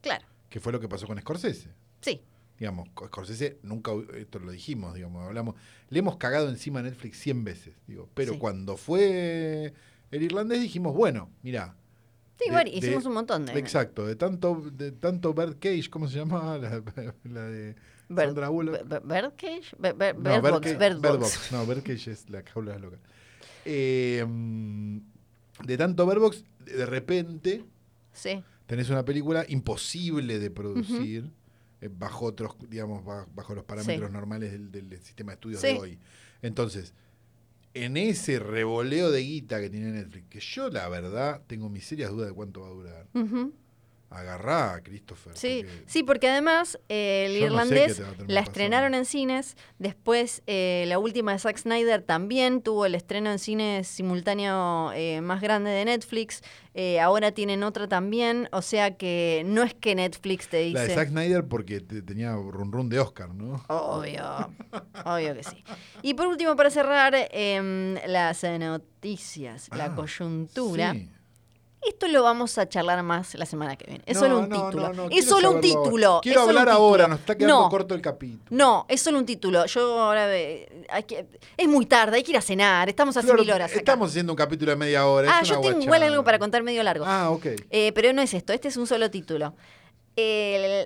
Claro, 0.00 0.24
Que 0.48 0.58
fue 0.58 0.72
lo 0.72 0.80
que 0.80 0.88
pasó 0.88 1.06
con 1.06 1.18
Scorsese. 1.20 1.70
sí, 2.00 2.20
Digamos, 2.58 2.88
Scorsese 2.88 3.58
nunca, 3.62 3.92
esto 4.16 4.38
lo 4.38 4.50
dijimos, 4.50 4.94
digamos, 4.94 5.22
hablamos, 5.26 5.54
le 5.90 5.98
hemos 5.98 6.16
cagado 6.16 6.48
encima 6.48 6.80
a 6.80 6.82
Netflix 6.82 7.18
100 7.18 7.44
veces, 7.44 7.74
digo, 7.86 8.08
pero 8.14 8.32
Sí. 8.32 8.38
cuando 8.38 8.78
fue 8.78 9.74
el 10.10 10.22
irlandés 10.22 10.62
dijimos, 10.62 10.94
bueno, 10.94 11.28
mira, 11.42 11.76
sí, 12.38 12.46
bueno, 12.50 12.70
de- 12.70 12.76
hicimos 12.78 13.04
un 13.04 13.12
montón 13.12 13.44
de... 13.44 13.58
exacto, 13.58 14.06
de 14.06 14.16
tanto, 14.16 14.62
de 14.72 14.90
tanto 14.92 15.34
Bird 15.34 15.58
Cage, 15.60 15.90
¿cómo 15.90 16.08
se 16.08 16.16
llama? 16.16 16.56
La, 16.56 16.82
la 17.24 17.42
de 17.48 17.74
Bird- 18.08 18.24
Sandra 18.24 18.48
Bullock. 18.48 19.04
Birdcage? 19.04 19.76
Be- 19.78 19.92
Be- 19.92 20.14
No, 20.14 20.20
Bird 20.22 20.42
Bird 20.42 20.52
Box, 20.54 20.66
Cage- 20.66 20.78
Bird 20.78 21.00
Bird 21.02 21.18
Box. 21.18 21.34
Box. 21.36 21.52
No, 21.52 21.66
Bird 21.66 21.82
Cage 21.82 22.10
es 22.10 22.30
la 22.30 22.42
jaula 22.42 22.78
loca. 22.78 22.96
Eh, 23.66 24.24
de 25.64 25.76
tanto 25.76 26.06
Bird 26.06 26.20
Box, 26.20 26.44
de 26.64 26.86
repente 26.86 27.64
Sí, 28.12 28.42
tenés 28.66 28.88
una 28.90 29.04
película 29.04 29.44
imposible 29.48 30.38
de 30.38 30.50
producir 30.50 31.30
eh, 31.80 31.90
bajo 31.92 32.24
otros, 32.26 32.56
digamos, 32.70 33.04
ba- 33.04 33.26
bajo 33.34 33.54
los 33.54 33.64
parámetros 33.64 34.08
Sí. 34.08 34.12
normales 34.12 34.52
del, 34.52 34.70
del 34.72 34.98
sistema 35.02 35.32
de 35.32 35.34
estudios 35.34 35.60
Sí. 35.60 35.66
de 35.68 35.78
hoy. 35.78 35.98
Entonces, 36.42 36.94
en 37.74 37.98
ese 37.98 38.38
revoleo 38.38 39.10
de 39.10 39.20
guita 39.20 39.60
que 39.60 39.68
tiene 39.68 39.92
Netflix, 39.92 40.26
que 40.28 40.40
yo 40.40 40.70
la 40.70 40.88
verdad 40.88 41.42
tengo 41.46 41.68
mis 41.68 41.84
serias 41.84 42.10
dudas 42.10 42.28
de 42.28 42.34
cuánto 42.34 42.62
va 42.62 42.68
a 42.68 42.70
durar. 42.70 43.06
Agarrá 44.08 44.74
a 44.74 44.80
Christopher. 44.82 45.32
sí, 45.36 45.64
porque- 45.64 45.82
sí, 45.86 46.02
porque 46.04 46.28
además 46.30 46.78
eh, 46.88 47.24
el 47.26 47.32
no 47.32 47.38
sé 47.38 47.44
irlandés 47.46 48.02
la 48.28 48.40
estrenaron 48.40 48.94
en 48.94 49.04
cines, 49.04 49.56
después 49.78 50.42
eh, 50.46 50.84
la 50.86 50.98
última 50.98 51.32
de 51.32 51.38
Zack 51.40 51.58
Snyder 51.58 52.02
también 52.02 52.62
tuvo 52.62 52.86
el 52.86 52.94
estreno 52.94 53.30
en 53.32 53.38
cines 53.40 53.88
simultáneo 53.88 54.92
eh, 54.94 55.20
más 55.22 55.40
grande 55.40 55.70
de 55.70 55.84
Netflix, 55.84 56.42
eh, 56.74 57.00
ahora 57.00 57.32
tienen 57.32 57.62
otra 57.64 57.88
también, 57.88 58.48
o 58.52 58.62
sea 58.62 58.96
que 58.96 59.42
no 59.44 59.62
es 59.64 59.74
que 59.74 59.94
Netflix 59.96 60.48
te 60.48 60.70
La 60.70 60.80
de 60.82 60.86
dice... 60.86 60.94
Zack 60.94 61.08
Snyder 61.08 61.44
porque 61.48 61.80
te- 61.80 62.02
tenía 62.02 62.32
run 62.32 62.70
run 62.70 62.88
de 62.88 63.00
Oscar, 63.00 63.34
¿no? 63.34 63.64
Obvio, 63.68 64.52
obvio 65.04 65.34
que 65.34 65.42
sí. 65.42 65.64
Y 66.02 66.14
por 66.14 66.28
último, 66.28 66.54
para 66.54 66.70
cerrar, 66.70 67.14
em, 67.32 67.96
las 68.06 68.44
noticias, 68.44 69.68
la 69.76 69.86
Ah, 69.86 69.94
coyuntura. 69.94 70.92
Sí. 70.92 71.10
Esto 71.86 72.08
lo 72.08 72.22
vamos 72.22 72.58
a 72.58 72.68
charlar 72.68 73.02
más 73.02 73.34
la 73.34 73.46
semana 73.46 73.76
que 73.76 73.86
viene. 73.86 74.02
Es 74.06 74.14
No, 74.16 74.20
solo 74.22 74.38
un 74.40 74.48
no, 74.48 74.64
título. 74.66 74.92
no, 74.92 75.08
es 75.10 75.24
solo 75.24 75.50
un 75.50 75.56
ahora. 75.56 75.60
título. 75.60 76.20
Quiero 76.22 76.40
hablar 76.42 76.68
ahora, 76.68 77.06
nos 77.08 77.20
está 77.20 77.36
quedando 77.36 77.68
corto 77.68 77.94
el 77.94 78.00
capítulo. 78.02 78.44
No, 78.50 78.86
es 78.88 79.00
solo 79.00 79.18
un 79.18 79.26
título. 79.26 79.66
Yo 79.66 80.00
ahora 80.00 80.26
que- 80.28 81.26
es 81.56 81.68
muy 81.68 81.86
tarde, 81.86 82.16
hay 82.16 82.22
que 82.22 82.32
ir 82.32 82.36
a 82.36 82.40
cenar. 82.42 82.88
Estamos 82.88 83.16
hace 83.16 83.26
Flor, 83.28 83.40
mil 83.40 83.50
horas. 83.52 83.70
acá. 83.70 83.78
Estamos 83.78 84.10
haciendo 84.10 84.32
un 84.32 84.36
capítulo 84.36 84.70
de 84.72 84.76
media 84.76 85.06
hora. 85.06 85.30
ah, 85.32 85.40
es 85.42 85.48
yo 85.48 85.60
una 85.60 85.68
tengo 85.70 85.82
igual 85.82 86.02
algo 86.02 86.24
para 86.24 86.38
contar 86.38 86.62
medio 86.62 86.82
largo. 86.82 87.04
Ah, 87.06 87.30
ok. 87.30 87.46
Eh, 87.70 87.92
pero 87.94 88.12
no 88.12 88.20
es 88.22 88.34
esto, 88.34 88.52
este 88.52 88.68
es 88.68 88.76
un 88.76 88.86
solo 88.86 89.10
título. 89.10 89.54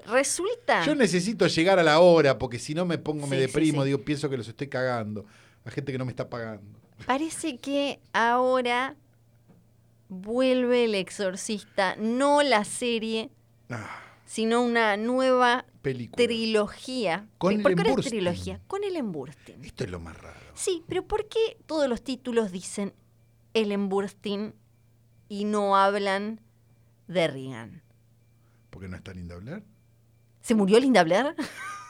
Resulta. 0.06 0.84
Yo 0.84 0.94
necesito 0.94 1.46
llegar 1.46 1.78
a 1.78 1.82
la 1.82 2.00
hora 2.00 2.38
porque 2.38 2.58
si 2.58 2.74
no 2.74 2.84
me 2.84 2.98
pongo, 2.98 3.26
me 3.26 3.36
Sí, 3.36 3.42
deprimo, 3.42 3.82
sí. 3.82 3.86
digo, 3.86 3.98
pienso 4.04 4.28
que 4.28 4.36
los 4.36 4.48
estoy 4.48 4.68
cagando. 4.68 5.24
A 5.64 5.70
gente 5.70 5.92
que 5.92 5.98
no 5.98 6.04
me 6.04 6.10
está 6.10 6.28
pagando. 6.28 6.78
Parece 7.06 7.58
que 7.58 8.00
ahora 8.12 8.94
vuelve 10.10 10.84
el 10.84 10.94
exorcista, 10.94 11.96
no 11.96 12.42
la 12.42 12.64
serie, 12.64 13.30
Ah, 13.70 13.88
sino 14.26 14.62
una 14.62 14.96
nueva 14.96 15.64
película. 15.80 16.16
trilogía. 16.26 17.26
Con 17.38 17.62
¿Por 17.62 17.70
el 17.72 17.76
qué 17.78 17.94
trilogía? 18.02 18.60
Con 18.66 18.82
el 18.84 19.00
Burstyn. 19.02 19.64
Esto 19.64 19.84
es 19.84 19.90
lo 19.90 20.00
más 20.00 20.20
raro. 20.20 20.38
Sí, 20.54 20.84
pero 20.88 21.06
¿por 21.06 21.28
qué 21.28 21.56
todos 21.66 21.88
los 21.88 22.02
títulos 22.02 22.50
dicen 22.52 22.92
Ellen 23.54 23.88
Burstyn 23.88 24.54
y 25.28 25.44
no 25.44 25.76
hablan 25.76 26.40
de 27.06 27.28
Reagan? 27.28 27.82
¿Porque 28.70 28.88
no 28.88 28.96
está 28.96 29.12
Linda 29.14 29.36
Blair? 29.36 29.62
¿Se 30.40 30.54
murió 30.54 30.78
Linda 30.80 31.02
Blair? 31.04 31.34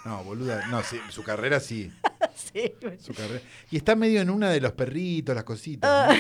No, 0.05 0.23
boluda. 0.25 0.67
No, 0.69 0.83
sí, 0.83 0.99
su 1.11 1.23
carrera 1.23 1.61
sí. 1.61 1.93
sí. 2.35 2.73
Su 2.99 3.13
carrera. 3.15 3.41
Y 3.71 3.77
está 3.77 3.95
medio 3.97 4.21
en 4.21 4.31
una 4.31 4.51
de 4.51 4.61
los 4.61 4.73
perritos, 4.73 5.35
las 5.35 5.45
cositas. 5.45 5.91
Ah. 5.91 6.17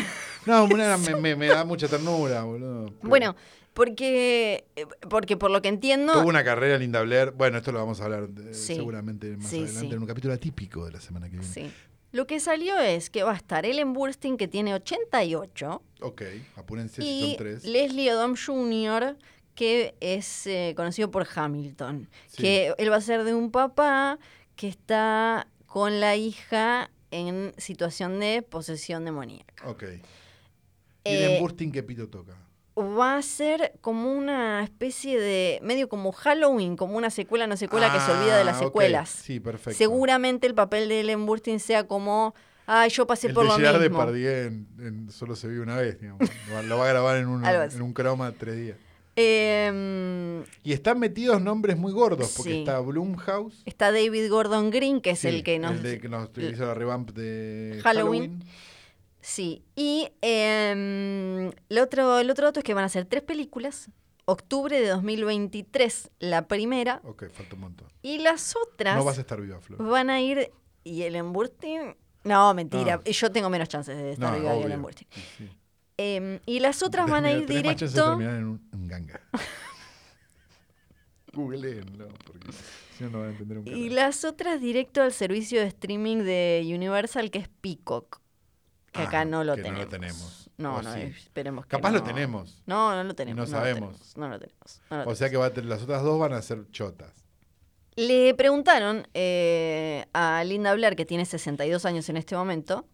¿no? 0.47 0.67
No, 0.69 0.75
una 0.75 0.97
me, 0.99 1.15
me- 1.17 1.37
me 1.37 1.47
da 1.49 1.65
mucha 1.65 1.89
ternura, 1.89 2.43
boludo. 2.43 2.87
Pero 2.99 3.09
Bueno, 3.09 3.37
porque, 3.75 4.65
eh, 4.77 4.87
porque 5.09 5.37
por 5.37 5.51
lo 5.51 5.63
que 5.63 5.69
entiendo... 5.69 6.13
Tuvo 6.13 6.29
una 6.29 6.45
carrera 6.45 6.77
Linda 6.79 7.03
Blair. 7.03 7.31
Bueno, 7.33 7.59
esto 7.59 7.73
lo 7.73 7.79
vamos 7.79 8.01
a 8.01 8.05
hablar 8.05 8.29
Sí. 8.53 8.75
seguramente 8.75 9.37
más 9.37 9.49
Sí, 9.49 9.57
adelante 9.63 9.81
sí. 9.89 9.93
en 9.95 9.99
un 9.99 10.07
capítulo 10.07 10.35
atípico 10.35 10.85
de 10.87 10.93
la 10.93 11.01
semana 11.01 11.27
que 11.31 11.39
viene. 11.39 11.53
Sí. 11.55 11.71
Lo 12.13 12.27
que 12.27 12.41
salió 12.41 12.77
es 12.81 13.09
que 13.09 13.23
va 13.23 13.33
a 13.33 13.37
estar 13.37 13.65
Ellen 13.65 13.93
Burstyn, 13.93 14.37
que 14.37 14.49
tiene 14.49 14.75
88, 14.75 15.83
Ok, 16.01 16.23
apúrense 16.57 17.01
si 17.03 17.21
son 17.21 17.37
tres. 17.37 17.65
Leslie 17.65 18.13
Odom 18.13 18.35
Jr., 18.35 19.17
que 19.55 19.95
es 20.01 20.47
eh, 20.47 20.73
conocido 20.77 21.11
por 21.11 21.27
Hamilton. 21.33 22.09
Que 22.37 22.75
él 22.79 22.91
va 22.91 22.97
a 22.97 23.01
ser 23.01 23.23
de 23.25 23.35
un 23.35 23.51
papá 23.51 24.19
que 24.57 24.67
está 24.69 25.47
con 25.71 26.01
la 26.01 26.17
hija 26.17 26.91
en 27.13 27.55
situación 27.57 28.19
de 28.19 28.43
posesión 28.43 29.05
demoníaca. 29.05 29.55
Ok. 29.69 29.85
¿Y 29.85 29.99
Eh, 31.05 31.37
en 31.37 31.41
Bursting 31.43 31.71
qué 31.71 31.83
pito 31.85 32.09
toca? 32.09 32.37
Va 32.77 33.17
a 33.17 33.23
ser 33.23 33.75
como 33.81 34.13
una 34.13 34.65
especie 34.65 35.21
de, 35.21 35.61
medio 35.63 35.89
como 35.89 36.11
Halloween, 36.11 36.77
como 36.77 36.97
una 36.97 37.11
secuela, 37.11 37.47
no 37.47 37.57
secuela 37.57 37.93
que 37.93 38.01
se 38.01 38.11
olvida 38.11 38.37
de 38.37 38.45
las 38.45 38.57
Ah, 38.57 38.65
secuelas. 38.65 39.09
Sí, 39.11 39.39
perfecto. 39.39 39.79
Seguramente 39.79 40.49
el 40.49 40.55
papel 40.57 40.89
de 40.89 41.01
Ellen 41.01 41.25
Burstyn 41.25 41.61
sea 41.61 41.87
como, 41.87 42.35
ay, 42.67 42.91
yo 42.91 43.07
pasé 43.07 43.29
El 43.29 43.35
por 43.35 43.45
de 43.45 43.49
lo 43.51 43.59
mismo. 43.59 43.79
Depardieu 43.79 44.31
en, 44.47 44.67
en 44.81 45.11
Solo 45.13 45.37
se 45.37 45.47
vive 45.47 45.61
una 45.61 45.77
vez, 45.77 46.01
digamos. 46.01 46.29
Lo 46.49 46.55
va- 46.55 46.63
Lo 46.63 46.79
va 46.79 46.87
a 46.87 46.89
grabar 46.89 47.17
en 47.19 47.29
un, 47.29 47.45
en 47.75 47.83
un 47.83 47.93
croma 47.93 48.33
tres 48.33 48.57
días. 48.57 48.77
Em, 49.21 50.45
Y 50.63 50.73
están 50.73 50.99
metidos 50.99 51.41
nombres 51.43 51.77
muy 51.77 51.93
gordos, 51.93 52.33
porque 52.37 52.53
Sí. 52.53 52.59
está 52.61 52.81
Blumhouse. 52.81 53.63
está 53.67 53.93
David 53.93 54.31
Gordon 54.31 54.71
Green, 54.71 55.01
que 55.01 55.11
es 55.11 55.21
sí, 55.21 55.29
el 55.29 55.43
que 55.43 55.59
nos... 55.59 55.73
el 55.73 55.83
de 55.83 56.01
que 56.01 56.09
nos 56.09 56.29
hizo 56.37 56.65
la 56.67 56.75
revamp 56.75 57.11
de 57.11 57.81
Halloween. 57.83 58.23
Halloween. 58.41 58.45
Sí, 59.23 59.63
y 59.77 60.09
em, 60.23 61.49
el, 61.69 61.79
otro, 61.79 62.19
el 62.19 62.31
otro 62.31 62.47
dato 62.47 62.61
es 62.61 62.65
que 62.65 62.73
van 62.75 62.85
a 62.85 62.89
ser 62.89 63.05
tres 63.05 63.23
películas 63.23 63.91
octubre 64.25 64.81
de 64.81 64.89
2023 64.89 66.11
la 66.21 66.47
primera 66.49 67.01
Ok, 67.05 67.25
falta 67.33 67.55
un 67.55 67.61
montón. 67.61 67.89
y 68.01 68.19
las 68.19 68.55
otras 68.57 68.97
No 68.97 69.05
vas 69.05 69.19
a 69.19 69.23
estar 69.23 69.41
viva, 69.41 69.61
Flor. 69.61 69.83
van 69.85 70.09
a 70.09 70.21
ir 70.21 70.51
y 70.85 71.03
el 71.03 71.21
Burstyn 71.25 71.97
no 72.25 72.55
mentira 72.55 72.97
No. 72.97 73.03
yo 73.11 73.33
tengo 73.33 73.51
menos 73.51 73.69
chances 73.69 73.97
de 73.97 74.13
estar 74.13 74.31
No, 74.33 74.39
viva 74.39 74.51
que 74.53 74.57
obvio. 74.57 74.67
Ellen 74.69 74.83
Burstyn 74.83 75.09
Sí, 75.37 75.51
Em, 76.03 76.41
y 76.47 76.61
las 76.61 76.83
otras 76.83 77.11
van 77.11 77.27
a 77.27 77.33
ir 77.33 77.47
de 77.47 77.57
directo 77.57 77.87
terminar 77.93 78.37
en 78.37 78.45
un, 78.47 78.69
un 78.73 78.89
ganga. 78.89 79.21
Googleenlo, 81.33 82.09
porque 82.27 82.53
si 82.97 83.05
no, 83.05 83.11
no 83.11 83.19
van 83.21 83.29
a 83.29 83.31
entender 83.33 83.59
un 83.59 83.69
y 83.69 83.71
carajo. 83.71 83.95
las 83.95 84.25
otras 84.25 84.61
directo 84.61 85.01
al 85.03 85.13
servicio 85.13 85.61
de 85.61 85.67
streaming 85.69 86.19
de 86.25 86.63
Universal 86.75 87.31
que 87.31 87.39
es 87.39 87.49
Peacock 87.61 88.21
que 88.91 89.03
acá 89.03 89.25
no 89.25 89.45
lo 89.45 89.55
que 89.55 89.63
no 89.71 89.79
lo 89.79 89.87
tenemos 89.89 90.19
tenemos. 90.19 90.51
no 90.59 90.83
no 90.83 90.93
sí. 90.95 91.01
esperemos 91.03 91.67
que 91.67 91.71
Capaz 91.71 91.93
lo 91.93 92.03
tenemos. 92.03 92.61
no 92.67 92.95
no 92.97 93.05
lo 93.05 93.15
tenemos 93.15 93.49
no 93.49 93.57
sabemos. 93.59 93.91
tenemos, 94.01 94.17
no 94.17 94.29
lo 94.29 94.39
tenemos, 94.41 94.83
no 94.91 95.05
lo 95.05 95.11
O 95.11 95.15
sea 95.15 95.31
que 95.31 95.37
va 95.37 95.47
a 95.47 95.53
tener- 95.53 95.71
las 95.71 95.83
otras 95.83 96.03
dos 96.03 96.19
van 96.19 96.33
a 96.33 96.43
ser 96.43 96.69
chotas. 96.73 97.13
Le 97.95 98.35
preguntaron 98.35 99.07
eh, 99.15 100.07
a 100.13 100.43
Linda 100.45 100.75
Blair, 100.75 100.97
que 100.97 101.05
tiene 101.07 101.25
62 101.27 101.85
años 101.85 102.09
en 102.09 102.17
este 102.17 102.35
momento, 102.35 102.89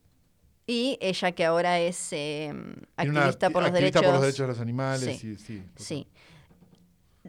y 0.67 0.99
ella 1.01 1.33
que 1.33 1.45
ahora 1.45 1.79
es 1.81 2.13
eh, 2.13 2.53
activista, 2.97 3.49
acti- 3.49 3.53
por, 3.53 3.63
los 3.63 3.71
activista 3.71 4.01
derechos, 4.01 4.03
por 4.03 4.13
los 4.13 4.21
derechos 4.23 4.41
de 4.41 4.47
los 4.49 4.61
animales. 4.61 5.19
Sí. 5.19 5.37
Sí, 5.77 6.07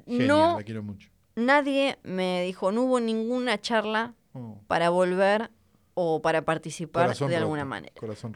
No, 0.06 0.58
la 0.58 0.64
quiero 0.64 0.84
mucho. 0.84 1.10
nadie 1.36 1.98
me 2.04 2.44
dijo, 2.44 2.72
no 2.72 2.84
hubo 2.84 3.00
ninguna 3.00 3.60
charla 3.60 4.14
Oh, 4.34 4.60
para 4.68 4.90
volver 4.90 5.50
o 5.96 6.22
para 6.22 6.44
participar 6.44 7.06
corazón 7.06 7.30
de 7.30 7.38
alguna 7.38 7.66
manera. 7.66 7.94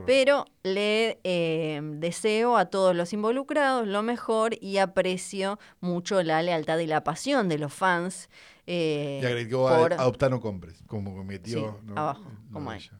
Pero 0.07 0.45
le 0.63 1.19
eh, 1.23 1.79
deseo 1.83 2.57
a 2.57 2.65
todos 2.65 2.95
los 2.95 3.13
involucrados 3.13 3.87
lo 3.87 4.01
mejor 4.01 4.55
y 4.59 4.77
aprecio 4.77 5.59
mucho 5.79 6.23
la 6.23 6.41
lealtad 6.41 6.79
y 6.79 6.87
la 6.87 7.03
pasión 7.03 7.49
de 7.49 7.59
los 7.59 7.71
fans. 7.71 8.29
eh, 8.65 9.19
y 9.21 9.25
agregó 9.25 9.67
por- 9.69 9.93
a 9.93 9.97
adoptar 9.97 10.31
no 10.31 10.39
compres, 10.41 10.81
como 10.87 11.15
cometió 11.15 11.79
Sí, 11.81 11.85
¿no? 11.85 11.97
abajo, 11.99 12.31
como 12.51 12.71
ella. 12.73 12.91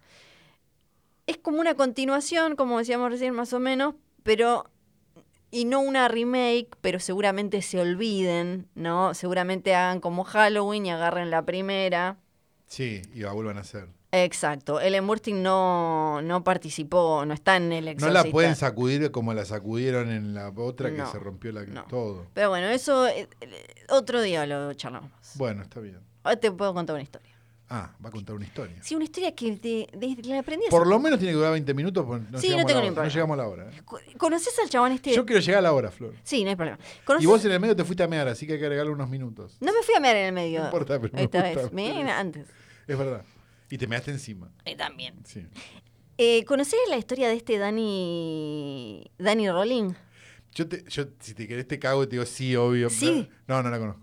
Es 1.32 1.38
como 1.38 1.60
una 1.60 1.76
continuación, 1.76 2.56
como 2.56 2.78
decíamos 2.80 3.10
recién, 3.12 3.34
más 3.34 3.52
o 3.54 3.60
menos, 3.60 3.96
pero. 4.24 4.70
Y 5.54 5.66
no 5.66 5.82
una 5.82 6.08
remake, 6.08 6.70
pero 6.80 7.00
seguramente 7.02 7.62
se 7.62 7.78
olviden, 7.82 8.70
¿no? 8.74 9.14
Seguramente 9.14 9.76
hagan 9.76 10.00
como 10.00 10.24
Halloween 10.24 10.86
y 10.86 10.92
agarren 10.92 11.30
la 11.30 11.46
primera. 11.46 12.18
Sí, 12.68 13.02
y 13.14 13.20
la 13.20 13.34
vuelvan 13.34 13.58
a 13.58 13.62
hacer. 13.62 13.90
Exacto. 14.14 14.80
Ellen 14.80 15.06
Burstyn 15.08 15.44
no, 15.44 16.22
no 16.22 16.44
participó, 16.46 17.26
no 17.26 17.34
está 17.34 17.58
en 17.58 17.74
el 17.74 17.84
No 17.86 17.92
exorcista. 17.92 18.24
la 18.26 18.32
pueden 18.32 18.56
sacudir 18.56 19.12
como 19.12 19.34
la 19.34 19.44
sacudieron 19.44 20.10
en 20.10 20.34
la 20.34 20.50
otra 20.56 20.90
que 20.90 20.98
No, 21.00 21.12
se 21.12 21.20
rompió 21.20 21.52
la 21.52 21.66
no. 21.66 21.84
todo. 21.86 22.28
Pero 22.34 22.50
bueno, 22.50 22.68
eso 22.68 23.08
eh, 23.08 23.28
eh, 23.42 23.76
otro 23.90 24.22
día 24.22 24.46
lo 24.46 24.74
charlamos. 24.74 25.12
Bueno, 25.36 25.64
está 25.64 25.82
bien. 25.82 26.00
Ahora 26.24 26.40
te 26.40 26.50
puedo 26.52 26.74
contar 26.74 26.94
una 26.94 27.04
historia. 27.04 27.31
Ah, 27.74 27.96
va 28.04 28.10
a 28.10 28.12
contar 28.12 28.36
una 28.36 28.44
historia. 28.44 28.76
Sí, 28.82 28.96
una 28.96 29.06
historia 29.06 29.34
que 29.34 29.56
de- 29.56 29.88
la 30.26 30.40
aprendí 30.40 30.66
Por 30.70 30.86
lo 30.86 31.00
menos 31.00 31.20
tiene 31.20 31.32
que 31.32 31.38
durar 31.38 31.54
20 31.54 31.74
minutos, 31.74 32.06
porque 32.06 32.26
no, 32.30 32.38
Sí, 32.38 32.50
no 32.50 32.58
tengo 32.66 32.72
a 32.72 32.74
la 32.74 32.82
ningún 32.82 32.98
hora, 33.00 33.08
no 33.08 33.14
llegamos 33.14 33.34
a 33.36 33.38
la 33.42 33.48
hora. 33.48 33.70
¿eh? 33.70 33.82
Co- 33.86 34.00
¿Conoces 34.18 34.60
al 34.62 34.70
chabón 34.70 34.92
este? 34.92 35.14
Yo 35.16 35.26
quiero 35.26 35.40
llegar 35.40 35.60
a 35.60 35.62
la 35.62 35.72
hora, 35.72 35.90
Flor. 35.90 36.14
Sí, 36.22 36.44
no 36.44 36.50
hay 36.50 36.58
problema. 36.58 36.78
Y 36.78 37.06
¿Conoces- 37.06 37.26
vos 37.28 37.46
en 37.46 37.52
el 37.54 37.60
medio 37.62 37.74
te 37.76 37.86
fuiste 37.86 38.04
a 38.04 38.08
mear, 38.10 38.28
así 38.28 38.46
que 38.46 38.54
hay 38.54 38.60
que 38.60 38.66
agregarle 38.66 38.92
unos 38.92 39.10
minutos. 39.10 39.56
No 39.62 39.72
me 39.72 39.82
fui 39.84 39.96
a 39.96 40.02
mear 40.02 40.18
en 40.18 40.26
el 40.26 40.34
medio. 40.34 40.60
No 40.60 40.66
importa, 40.66 41.00
pero 41.00 41.18
Esta 41.18 41.44
vez. 41.44 41.72
Me 41.72 42.12
antes. 42.12 42.46
Es 42.88 42.98
verdad. 42.98 43.24
Y 43.70 43.78
te 43.78 43.88
measte 43.88 44.12
encima. 44.12 44.52
Eh, 44.66 44.76
también. 44.76 45.16
Sí. 45.24 45.48
Eh, 46.18 46.44
¿Conocés 46.44 46.78
la 46.90 46.98
historia 46.98 47.30
de 47.30 47.36
este 47.36 47.58
Danny, 47.58 49.10
Danny 49.18 49.50
Rolling? 49.50 49.94
Yo, 50.54 50.68
te, 50.68 50.84
yo, 50.90 51.06
si 51.20 51.34
te 51.34 51.48
querés, 51.48 51.66
te 51.68 51.80
cago 51.80 52.04
y 52.04 52.08
te 52.08 52.12
digo 52.18 52.26
sí, 52.26 52.54
obvio. 52.58 52.90
Sí. 52.90 53.30
No, 53.48 53.64
no 53.64 53.70
la 53.70 53.80
conozco. 53.80 54.02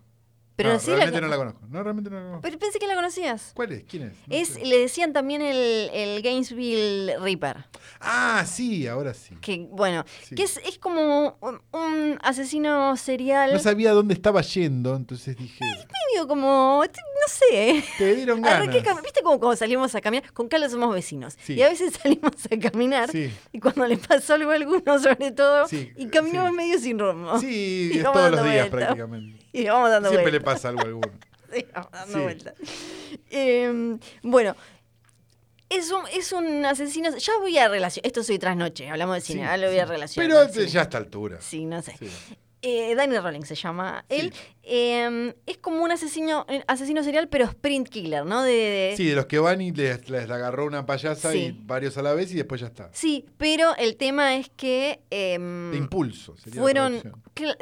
Pero 0.59 0.73
no, 0.73 0.79
sí 0.81 0.91
realmente 0.91 1.21
no 1.21 1.29
la 1.29 1.37
conozco. 1.37 1.61
No, 1.71 1.83
realmente 1.85 2.11
no 2.11 2.17
la 2.17 2.23
conozco. 2.23 2.43
Pero 2.43 2.59
pensé 2.59 2.79
que 2.81 2.87
la 2.89 2.95
conocías. 2.97 3.53
¿Cuál 3.55 3.73
es? 3.73 3.85
¿Quién 3.85 4.03
es? 4.09 4.13
No 4.27 4.35
Es, 4.35 4.49
sé. 4.49 4.65
le 4.65 4.79
decían 4.79 5.13
también 5.13 5.41
el, 5.41 5.89
el 5.95 6.21
Gainesville 6.21 7.17
Reaper. 7.21 7.65
Ah, 8.01 8.45
sí, 8.47 8.87
ahora 8.89 9.15
sí. 9.15 9.37
Que, 9.41 9.69
bueno, 9.71 10.05
Sí. 10.25 10.35
que 10.35 10.43
es, 10.43 10.57
es 10.67 10.79
como 10.79 11.39
un, 11.73 12.19
asesino 12.23 12.97
serial. 12.97 13.53
No 13.53 13.59
sabía 13.61 13.93
dónde 13.93 14.15
estaba 14.15 14.41
yendo, 14.43 14.97
entonces 14.97 15.37
dije, 15.37 15.65
medio 15.65 16.27
como, 16.27 16.83
no 16.85 17.29
sé. 17.29 17.85
te 17.97 18.15
dieron 18.17 18.43
ganas. 18.43 18.69
Arranqué 18.69 18.83
¿Viste 19.03 19.23
como 19.23 19.39
cuando 19.39 19.57
salimos 19.57 19.95
a 19.95 20.01
caminar? 20.01 20.33
Con 20.33 20.49
Carlos 20.49 20.73
somos 20.73 20.93
vecinos. 20.93 21.37
Sí. 21.41 21.55
Y 21.55 21.63
a 21.63 21.69
veces 21.69 21.93
salimos 22.03 22.33
a 22.51 22.59
caminar. 22.59 23.11
Sí. 23.13 23.33
Y 23.53 23.61
cuando 23.61 23.87
le 23.87 23.97
pasó 23.97 24.35
algo 24.35 24.51
a 24.51 24.55
alguno, 24.57 24.99
sobre 24.99 25.31
todo, 25.31 25.67
y 25.71 26.07
caminamos 26.09 26.53
medio 26.53 26.79
sin 26.81 26.99
rumbo. 26.99 27.39
Sí, 27.39 27.91
Y 27.95 27.99
es 27.99 28.03
todos 28.05 28.31
los 28.33 28.43
días 28.43 28.69
vueltas. 28.71 28.71
prácticamente. 28.71 29.47
Y 29.53 29.67
vamos 29.67 29.91
dando 29.91 30.11
Siempre 30.11 30.33
le 30.33 30.41
pasa 30.41 30.69
algo 30.69 30.81
a 30.83 30.85
alguno. 30.85 31.13
Sí, 31.53 31.65
vamos 31.75 31.91
dando 31.93 32.15
Sí. 32.19 32.23
vueltas. 32.25 32.55
Eh, 33.31 33.97
bueno, 34.23 34.55
es 35.71 35.91
un, 35.91 36.03
es 36.13 36.33
un 36.33 36.65
asesino. 36.67 37.17
Ya 37.17 37.33
voy 37.41 37.57
a 37.59 37.69
relacionar. 37.69 38.07
Esto 38.07 38.23
soy 38.23 38.39
trasnoche, 38.39 38.89
hablamos 38.89 39.17
de 39.17 39.21
cine. 39.23 39.49
Sí, 39.55 39.61
lo 39.61 39.69
voy 39.69 39.79
a 39.79 39.85
relacionar. 39.87 40.47
Pero 40.53 40.67
ya 40.67 40.81
a 40.81 40.83
esta 40.85 40.99
altura. 40.99 41.39
Sí, 41.41 41.65
no 41.65 41.81
sé. 41.83 41.95
Eh, 42.61 42.95
Danny 42.97 43.17
Rolling 43.19 43.43
se 43.45 43.55
llama. 43.55 44.05
Él 44.09 44.33
eh, 44.63 45.33
es 45.47 45.59
como 45.59 45.83
un 45.85 45.91
asesino, 45.91 46.45
eh, 46.49 46.63
asesino 46.67 47.03
serial, 47.05 47.29
pero 47.29 47.45
sprint 47.47 47.89
killer, 47.89 48.27
¿no? 48.27 48.43
De, 48.43 48.53
de- 48.53 48.95
Sí, 48.97 49.07
de 49.07 49.15
los 49.15 49.27
que 49.27 49.39
van 49.39 49.61
y 49.61 49.71
les, 49.73 50.11
les 50.11 50.29
agarró 50.29 50.67
una 50.67 50.85
payasa 50.85 51.35
y 51.35 51.53
varios 51.63 51.97
a 51.99 52.03
la 52.03 52.13
vez 52.15 52.31
y 52.33 52.35
después 52.35 52.61
ya 52.61 52.67
está. 52.67 52.91
Sí, 52.93 53.25
pero 53.39 53.77
el 53.77 53.97
tema 53.97 54.37
es 54.37 54.51
que. 54.57 55.01
em, 55.11 55.71
De 55.71 55.79
impulso. 55.79 56.37
sería 56.37 56.61
fueron. 56.61 57.01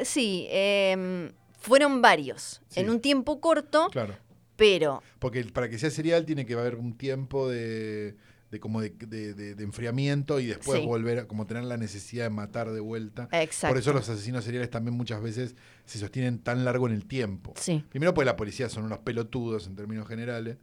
sí, 0.03 0.47
em, 0.49 1.31
fueron 1.57 2.01
varios. 2.01 2.61
Sí. 2.69 2.79
En 2.79 2.89
un 2.89 2.99
tiempo 3.01 3.39
corto, 3.41 3.89
Claro. 3.91 4.15
pero. 4.55 5.01
Porque 5.19 5.43
para 5.45 5.69
que 5.69 5.77
sea 5.79 5.89
serial 5.89 6.25
tiene 6.25 6.45
que 6.45 6.53
haber 6.53 6.75
un 6.75 6.97
tiempo 6.97 7.49
de, 7.49 8.15
de 8.51 8.59
como 8.59 8.79
de, 8.81 8.91
de- 8.91 9.33
de- 9.33 9.63
enfriamiento 9.63 10.39
y 10.39 10.45
después 10.45 10.79
Sí. 10.79 10.85
volver 10.85 11.19
a 11.19 11.27
como 11.27 11.45
tener 11.47 11.63
la 11.65 11.75
necesidad 11.77 12.23
de 12.25 12.29
matar 12.29 12.71
de 12.71 12.79
vuelta. 12.79 13.27
Exacto. 13.31 13.73
Por 13.73 13.77
eso 13.77 13.91
los 13.93 14.07
asesinos 14.07 14.43
seriales 14.45 14.69
también 14.69 14.95
muchas 14.95 15.21
veces 15.21 15.55
se 15.85 15.99
sostienen 15.99 16.39
tan 16.39 16.63
largo 16.63 16.87
en 16.87 16.93
el 16.93 17.05
tiempo. 17.05 17.53
Sí. 17.57 17.83
Primero 17.89 18.13
porque 18.13 18.25
la 18.25 18.35
policía 18.37 18.69
son 18.69 18.85
unos 18.85 18.99
pelotudos 18.99 19.67
en 19.67 19.75
términos 19.75 20.07
generales. 20.07 20.57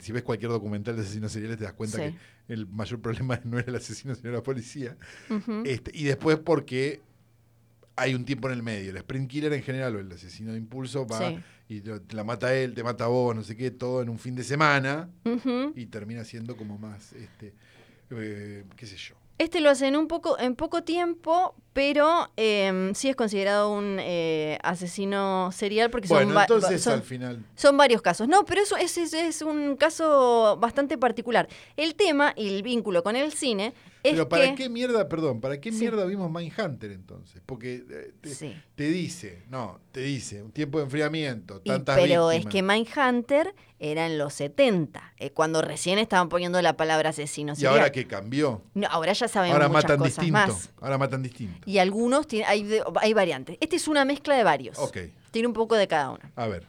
Si 0.00 0.12
ves 0.12 0.22
cualquier 0.24 0.50
documental 0.50 0.96
de 0.96 1.02
asesinos 1.02 1.32
seriales 1.32 1.56
te 1.56 1.64
das 1.64 1.72
cuenta 1.72 1.96
Sí. 1.98 2.14
que 2.46 2.52
el 2.52 2.66
mayor 2.66 3.00
problema 3.02 3.40
no 3.44 3.58
era 3.58 3.68
el 3.70 3.76
asesino 3.76 4.14
sino 4.14 4.30
la 4.32 4.42
policía. 4.42 4.96
Este, 5.64 5.90
y 5.94 6.04
después 6.04 6.38
porque 6.38 7.00
hay 8.00 8.14
un 8.14 8.24
tiempo 8.24 8.48
en 8.48 8.54
el 8.54 8.62
medio. 8.62 8.90
El 8.90 8.96
sprint 8.98 9.30
killer 9.30 9.52
en 9.52 9.62
general 9.62 9.96
o 9.96 9.98
el 10.00 10.10
asesino 10.12 10.52
de 10.52 10.58
impulso 10.58 11.06
va 11.06 11.18
Sí. 11.28 11.38
y 11.68 11.80
te 11.80 12.00
la 12.16 12.24
mata 12.24 12.54
él, 12.54 12.74
te 12.74 12.82
mata 12.82 13.06
vos, 13.06 13.34
no 13.36 13.42
sé 13.42 13.56
qué, 13.56 13.70
todo 13.70 14.02
en 14.02 14.08
un 14.08 14.18
fin 14.18 14.34
de 14.34 14.42
semana 14.44 15.08
y 15.76 15.86
termina 15.86 16.24
siendo 16.24 16.56
como 16.56 16.78
más, 16.78 17.12
este, 17.12 17.54
eh, 18.10 18.64
qué 18.76 18.86
sé 18.86 18.96
yo. 18.96 19.14
Este 19.38 19.60
lo 19.60 19.70
hacen 19.70 19.96
un 19.96 20.06
poco, 20.08 20.38
en 20.38 20.54
poco 20.54 20.82
tiempo, 20.84 21.54
pero 21.72 22.28
em, 22.36 22.94
sí 22.94 23.08
es 23.08 23.16
considerado 23.16 23.72
un 23.72 23.98
eh, 24.00 24.58
asesino 24.62 25.50
serial 25.52 25.90
porque 25.90 26.08
son, 26.08 26.24
Bueno, 26.24 26.40
entonces 26.40 26.82
son- 26.82 26.94
al 26.94 27.02
final... 27.02 27.44
Son 27.54 27.76
varios 27.76 28.02
casos. 28.02 28.26
No, 28.28 28.44
pero 28.44 28.60
eso 28.62 28.76
es, 28.76 28.98
es, 28.98 29.12
es 29.14 29.42
un 29.42 29.76
caso 29.76 30.56
bastante 30.60 30.98
particular. 30.98 31.48
El 31.76 31.94
tema 31.94 32.32
y 32.36 32.48
el 32.48 32.62
vínculo 32.62 33.02
con 33.02 33.14
el 33.16 33.32
cine 33.32 33.72
es 34.02 34.12
Pero 34.12 34.28
¿para 34.28 34.46
que... 34.50 34.54
qué 34.54 34.68
mierda, 34.68 35.08
perdón, 35.08 35.40
para 35.40 35.60
qué 35.60 35.70
Sí. 35.72 35.78
mierda 35.80 36.06
vimos 36.06 36.30
Mindhunter 36.30 36.90
entonces? 36.90 37.42
Porque 37.44 37.84
eh, 37.88 38.12
te, 38.20 38.34
Sí. 38.34 38.56
te 38.74 38.84
dice, 38.88 39.42
no, 39.50 39.78
te 39.92 40.00
dice, 40.00 40.42
un 40.42 40.52
tiempo 40.52 40.78
de 40.78 40.84
enfriamiento, 40.84 41.60
Y- 41.64 41.68
tantas 41.68 41.98
pero 41.98 42.30
es 42.30 42.46
que 42.46 42.62
Mindhunter 42.62 43.54
era 43.78 44.06
en 44.06 44.16
los 44.18 44.34
70, 44.34 45.14
eh, 45.18 45.30
cuando 45.32 45.60
recién 45.62 45.98
estaban 45.98 46.28
poniendo 46.30 46.60
la 46.62 46.76
palabra 46.76 47.10
asesino 47.10 47.52
Y 47.52 47.56
serial. 47.56 47.74
ahora 47.74 47.92
que 47.92 48.06
cambió, 48.06 48.62
No, 48.74 48.86
ahora 48.88 49.12
ya 49.12 49.28
sabemos 49.28 49.54
ahora 49.54 49.68
muchas 49.68 49.82
matan 49.84 49.98
cosas 49.98 50.16
distinto, 50.16 50.32
más. 50.32 50.70
ahora 50.80 50.98
matan 50.98 51.22
distinto. 51.22 51.69
Y 51.70 51.78
algunos 51.78 52.26
tienen, 52.26 52.48
hay, 52.48 52.80
hay 53.00 53.12
variantes. 53.14 53.56
Este 53.60 53.76
es 53.76 53.86
una 53.86 54.04
mezcla 54.04 54.34
de 54.36 54.42
varios. 54.42 54.76
Ok, 54.78 54.98
Tiene 55.30 55.46
un 55.46 55.54
poco 55.54 55.76
de 55.76 55.86
cada 55.86 56.10
uno. 56.10 56.20
a 56.34 56.46
ver. 56.48 56.66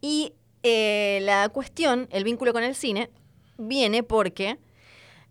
Y 0.00 0.32
eh, 0.62 1.18
la 1.22 1.50
cuestión, 1.50 2.08
el 2.10 2.24
vínculo 2.24 2.54
con 2.54 2.62
el 2.62 2.74
cine, 2.74 3.10
viene 3.58 4.02
porque 4.02 4.56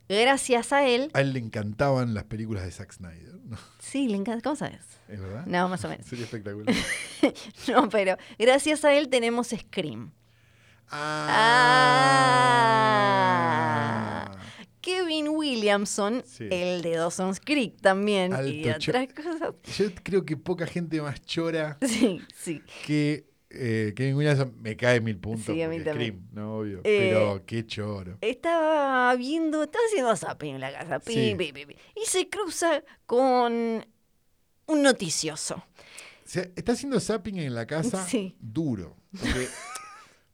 gracias 0.07 0.71
a 0.73 0.85
él. 0.87 1.09
A 1.13 1.21
él 1.21 1.33
le 1.33 1.39
encantaban 1.39 2.13
las 2.13 2.25
películas 2.25 2.65
de 2.65 2.71
Zack 2.71 2.91
Snyder, 2.93 3.33
¿no? 3.45 3.57
Sí, 3.79 4.07
le 4.07 4.15
encanta. 4.17 4.43
¿Cómo 4.43 4.55
sabes? 4.55 4.81
¿Es 5.07 5.19
verdad? 5.19 5.45
No, 5.47 5.67
más 5.69 5.83
o 5.85 5.89
menos. 5.89 6.05
Sería 6.09 6.25
espectacular. 6.25 6.75
No, 7.67 7.89
pero 7.89 8.15
gracias 8.37 8.85
a 8.85 8.93
él 8.93 9.09
tenemos 9.09 9.47
Scream. 9.47 10.11
Ah. 13.33 14.22
Kevin 14.83 15.29
Williamson, 15.29 16.21
Sí. 16.27 16.47
el 16.51 16.81
de 16.83 16.97
Dawson's 16.97 17.39
Creek 17.39 17.81
también, 17.81 18.31
y 18.45 18.67
Alto 18.67 18.89
otras 18.91 19.07
cosas. 19.13 19.53
Yo 19.77 19.85
creo 20.03 20.25
que 20.25 20.37
poca 20.37 20.67
gente 20.67 21.01
más 21.01 21.19
chora 21.25 21.77
Sí, 21.81 22.21
sí. 22.35 22.61
que 22.85 23.25
eh, 23.49 23.93
Kevin 23.95 24.15
Williamson 24.15 24.53
me 24.61 24.75
cae 24.75 24.99
mil 24.99 25.17
puntos. 25.17 25.45
Sí, 25.55 25.61
a 25.61 25.69
mí 25.69 25.79
también. 25.79 26.13
Scream, 26.15 26.27
no 26.33 26.57
obvio. 26.57 26.79
Eh, 26.83 27.09
pero 27.13 27.45
qué 27.45 27.65
choro. 27.65 28.17
Estaba 28.21 29.15
viendo, 29.15 29.63
estaba 29.63 29.85
haciendo 29.85 30.15
zapping 30.15 30.55
en 30.55 30.61
la 30.61 30.71
casa, 30.73 30.99
pim, 30.99 31.13
Sí. 31.15 31.35
pim, 31.37 31.53
pim, 31.53 31.77
y 31.95 32.05
se 32.07 32.27
cruza 32.29 32.83
con 33.05 33.85
un 34.65 34.81
noticioso. 34.81 35.63
sea, 36.25 36.47
está 36.55 36.71
haciendo 36.71 36.99
zapping 36.99 37.37
en 37.37 37.53
la 37.53 37.65
casa 37.67 38.05
Sí. 38.07 38.35
duro. 38.39 38.95
Porque, 39.11 39.47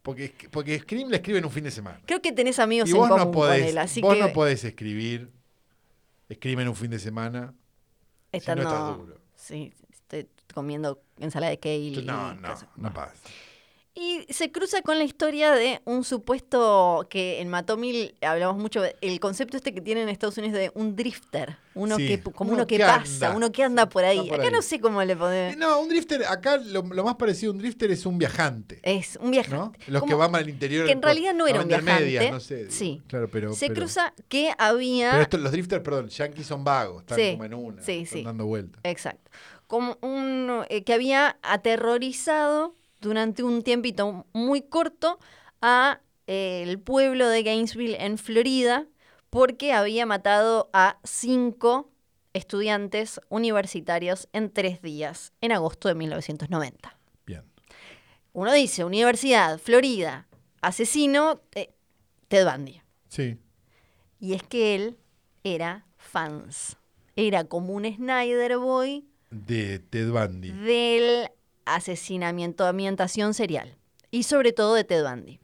porque, 0.09 0.33
porque 0.49 0.79
Scream 0.79 1.09
le 1.09 1.17
escribe 1.17 1.37
en 1.39 1.45
un 1.45 1.51
fin 1.51 1.63
de 1.63 1.71
semana. 1.71 2.01
Creo 2.05 2.19
que 2.21 2.31
tenés 2.31 2.57
amigos 2.57 2.89
Y 2.89 2.93
en 2.93 2.97
vos 2.97 3.09
común 3.09 3.25
no 3.25 3.31
podés, 3.31 3.59
con 3.59 3.69
él, 3.69 3.77
así 3.77 4.01
vos 4.01 4.15
que 4.15 4.19
no 4.21 4.33
podés 4.33 4.63
escribir 4.63 5.31
Scream 6.33 6.59
en 6.61 6.67
un 6.69 6.75
fin 6.75 6.89
de 6.89 6.97
semana. 6.99 7.53
estando- 8.31 8.63
estás 8.63 8.97
duro. 8.97 9.17
Sí, 9.35 9.71
estoy 9.91 10.27
comiendo 10.53 10.99
ensalada 11.19 11.51
de 11.51 11.59
kale. 11.59 11.75
y 11.75 12.03
No, 12.03 12.33
no, 12.33 12.49
cosas. 12.49 12.69
no 12.75 12.91
pasa. 12.93 13.13
Y 13.95 14.25
se 14.31 14.51
cruza 14.51 14.81
con 14.81 14.97
la 14.97 15.03
historia 15.03 15.51
de 15.51 15.81
un 15.83 16.03
supuesto 16.03 17.07
que 17.09 17.41
en 17.41 17.49
Matomil 17.49 18.15
hablamos 18.21 18.57
mucho, 18.61 18.81
el 19.01 19.19
concepto 19.19 19.57
este 19.57 19.73
que 19.73 19.81
tienen 19.81 20.03
en 20.03 20.09
Estados 20.09 20.37
Unidos 20.37 20.57
de 20.57 20.71
un 20.75 20.95
drifter, 20.95 21.57
uno 21.73 21.97
Sí, 21.97 22.07
que 22.07 22.21
como 22.21 22.51
uno 22.51 22.59
uno 22.59 22.67
que, 22.67 22.77
que 22.77 22.83
pasa, 22.85 23.31
uno 23.35 23.51
que 23.51 23.63
anda 23.63 23.89
por 23.89 24.05
ahí. 24.05 24.19
Por 24.29 24.35
Acá 24.39 24.43
ahí. 24.47 24.51
no 24.53 24.61
sé 24.61 24.79
cómo 24.79 25.03
le 25.03 25.15
podemos... 25.17 25.57
No, 25.57 25.81
un 25.81 25.89
drifter, 25.89 26.23
acá 26.25 26.57
lo, 26.57 26.83
lo 26.83 27.03
más 27.03 27.15
parecido 27.15 27.51
a 27.51 27.55
un 27.55 27.59
drifter 27.59 27.89
es 27.91 28.05
un 28.05 28.17
viajante. 28.19 28.79
Es 28.83 29.17
un 29.21 29.31
viajante. 29.31 29.79
¿no? 29.87 29.93
Los 29.93 30.03
que 30.03 30.13
van 30.13 30.35
al 30.35 30.47
interior. 30.47 30.85
que 30.85 30.91
en 30.93 31.01
realidad 31.01 31.33
no 31.33 31.47
era 31.47 31.61
un 31.61 31.67
viajante. 31.67 32.03
medias, 32.03 32.31
no 32.31 32.39
sé. 32.39 32.69
Sí. 32.71 33.01
Claro, 33.07 33.27
pero. 33.29 33.53
se 33.53 33.67
pero- 33.67 33.81
cruza 33.81 34.13
que 34.29 34.51
había... 34.57 35.25
Pero 35.29 35.43
los 35.43 35.51
drifters, 35.51 35.83
perdón, 35.83 36.09
yankees 36.09 36.45
son 36.45 36.63
vagos, 36.63 37.01
están 37.01 37.17
Sí, 37.17 37.31
como 37.31 37.45
en 37.45 37.53
una, 37.55 37.81
sí, 37.81 38.01
están 38.03 38.17
sí. 38.19 38.23
dando 38.23 38.45
vueltas. 38.45 38.79
Exacto. 38.83 39.29
Como 39.67 39.97
un 40.01 40.63
eh, 40.69 40.83
que 40.83 40.93
había 40.93 41.37
aterrorizado 41.43 42.75
durante 43.01 43.43
un 43.43 43.63
tiempito 43.63 44.25
muy 44.33 44.61
corto 44.61 45.19
a 45.61 46.01
eh, 46.27 46.63
el 46.63 46.79
pueblo 46.79 47.27
de 47.27 47.43
Gainesville 47.43 47.97
en 47.99 48.17
Florida 48.17 48.87
porque 49.29 49.73
había 49.73 50.05
matado 50.05 50.69
a 50.73 50.99
cinco 51.03 51.91
estudiantes 52.33 53.19
universitarios 53.29 54.27
en 54.33 54.51
tres 54.51 54.81
días 54.81 55.33
en 55.41 55.51
agosto 55.51 55.87
de 55.87 55.95
1990. 55.95 56.97
Bien. 57.25 57.43
Uno 58.33 58.53
dice, 58.53 58.83
Universidad, 58.83 59.59
Florida, 59.59 60.27
asesino, 60.61 61.41
eh, 61.55 61.73
Ted 62.27 62.45
Bundy. 62.49 62.81
Sí. 63.07 63.37
Y 64.19 64.33
es 64.33 64.43
que 64.43 64.75
él 64.75 64.97
era 65.43 65.85
fans. 65.97 66.77
Era 67.15 67.43
como 67.43 67.73
un 67.73 67.85
Snyder 67.85 68.57
Boy 68.57 69.07
De 69.31 69.79
Ted 69.79 70.11
Bundy. 70.11 70.51
del 70.51 71.29
asesinamiento, 71.75 72.65
ambientación 72.65 73.33
serial. 73.33 73.75
Y 74.11 74.23
sobre 74.23 74.53
todo 74.53 74.73
de 74.75 74.83
Ted 74.83 75.03
Bundy. 75.03 75.39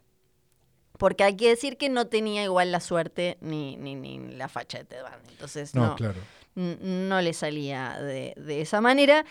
Porque 0.98 1.24
hay 1.24 1.36
que 1.36 1.50
decir 1.50 1.78
que 1.78 1.90
no 1.90 2.08
tenía 2.08 2.44
igual 2.44 2.72
la 2.72 2.80
suerte 2.80 3.38
ni, 3.42 3.76
ni, 3.78 3.96
ni 3.96 4.18
la 4.36 4.48
facha 4.48 4.78
de 4.80 4.86
Ted 4.86 5.02
Bundy. 5.02 5.32
Entonces 5.34 5.76
No, 5.76 5.88
no, 5.88 5.96
claro. 5.96 6.20
no 6.56 7.22
le 7.22 7.34
salía 7.34 8.00
de, 8.00 8.34
de 8.38 8.62
esa 8.62 8.82
manera. 8.82 9.26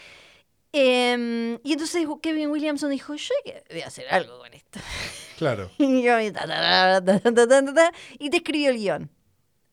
Em, 0.73 1.55
y 1.63 1.73
entonces 1.73 2.05
Kevin 2.21 2.51
Williamson 2.51 2.91
dijo, 2.91 3.15
yo 3.15 3.33
voy 3.71 3.81
a 3.83 3.87
hacer 3.87 4.07
algo 4.11 4.39
con 4.39 4.53
esto. 4.53 4.81
Claro. 5.39 5.69
Y 5.79 6.01
yo, 6.05 6.13
ta, 6.33 6.47
ta, 6.47 7.03
ta, 7.03 7.93
y 8.21 8.31
te 8.31 8.37
escribió 8.37 8.71
el 8.71 8.77
guion. 8.77 9.11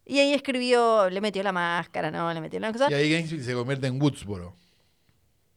Y 0.07 0.17
ahí 0.17 0.33
escribió, 0.33 1.07
le 1.11 1.21
metió 1.21 1.43
la 1.43 1.51
máscara, 1.51 2.09
¿no? 2.09 2.33
Le 2.33 2.41
metió 2.41 2.59
la 2.59 2.71
cosa. 2.71 2.89
Y 2.89 2.95
ahí 2.95 3.27
se 3.27 3.53
convierte 3.53 3.85
en 3.85 4.01
Woodsboro. 4.01 4.55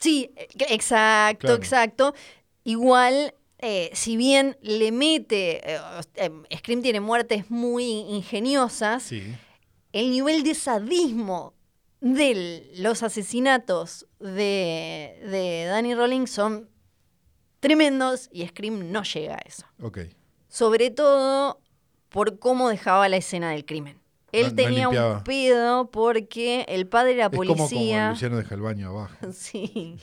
Sí, 0.04 0.30
eh, 0.36 0.48
exacto, 0.68 1.46
Claro. 1.46 1.54
exacto. 1.56 2.14
Igual, 2.64 3.34
eh, 3.58 3.90
si 3.94 4.16
bien 4.18 4.56
le 4.60 4.92
mete, 4.92 5.60
eh, 5.74 5.78
eh, 6.16 6.30
Scream 6.58 6.82
tiene 6.82 7.00
muertes 7.00 7.50
muy 7.50 7.84
ingeniosas, 7.84 9.02
Sí. 9.02 9.22
el 9.92 10.10
nivel 10.10 10.42
de 10.44 10.54
sadismo 10.54 11.54
de 12.00 12.70
los 12.76 13.02
asesinatos 13.02 14.06
de, 14.20 15.18
de 15.30 15.64
Danny 15.70 15.94
Rawlings 15.94 16.30
son 16.30 16.68
tremendos 17.60 18.28
y 18.30 18.46
Scream 18.46 18.92
no 18.92 19.02
llega 19.04 19.36
a 19.36 19.42
eso. 19.46 19.64
Ok. 19.80 20.00
Sobre 20.48 20.90
todo 20.90 21.60
por 22.10 22.38
cómo 22.38 22.68
dejaba 22.68 23.08
la 23.08 23.16
escena 23.16 23.52
del 23.52 23.64
crimen. 23.64 23.98
Él 24.34 24.42
No- 24.42 24.48
no 24.50 24.54
tenía 24.56 24.88
un 24.88 25.22
pedo 25.24 25.90
porque 25.90 26.64
el 26.68 26.86
padre 26.86 27.12
era 27.14 27.24
Es 27.26 27.30
como, 27.30 27.44
como 27.46 27.68
policía. 27.68 28.10
Luciano 28.10 28.36
deja 28.36 28.54
el 28.54 28.60
baño 28.60 28.88
abajo. 28.90 29.14
Sí, 29.32 29.96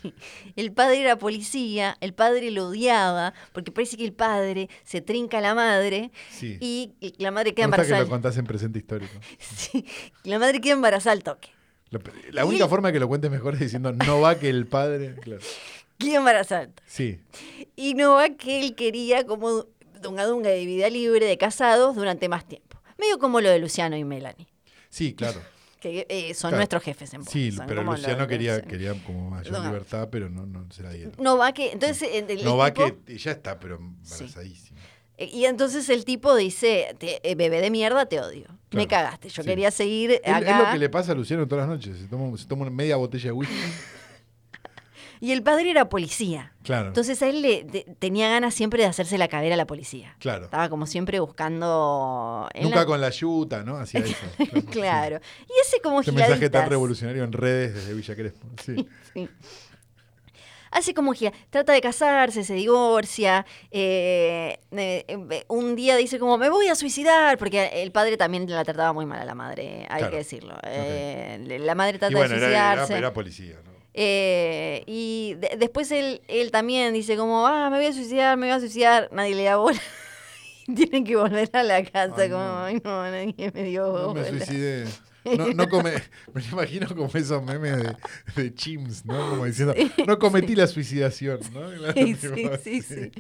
el 0.56 0.72
padre 0.72 1.02
era 1.02 1.18
policía, 1.18 1.98
el 2.02 2.14
padre 2.14 2.52
lo 2.52 2.68
odiaba, 2.68 3.34
porque 3.54 3.72
parece 3.72 3.98
que 3.98 4.06
el 4.06 4.14
padre 4.14 4.70
se 4.84 5.02
trinca 5.02 5.40
a 5.40 5.42
la 5.42 5.56
madre 5.56 6.12
Sí. 6.32 6.58
y 6.62 6.92
la 7.18 7.32
madre 7.32 7.54
queda 7.54 7.68
Me 7.68 7.72
gusta 7.72 7.84
que 7.84 7.88
embarazada. 7.90 8.04
lo 8.04 8.10
contás 8.10 8.38
en 8.38 8.46
presente 8.46 8.80
histórico. 8.80 9.14
Sí, 9.40 9.86
la 10.24 10.40
madre 10.40 10.60
queda 10.62 10.74
embarazada 10.74 11.14
al 11.14 11.24
toque. 11.24 11.50
La, 11.90 12.00
la 12.32 12.46
única 12.46 12.66
Y- 12.66 12.70
forma 12.70 12.92
que 12.92 13.00
lo 13.00 13.08
cuentes 13.10 13.30
mejor 13.30 13.56
es 13.56 13.60
diciendo 13.60 13.92
no 13.92 14.22
va 14.22 14.40
que 14.40 14.50
el 14.50 14.66
padre. 14.66 15.16
Claro. 15.16 15.42
Queda 15.98 16.16
embarazada. 16.18 16.70
Sí. 16.86 17.20
Y 17.76 17.94
no 17.96 18.14
va 18.16 18.30
que 18.30 18.62
él 18.62 18.76
quería 18.76 19.26
como 19.26 19.66
dunga 20.02 20.26
dunga 20.26 20.50
de 20.50 20.66
vida 20.66 20.90
libre 20.90 21.26
de 21.26 21.38
casados 21.38 21.96
durante 21.96 22.28
más 22.30 22.46
tiempo. 22.48 22.71
Medio 23.02 23.20
como 23.20 23.42
lo 23.42 23.50
de 23.50 23.60
Luciano 23.60 23.98
y 23.98 24.04
Melanie, 24.06 24.48
Sí, 24.90 25.14
claro. 25.14 25.42
que 25.82 26.06
eh, 26.10 26.34
son 26.36 26.50
Claro. 26.52 26.58
nuestros 26.58 26.84
jefes 26.84 27.14
en 27.16 27.26
Sí, 27.26 27.52
son 27.52 27.66
pero 27.68 27.84
Luciano 27.84 28.28
quería, 28.28 28.58
los- 28.60 28.68
quería 28.68 28.94
como 29.04 29.32
mayor 29.32 29.52
No. 29.54 29.64
libertad, 29.66 30.08
pero 30.12 30.30
no, 30.30 30.46
no 30.46 30.72
se 30.72 30.84
la 30.84 30.92
dieron. 30.92 31.14
No 31.18 31.38
va 31.38 31.52
que. 31.54 31.72
Entonces, 31.72 32.08
el, 32.14 32.30
el 32.30 32.44
No 32.46 32.56
va 32.56 32.72
tipo- 32.74 33.04
que 33.06 33.18
ya 33.18 33.32
está, 33.32 33.60
pero 33.60 33.76
embarazadísima. 33.78 34.80
Y 35.18 35.46
entonces 35.46 35.88
el 35.90 36.04
tipo 36.06 36.36
dice, 36.36 36.96
eh, 37.00 37.36
bebé 37.36 37.62
de 37.62 37.70
mierda, 37.70 38.06
te 38.08 38.20
odio. 38.20 38.48
Me 38.72 38.88
Claro, 38.88 39.06
cagaste. 39.06 39.30
Yo 39.30 39.44
sí. 39.44 39.50
quería 39.50 39.70
seguir 39.70 40.12
Es, 40.12 40.22
es 40.24 40.34
acá. 40.34 40.60
lo 40.68 40.72
que 40.72 40.80
le 40.80 40.90
pasa 40.90 41.12
a 41.12 41.16
Luciano 41.16 41.48
todas 41.48 41.68
las 41.68 41.78
noches. 41.78 41.98
Se 42.00 42.08
toma, 42.08 42.36
se 42.38 42.46
toma 42.46 42.62
una 42.64 42.72
media 42.72 42.96
botella 42.96 43.26
de 43.26 43.32
whisky. 43.34 43.54
Y 45.22 45.32
el 45.32 45.44
padre 45.44 45.70
era 45.72 45.88
policía. 45.88 46.52
Claro. 46.64 46.88
Entonces 46.88 47.22
a 47.22 47.30
él 47.30 47.42
le 47.44 47.64
de- 47.64 47.86
tenía 48.00 48.28
ganas 48.30 48.54
siempre 48.56 48.82
de 48.82 48.90
hacerse 48.90 49.18
la 49.20 49.28
cadera 49.28 49.54
a 49.54 49.58
la 49.58 49.68
policía. 49.68 50.16
claro. 50.20 50.46
Estaba 50.46 50.68
como 50.68 50.86
siempre 50.88 51.20
buscando... 51.20 52.50
Nunca 52.60 52.76
la- 52.80 52.86
con 52.88 53.00
la 53.00 53.10
yuta, 53.12 53.64
¿no? 53.64 53.78
Hacía 53.78 54.00
eso. 54.06 54.16
Claro. 54.38 54.66
Claro. 54.72 55.20
Y 55.48 55.52
ese 55.62 55.80
como 55.82 56.02
Ese 56.02 56.12
mensaje 56.12 56.50
tan 56.50 56.68
revolucionario 56.70 57.24
en 57.24 57.32
redes 57.32 57.76
desde 57.76 57.94
Villa 57.94 58.16
Crespo. 58.16 58.48
Sí. 58.66 58.88
Sí. 59.14 59.30
Hace 60.74 60.94
como 60.94 61.12
gira, 61.14 61.34
trata 61.50 61.74
de 61.74 61.82
casarse, 61.82 62.46
se 62.46 62.54
divorcia, 62.54 63.46
eh, 63.72 64.58
eh, 64.72 65.04
eh, 65.06 65.44
un 65.50 65.76
día 65.76 65.98
dice 65.98 66.18
como 66.18 66.38
me 66.38 66.50
voy 66.50 66.70
a 66.70 66.76
suicidar, 66.76 67.38
porque 67.38 67.84
el 67.84 67.92
padre 67.92 68.16
también 68.16 68.50
la 68.50 68.64
trataba 68.64 68.94
muy 68.94 69.06
mal 69.06 69.20
a 69.20 69.26
la 69.26 69.36
madre, 69.36 69.86
hay 69.90 69.98
Claro. 69.98 70.12
que 70.12 70.18
decirlo. 70.18 70.56
Eh, 70.64 71.58
la 71.60 71.76
madre 71.76 72.00
trata 72.00 72.14
Y 72.14 72.16
bueno, 72.16 72.30
de 72.30 72.38
era, 72.38 72.48
era, 72.48 72.54
suicidarse. 72.78 72.98
era 72.98 73.12
policía, 73.14 73.58
¿no? 73.66 73.71
Eh, 73.94 74.84
y 74.88 75.36
de- 75.36 75.58
después 75.58 75.92
él, 75.92 76.22
él 76.28 76.52
también 76.52 76.94
dice 76.94 77.18
como, 77.18 77.46
ah, 77.48 77.70
me 77.70 77.78
voy 77.78 77.86
a 77.88 77.94
suicidar, 77.94 78.38
me 78.38 78.48
voy 78.48 78.56
a 78.56 78.60
suicidar, 78.60 79.10
nadie 79.12 79.36
le 79.36 79.44
da 79.44 79.58
bola. 79.58 79.80
Tienen 80.76 81.04
que 81.04 81.16
volver 81.16 81.50
a 81.54 81.64
la 81.64 81.84
casa 81.84 82.16
Ay, 82.18 82.30
como, 82.30 82.42
no. 82.44 82.64
ay 82.66 82.82
no, 82.84 83.04
nadie 83.12 83.52
me 83.54 83.64
dio 83.64 83.88
No 83.92 84.14
me 84.14 84.22
bola". 84.22 84.30
suicidé. 84.30 84.86
No, 85.24 85.54
no 85.54 85.70
come, 85.70 85.94
me 86.34 86.42
imagino 86.52 86.88
como 86.96 87.08
esos 87.14 87.44
memes 87.44 87.78
de, 87.78 87.96
de 88.42 88.56
Chims, 88.56 89.06
¿no? 89.06 89.30
Como 89.30 89.46
diciendo, 89.46 89.76
no 90.08 90.18
cometí 90.18 90.56
la 90.56 90.66
suicidación, 90.66 91.40
¿no? 91.54 91.94
Sí, 91.94 92.16
sí, 92.16 92.50
sí, 92.64 92.82
sí. 92.82 93.12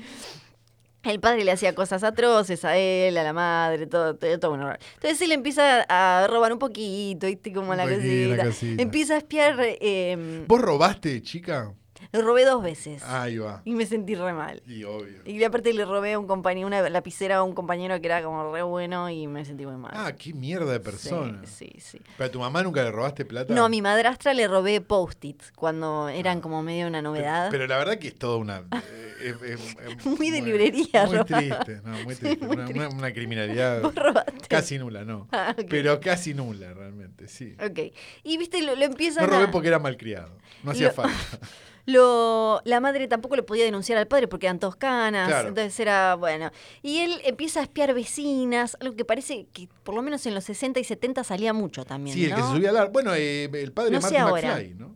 El 1.04 1.20
padre 1.20 1.44
le 1.44 1.52
hacía 1.52 1.74
cosas 1.74 2.04
atroces 2.04 2.64
a 2.64 2.78
él, 2.78 3.18
a 3.18 3.24
la 3.24 3.34
madre, 3.34 3.88
todo, 3.88 4.16
todo, 4.16 4.40
todo 4.40 4.52
un 4.54 4.62
horror. 4.62 4.78
Entonces 4.96 5.22
él 5.22 5.32
empieza 5.32 5.86
a 5.90 6.28
robar 6.28 6.54
un 6.54 6.60
poquito, 6.60 7.26
¿viste? 7.28 7.52
Como 7.52 7.74
la 7.74 7.84
poquito, 7.84 8.36
la 8.36 8.44
cosita. 8.44 8.46
cosita. 8.46 8.82
Empieza 8.84 9.14
a 9.16 9.18
espiar. 9.18 9.56
eh, 9.60 10.46
¿Vos 10.48 10.62
robaste, 10.62 11.22
chica? 11.24 11.74
Lo 12.12 12.22
robé 12.22 12.46
dos 12.46 12.62
veces. 12.64 13.04
Ahí 13.04 13.38
va. 13.38 13.62
Y 13.66 13.74
me 13.74 13.86
sentí 13.86 14.16
re 14.16 14.34
mal. 14.34 14.62
Y 14.68 14.84
obvio. 14.84 15.20
Y 15.26 15.44
aparte 15.44 15.74
le 15.74 15.86
robé 15.86 16.14
a 16.14 16.20
un 16.20 16.28
compañero, 16.28 16.68
una 16.68 16.88
lapicera 16.90 17.38
a 17.38 17.44
un 17.44 17.54
compañero 17.54 18.00
que 18.02 18.08
era 18.08 18.22
como 18.24 18.52
re 18.54 18.62
bueno 18.64 19.10
y 19.10 19.28
me 19.28 19.46
sentí 19.46 19.66
muy 19.66 19.78
mal. 19.78 19.92
Ah, 19.96 20.14
qué 20.14 20.34
mierda 20.34 20.72
de 20.72 20.80
persona. 20.80 21.42
Sí, 21.46 21.72
sí, 21.74 21.80
sí. 21.80 22.02
¿Pero 22.18 22.28
a 22.28 22.32
tu 22.32 22.40
mamá 22.40 22.64
nunca 22.64 22.84
le 22.84 22.92
robaste 22.92 23.24
plata? 23.26 23.54
No, 23.54 23.66
a 23.66 23.70
mi 23.70 23.82
madrastra 23.82 24.34
le 24.34 24.48
robé 24.48 24.82
post-its 24.82 25.52
cuando 25.56 26.10
eran 26.10 26.42
como 26.42 26.62
medio 26.64 26.88
una 26.88 27.02
novedad. 27.02 27.50
Pero 27.52 27.66
la 27.68 27.78
verdad 27.78 27.98
que 27.98 28.10
es 28.10 28.16
toda 28.16 28.38
una. 28.38 28.64
eh, 28.72 29.18
es- 29.22 29.42
es- 29.42 29.78
es 30.00 30.06
Muy 30.06 30.32
de 30.32 30.42
librería, 30.42 31.06
Muy 31.06 31.18
robar. 31.18 31.26
triste, 31.40 31.82
no, 31.84 31.92
muy 32.04 32.16
Sí, 32.16 32.22
triste. 32.22 32.46
muy 32.46 32.56
una, 32.56 32.66
triste. 32.66 32.88
una- 32.88 32.96
una 32.98 33.14
criminalidad 33.14 33.82
casi 34.50 34.78
nula, 34.80 35.06
no. 35.06 35.28
Ah. 35.32 35.56
Pero 35.70 36.00
casi 36.02 36.34
nula, 36.34 36.74
realmente, 36.74 37.28
sí. 37.28 37.56
Ok. 37.64 37.94
Y 38.24 38.38
viste, 38.38 38.62
lo, 38.62 38.76
lo 38.76 38.84
empiezan 38.86 39.26
No 39.26 39.32
robé 39.32 39.46
a- 39.46 39.52
porque 39.52 39.68
era 39.70 39.80
malcriado. 39.80 40.38
No 40.64 40.72
hacía 40.72 40.88
Lo- 40.88 40.94
falta. 40.94 41.16
Lo, 41.86 42.62
la 42.66 42.80
madre 42.80 43.08
tampoco 43.08 43.36
le 43.36 43.44
podía 43.44 43.66
denunciar 43.66 43.98
al 43.98 44.08
padre 44.08 44.28
porque 44.28 44.46
eran 44.48 44.60
todos 44.60 44.76
canas, 44.76 45.28
Claro. 45.28 45.48
entonces 45.50 45.80
era 45.80 46.16
bueno. 46.16 46.52
Y 46.82 47.00
él 47.00 47.22
empieza 47.24 47.60
a 47.60 47.64
espiar 47.64 47.94
vecinas, 47.94 48.78
algo 48.80 48.96
que 48.96 49.06
parece 49.06 49.48
que 49.52 49.68
por 49.84 49.96
lo 49.96 50.02
menos 50.02 50.26
en 50.26 50.34
los 50.36 50.44
60 50.44 50.80
y 50.80 50.84
70 50.84 51.24
salía 51.24 51.54
mucho 51.54 51.84
también. 51.86 52.16
Sí, 52.16 52.26
el 52.26 52.36
que 52.36 52.42
¿no? 52.42 52.48
se 52.52 52.56
subía 52.56 52.70
al 52.70 52.78
ar- 52.78 52.92
Bueno, 52.92 53.14
eh, 53.16 53.46
el 53.54 53.72
padre 53.72 53.92
No 53.92 54.00
de 54.00 54.08
sé 54.08 54.20
Martin. 54.20 54.50
McFly, 54.50 54.74
¿no? 54.76 54.96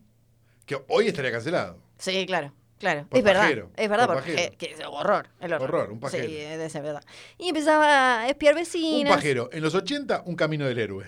Que 0.66 0.78
hoy 0.90 1.08
estaría 1.08 1.32
cancelado. 1.32 1.78
Sí, 1.98 2.26
claro. 2.26 2.54
Claro, 2.78 3.08
Por 3.08 3.18
es 3.20 3.24
verdad, 3.24 3.42
pajero, 3.44 3.72
es 3.78 3.90
verdad, 3.90 4.06
por 4.08 4.16
porque 4.18 4.54
que 4.58 4.72
es 4.74 4.80
horror, 4.86 5.30
el 5.40 5.54
horror. 5.54 5.70
Horror, 5.76 5.92
un 5.94 6.00
pajero. 6.02 6.28
Sí, 6.28 6.36
es 6.38 6.74
verdad. 6.74 7.02
Y 7.38 7.48
empezaba 7.48 8.20
a 8.20 8.28
espiar 8.30 8.54
Un 8.54 8.60
vecinas. 8.60 9.16
pajero. 9.16 9.50
En 9.54 9.64
los 9.64 9.74
80, 9.74 10.24
un 10.26 10.36
camino 10.36 10.66
del 10.68 10.78
héroe. 10.78 11.06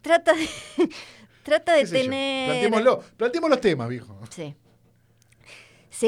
Trata 0.00 0.32
de, 0.32 0.48
trata 1.42 1.74
de 1.74 1.84
tener. 1.84 2.48
Planteémoslo. 2.48 3.00
Planteemos 3.18 3.50
los 3.50 3.60
temas, 3.60 3.88
viejo. 3.90 4.18
Sí. 4.30 4.54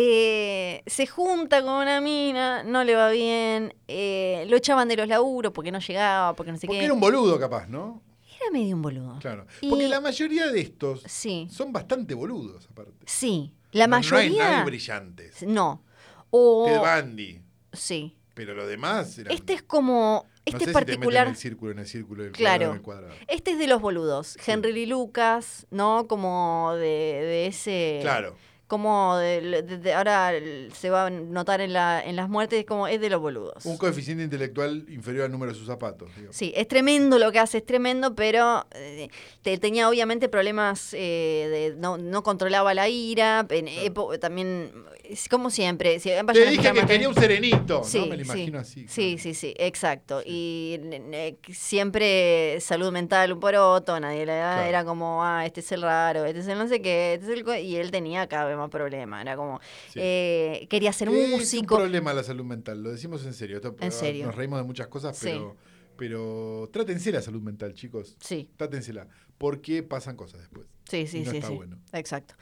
Se, 0.05 0.82
se 0.86 1.07
junta 1.07 1.62
con 1.62 1.72
una 1.74 2.01
mina, 2.01 2.64
no 2.64 2.82
le 2.82 2.97
va 2.97 3.11
bien, 3.11 3.74
eh, 3.86 4.45
lo 4.49 4.57
echaban 4.57 4.88
de 4.88 4.97
los 4.97 5.07
laburos 5.07 5.53
porque 5.53 5.70
no 5.70 5.78
llegaba, 5.78 6.34
porque 6.34 6.51
no 6.51 6.59
sé 6.59 6.66
Porque 6.66 6.80
qué. 6.80 6.84
era 6.86 6.95
un 6.95 6.99
boludo, 6.99 7.38
capaz, 7.38 7.68
¿no? 7.68 8.03
Era 8.40 8.51
medio 8.51 8.74
un 8.74 8.82
boludo. 8.82 9.18
Claro. 9.20 9.47
Y- 9.61 9.70
Porque 9.70 9.86
la 9.86 10.01
mayoría 10.01 10.49
de 10.51 10.61
estos 10.61 11.03
Sí, 11.07 11.47
son 11.49 11.72
bastante 11.72 12.12
boludos, 12.14 12.66
aparte. 12.70 12.92
sí. 13.07 13.53
La 13.70 13.86
No- 13.86 13.95
hay, 13.97 14.03
no 14.11 14.16
hay 14.16 14.30
mayoría. 14.30 14.64
brillantes. 14.64 15.42
No. 15.45 15.84
O. 16.30 16.66
Ted 16.66 16.80
Bundy. 17.03 17.40
Sí. 17.72 18.16
Pero 18.34 18.55
lo 18.55 18.66
demás 18.66 19.16
eran- 19.18 19.32
Este 19.32 19.53
es 19.53 19.62
como. 19.62 20.26
no 20.26 20.30
Este 20.45 20.51
sé 20.51 20.57
es 20.57 20.61
si 20.62 20.64
te 20.64 20.80
meten 20.80 20.95
particular. 20.97 21.26
en 21.28 21.30
el 21.34 21.36
círculo, 21.36 21.70
en 21.72 21.78
el 21.78 21.86
círculo, 21.86 22.24
Claro. 22.32 22.59
cuadrado 22.59 22.70
en 22.72 22.76
el 22.76 22.82
cuadrado. 22.82 23.14
Este 23.28 23.51
es 23.53 23.59
de 23.61 23.68
los 23.68 23.80
boludos. 23.80 24.36
Henry 24.45 24.72
Lee 24.72 24.86
Lucas, 24.86 25.66
¿no? 25.70 26.07
Como 26.09 26.72
de, 26.74 26.80
de 26.84 27.47
ese. 27.47 27.99
Claro. 28.03 28.36
Como 28.67 29.19
de, 29.19 29.62
de- 29.62 29.79
de- 29.79 29.93
ahora 29.93 30.33
se 30.73 30.89
va 30.89 31.07
a 31.07 31.11
notar 31.11 31.61
en, 31.61 31.75
la, 31.75 32.03
en 32.03 32.17
las 32.17 32.31
muertes, 32.31 32.65
como 32.65 32.89
es 32.89 32.99
de 32.99 33.11
los 33.11 33.21
boludos. 33.21 33.67
Un 33.67 33.77
coeficiente 33.77 34.25
intelectual 34.25 34.87
inferior 34.89 35.27
al 35.27 35.33
número 35.33 35.53
de 35.53 35.59
sus 35.59 35.67
zapatos. 35.67 36.09
digo. 36.17 36.33
Sí, 36.33 36.51
es 36.57 36.67
tremendo 36.67 37.19
lo 37.19 37.31
que 37.31 37.39
hace, 37.41 37.59
es 37.59 37.67
tremendo, 37.67 38.15
pero 38.15 38.67
eh, 38.75 39.09
te- 39.43 39.59
tenía 39.59 39.87
obviamente 39.89 40.31
problemas 40.31 40.95
eh, 40.95 41.49
de 41.75 41.75
no, 41.77 41.99
no 41.99 42.23
controlaba 42.23 42.73
la 42.73 42.89
ira, 42.89 43.47
en 43.51 43.67
epo- 43.67 44.19
también, 44.19 44.73
es 45.05 45.29
como 45.29 45.51
siempre. 45.51 46.01
Si 46.01 46.09
Te 46.09 46.47
dije 46.51 46.73
que 46.73 46.87
quería 46.87 47.09
un 47.11 47.15
serenito. 47.15 47.85
Sí, 47.85 47.99
no 47.99 48.07
me 48.07 48.17
lo 48.17 48.25
sí, 48.25 48.31
imagino 48.31 48.59
así. 48.61 48.87
Sí, 48.89 49.09
claro. 49.17 49.23
sí, 49.23 49.35
sí, 49.35 49.55
exacto. 49.59 50.23
Y 50.25 50.81
eh, 50.83 51.37
siempre 51.53 52.59
salud 52.61 52.91
mental 52.93 53.33
un 53.35 53.41
poroto, 53.41 54.01
nadie 54.01 54.21
le 54.21 54.33
Claro. 54.35 54.62
era 54.62 54.85
como, 54.85 55.23
ah, 55.23 55.45
este 55.45 55.61
es 55.61 55.71
el 55.73 55.83
raro, 55.83 56.25
este 56.25 56.41
es 56.41 56.47
el 56.49 56.57
no 56.59 56.67
sé 56.67 56.81
qué, 56.81 57.15
este 57.15 57.27
es 57.27 57.33
el... 57.39 57.45
co-", 57.45 57.55
Y 57.55 57.77
él 57.77 57.91
tenía 57.91 58.27
vez 58.47 58.55
más 58.65 58.71
problemas, 58.71 59.23
era 59.23 59.37
como, 59.37 59.61
Sí. 59.91 60.01
eh, 60.03 60.67
quería 60.69 60.93
ser 60.93 61.09
Es 61.09 61.15
un 61.15 61.31
músico. 61.31 61.77
problema 61.77 62.12
la 62.12 62.23
salud 62.23 62.45
mental, 62.45 62.83
lo 62.83 62.91
decimos 62.91 63.25
en 63.27 63.35
serio. 63.35 63.57
Esto- 63.57 63.77
En 63.81 63.93
serio. 63.93 64.27
Nos 64.27 64.35
reímos 64.35 64.59
de 64.59 64.65
muchas 64.65 64.89
cosas, 64.89 65.17
Sí. 65.17 65.27
pero, 65.27 65.57
pero 65.97 66.69
trátense 66.73 67.12
la 67.12 67.23
salud 67.23 67.41
mental, 67.43 67.75
chicos. 67.75 68.17
Sí, 68.21 68.51
Trátensela. 68.57 69.07
Porque 69.39 69.83
pasan 69.83 70.17
cosas 70.17 70.41
después. 70.41 70.67
sí, 70.89 71.07
sí, 71.07 71.19
Y 71.19 71.25
no 71.25 71.31
sí, 71.33 71.37
está 71.39 71.49
sí. 71.49 71.55
bueno. 71.55 71.79
Exacto. 71.93 72.35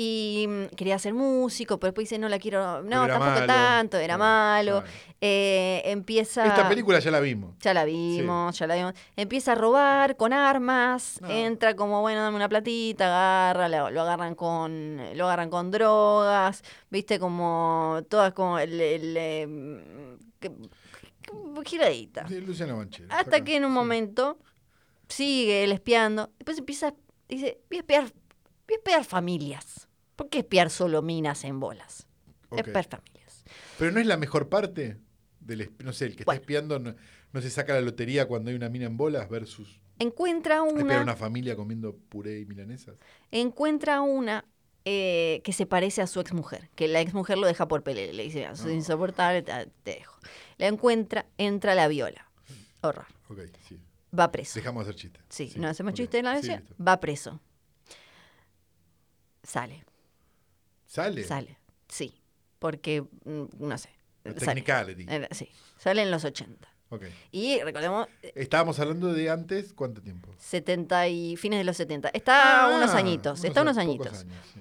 Y 0.00 0.46
mm, 0.48 0.76
quería 0.76 0.96
ser 1.00 1.12
músico, 1.12 1.80
pero 1.80 1.88
después 1.90 2.08
dice, 2.08 2.20
no 2.20 2.28
la 2.28 2.38
quiero, 2.38 2.82
no, 2.84 3.08
tampoco 3.08 3.30
malo. 3.32 3.46
tanto, 3.46 3.96
era 3.96 4.14
Claro, 4.14 4.18
malo. 4.76 4.84
Eh, 5.20 5.82
empieza... 5.86 6.46
Esta 6.46 6.68
película 6.68 7.00
ya 7.00 7.10
la 7.10 7.18
vimos. 7.18 7.56
Ya 7.58 7.74
la 7.74 7.84
vimos, 7.84 8.56
ya 8.56 8.68
la 8.68 8.76
vimos. 8.76 8.94
Empieza 9.16 9.52
a 9.52 9.54
robar 9.56 10.16
con 10.16 10.32
armas, 10.32 11.18
No. 11.20 11.28
entra 11.28 11.74
como, 11.74 12.00
bueno, 12.00 12.22
dame 12.22 12.36
una 12.36 12.48
platita, 12.48 13.06
agarra, 13.06 13.68
lo, 13.68 13.90
lo 13.90 14.02
agarran 14.02 14.36
con 14.36 15.00
lo 15.16 15.24
agarran 15.24 15.50
con 15.50 15.72
drogas, 15.72 16.62
viste, 16.90 17.18
como 17.18 17.98
todas 18.08 18.32
como 18.34 18.60
el, 18.60 18.80
el, 18.80 19.16
eh, 19.16 20.16
que- 20.38 20.52
que- 21.22 21.64
giradita. 21.64 22.28
Sí. 22.28 22.40
Hasta 23.08 23.36
acá, 23.38 23.44
que 23.44 23.56
en 23.56 23.64
un 23.64 23.72
sí. 23.72 23.74
momento 23.74 24.38
sigue 25.08 25.64
él 25.64 25.72
espiando, 25.72 26.30
después 26.38 26.56
empieza, 26.58 26.94
dice, 27.28 27.58
voy 27.68 27.78
a 27.78 27.80
espiar, 27.80 28.02
voy 28.04 28.74
a 28.74 28.76
espiar 28.76 29.04
familias. 29.04 29.87
¿Por 30.18 30.28
qué 30.30 30.40
espiar 30.40 30.68
solo 30.68 31.00
minas 31.00 31.44
en 31.44 31.60
bolas? 31.60 32.08
Familias. 32.50 33.44
Pero 33.78 33.92
no 33.92 34.00
es 34.00 34.06
la 34.06 34.16
mejor 34.16 34.48
parte 34.48 34.98
del 35.38 35.70
no 35.84 35.92
sé, 35.92 36.06
el 36.06 36.16
que 36.16 36.24
Bueno. 36.24 36.34
está 36.38 36.42
espiando 36.42 36.80
no, 36.80 36.96
no 37.32 37.40
se 37.40 37.50
saca 37.50 37.72
la 37.74 37.80
lotería 37.82 38.26
cuando 38.26 38.50
hay 38.50 38.56
una 38.56 38.68
mina 38.68 38.86
en 38.86 38.96
bolas 38.96 39.28
versus 39.30 39.80
Encuentra 40.00 40.62
una, 40.62 41.02
una 41.02 41.14
familia 41.16 41.54
comiendo 41.54 41.94
puré 42.08 42.40
y 42.40 42.46
milanesas. 42.46 42.96
encuentra 43.30 44.00
una 44.00 44.44
eh, 44.84 45.40
que 45.44 45.52
se 45.52 45.66
parece 45.66 46.02
a 46.02 46.06
su 46.08 46.18
exmujer, 46.20 46.68
que 46.74 46.88
la 46.88 47.00
exmujer 47.00 47.38
lo 47.38 47.46
deja 47.46 47.68
por 47.68 47.82
pelea, 47.84 48.12
le 48.12 48.22
dice, 48.24 48.44
"Ah, 48.46 48.56
sos 48.56 48.66
No. 48.66 48.72
insoportable, 48.72 49.42
te, 49.42 49.52
te 49.84 49.90
dejo. 49.92 50.18
La 50.56 50.66
encuentra, 50.66 51.26
entra 51.38 51.74
la 51.76 51.86
viola. 51.86 52.28
Horror. 52.80 53.06
Ok, 53.28 53.38
sí. 53.68 53.78
Va 54.18 54.32
preso. 54.32 54.58
Dejamos 54.58 54.84
de 54.84 54.90
hacer 54.90 55.00
chistes. 55.00 55.22
Sí, 55.28 55.52
no 55.56 55.68
hacemos 55.68 55.92
ok. 55.92 55.96
chiste 55.96 56.18
en 56.18 56.24
la 56.24 56.40
Sí, 56.42 56.50
va 56.84 56.98
preso. 56.98 57.40
Sale, 59.42 59.84
¿Sale? 60.88 61.22
sale, 61.22 61.56
sí, 61.88 62.14
porque, 62.58 63.02
mm, 63.24 63.44
no 63.60 63.78
sé. 63.78 63.90
La 64.24 64.32
sale. 64.32 64.40
Technicality. 64.62 65.06
Era- 65.08 65.28
sí, 65.30 65.48
sale 65.78 66.02
en 66.02 66.10
los 66.10 66.24
80. 66.24 66.68
Ok. 66.90 67.02
Y 67.30 67.60
recordemos, 67.60 68.08
eh, 68.22 68.32
Estábamos 68.34 68.80
hablando 68.80 69.12
de 69.12 69.28
antes, 69.30 69.72
¿cuánto 69.74 70.00
tiempo? 70.02 70.34
70 70.38 71.06
y 71.08 71.36
fines 71.36 71.58
de 71.60 71.64
los 71.64 71.76
70. 71.76 72.08
Está 72.08 72.64
Ah, 72.64 72.76
unos 72.76 72.90
añitos, 72.94 73.44
está 73.44 73.62
unos 73.62 73.76
añitos. 73.78 74.06
años, 74.20 74.34
sí. 74.54 74.60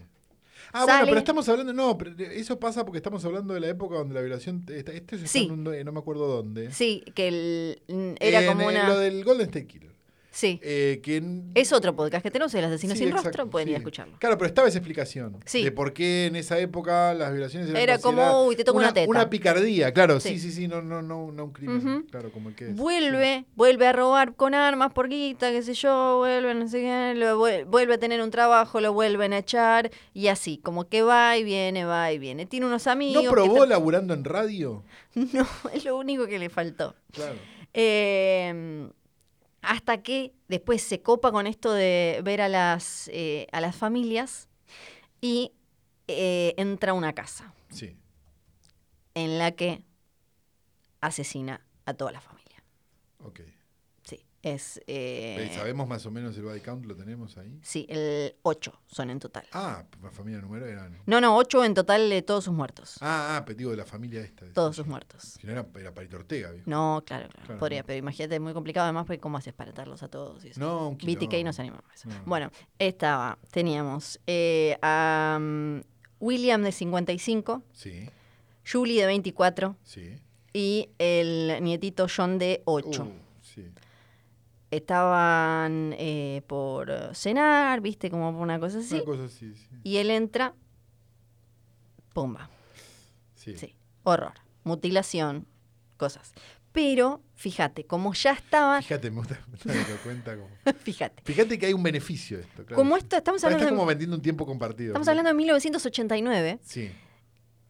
Ah, 0.74 0.84
bueno, 0.84 1.06
pero 1.06 1.18
estamos 1.18 1.48
hablando, 1.48 1.72
no, 1.72 1.98
pero 1.98 2.12
eso 2.30 2.60
pasa 2.60 2.84
porque 2.84 2.98
estamos 2.98 3.24
hablando 3.24 3.54
de 3.54 3.62
la 3.62 3.68
época 3.70 3.96
donde 3.96 4.14
la 4.14 4.20
violación, 4.22 4.66
esto 4.68 4.92
se 4.92 5.24
está 5.24 5.28
Sí. 5.28 5.50
eh, 5.74 5.84
no 5.86 5.92
me 5.94 6.00
acuerdo 6.00 6.28
dónde. 6.28 6.72
Sí, 6.74 7.04
que 7.16 7.30
el- 7.30 7.82
mm, 7.88 8.16
era 8.20 8.42
En, 8.42 8.48
como 8.48 8.70
eh, 8.70 8.74
una... 8.74 8.90
Lo 8.90 9.00
del 9.00 9.24
Golden 9.24 9.48
State 9.48 9.66
Killer. 9.68 9.96
Sí, 10.38 10.60
Eh, 10.62 11.00
que 11.02 11.16
en- 11.18 11.50
es 11.56 11.74
otro 11.74 11.96
podcast 11.96 12.22
que 12.22 12.30
tenemos, 12.30 12.54
El 12.54 12.66
asesino 12.66 12.94
Sí, 12.94 13.00
sin 13.00 13.08
exacto, 13.08 13.30
rostro, 13.30 13.50
pueden 13.50 13.70
ir 13.70 13.74
a 13.74 13.78
escucharlo. 13.80 14.18
Claro, 14.20 14.38
pero 14.38 14.48
estaba 14.48 14.68
esa 14.68 14.78
explicación. 14.78 15.38
Sí. 15.46 15.64
De 15.64 15.72
por 15.72 15.94
qué 15.94 16.28
en 16.28 16.36
esa 16.36 16.60
época 16.60 17.16
las 17.16 17.32
violaciones 17.32 17.68
eran 17.70 17.82
Era 17.82 17.98
como, 17.98 18.44
uy, 18.46 18.56
te 18.56 18.64
toco 18.64 18.78
una 18.78 18.94
teta. 18.94 19.10
Una 19.10 19.32
picardía, 19.32 19.92
claro, 19.94 20.20
sí, 20.20 20.38
Sí. 20.38 20.52
sí, 20.52 20.68
no, 20.68 20.84
no, 20.84 21.02
no, 21.02 21.32
no 21.32 21.46
un 21.46 21.52
crimen, 21.54 22.04
claro, 22.12 22.32
como 22.32 22.50
el 22.50 22.56
que 22.56 22.70
es. 22.70 22.76
Vuelve, 22.76 23.46
vuelve 23.56 23.88
a 23.88 23.94
robar 23.94 24.36
con 24.36 24.54
armas 24.54 24.94
por 24.94 25.10
guita, 25.10 25.50
qué 25.50 25.64
sé 25.64 25.74
yo, 25.74 26.18
vuelve, 26.18 26.54
no 26.54 26.68
sé 26.68 26.82
qué, 26.82 27.14
lo 27.16 27.40
vuelve 27.40 27.96
a 27.96 27.98
tener 27.98 28.22
un 28.22 28.30
trabajo, 28.30 28.80
lo 28.80 28.94
vuelven 28.94 29.34
a 29.34 29.40
echar 29.40 29.90
y 30.14 30.28
así, 30.28 30.60
como 30.60 30.88
que 30.88 31.02
va 31.02 31.36
y 31.36 31.44
viene, 31.44 31.84
va 31.86 32.12
y 32.12 32.20
viene. 32.20 32.46
Tiene 32.46 32.68
unos 32.68 32.86
amigos. 32.86 33.24
¿No 33.24 33.32
probó 33.32 33.66
laburando 33.66 34.14
en 34.14 34.24
radio? 34.24 34.84
No, 35.34 35.48
es 35.74 35.84
lo 35.84 35.98
único 35.98 36.28
que 36.28 36.38
le 36.38 36.50
faltó. 36.52 36.94
Claro. 37.12 37.34
Eh, 37.74 38.88
hasta 39.62 40.02
que 40.04 40.34
después 40.48 40.82
se 40.82 41.02
copa 41.02 41.32
con 41.32 41.48
esto 41.48 41.74
de 41.74 42.22
ver 42.24 42.42
a 42.42 42.48
las, 42.50 43.10
eh, 43.14 43.48
a 43.52 43.60
las 43.62 43.76
familias 43.76 44.48
y 45.22 45.52
eh, 46.08 46.54
entra 46.58 46.92
a 46.92 46.96
una 46.96 47.14
casa 47.14 47.54
Sí. 47.70 47.96
en 49.14 49.38
la 49.40 49.52
que 49.52 49.82
asesina 51.02 51.66
a 51.86 51.94
toda 51.94 52.12
la 52.12 52.22
familia. 52.22 52.64
Es... 54.54 54.82
eh, 54.88 55.52
¿Sabemos 55.56 55.88
más 55.88 56.06
o 56.06 56.12
menos 56.12 56.36
el 56.38 56.44
body 56.44 56.60
count? 56.62 56.86
¿Lo 56.86 56.96
tenemos 56.96 57.38
ahí? 57.38 57.60
sí, 57.64 57.86
el 57.90 58.36
8 58.44 58.82
son 58.88 59.10
en 59.10 59.20
total. 59.20 59.46
Ah, 59.52 59.84
la 60.02 60.12
familia 60.12 60.40
número 60.42 60.66
eran. 60.66 60.98
No, 61.06 61.20
no, 61.22 61.36
8 61.38 61.66
en 61.66 61.74
total 61.74 62.10
de 62.10 62.22
todos 62.22 62.44
sus 62.46 62.54
muertos. 62.54 62.98
Ah, 63.02 63.38
ah, 63.38 63.44
pero 63.46 63.58
digo 63.58 63.72
de 63.72 63.78
la 63.78 63.86
familia 63.86 64.22
esta. 64.22 64.46
de- 64.46 64.52
todos 64.52 64.76
sus 64.76 64.88
muertos. 64.88 65.24
Si 65.40 65.46
no 65.48 65.54
era, 65.54 65.66
era 65.80 65.94
Parito 65.94 66.18
Ortega, 66.18 66.52
viejo. 66.52 66.70
No, 66.70 67.04
claro, 67.06 67.28
claro, 67.30 67.46
Claro, 67.46 67.60
podría, 67.60 67.82
no. 67.82 67.86
pero 67.88 68.00
imagínate, 68.00 68.36
es 68.36 68.42
muy 68.42 68.54
complicado 68.54 68.86
además, 68.86 69.06
porque 69.06 69.20
¿cómo 69.20 69.38
haces 69.38 69.54
para 69.54 69.72
atarlos 69.72 70.04
a 70.04 70.08
todos? 70.08 70.44
y 70.46 70.50
eso? 70.50 70.60
No, 70.60 70.90
un 70.90 70.98
BTK 70.98 71.04
quilombo. 71.30 71.44
no 71.46 71.54
se 71.54 71.62
animaba 71.62 71.84
a 71.90 71.94
eso. 71.94 72.10
No. 72.10 72.16
Bueno, 72.26 72.52
estaba, 72.80 73.38
teníamos 73.52 74.20
eh, 74.28 74.78
a 74.82 75.38
mm, 75.40 75.80
William 76.20 76.62
de 76.64 76.72
55, 76.72 77.64
Sí, 77.74 78.10
Julie 78.70 79.00
de 79.02 79.08
24 79.08 79.76
sí. 79.84 80.20
y 80.54 80.90
el 80.98 81.58
nietito 81.62 82.08
John 82.14 82.38
de 82.38 82.62
8. 82.66 83.04
Uh, 83.04 83.12
sí. 83.42 83.66
Estaban 84.70 85.96
eh, 85.98 86.42
por 86.48 86.92
cenar, 87.16 87.80
viste, 87.82 88.10
como 88.10 88.34
por 88.34 88.42
una 88.42 88.60
cosa 88.60 88.80
así. 88.80 88.96
Una 88.96 89.04
cosa 89.06 89.24
así, 89.26 89.56
sí. 89.56 89.68
Y 89.84 89.98
él 89.98 90.10
entra, 90.12 90.54
pumba, 92.14 92.50
Sí. 93.36 93.56
sí, 93.56 93.76
horror, 94.04 94.34
mutilación, 94.64 95.48
cosas. 95.98 96.34
Pero, 96.74 97.22
fíjate, 97.36 97.86
como 97.86 98.14
ya 98.14 98.34
estaba, 98.34 98.82
Fíjate, 98.82 99.10
me 99.10 99.18
gusta, 99.18 99.40
me 99.48 99.54
gusta 99.54 99.74
que 99.86 99.92
lo 99.94 99.98
cuenta 100.04 100.36
como. 100.36 100.50
fíjate, 100.84 101.24
Fíjate 101.24 101.58
que 101.58 101.66
hay 101.68 101.74
un 101.74 101.82
beneficio 101.84 102.38
de 102.38 102.44
esto. 102.44 102.66
Claro. 102.66 102.76
como 102.76 102.98
esto, 102.98 103.16
estamos 103.18 103.40
Está 103.44 103.48
hablando, 103.54 103.70
como 103.70 103.82
de, 103.84 103.88
vendiendo 103.96 104.16
un 104.18 104.22
tiempo 104.22 104.46
compartido. 104.46 104.90
estamos 104.90 105.08
hablando 105.08 105.30
de 105.30 105.34
1989 105.36 106.60
Sí. 106.64 106.92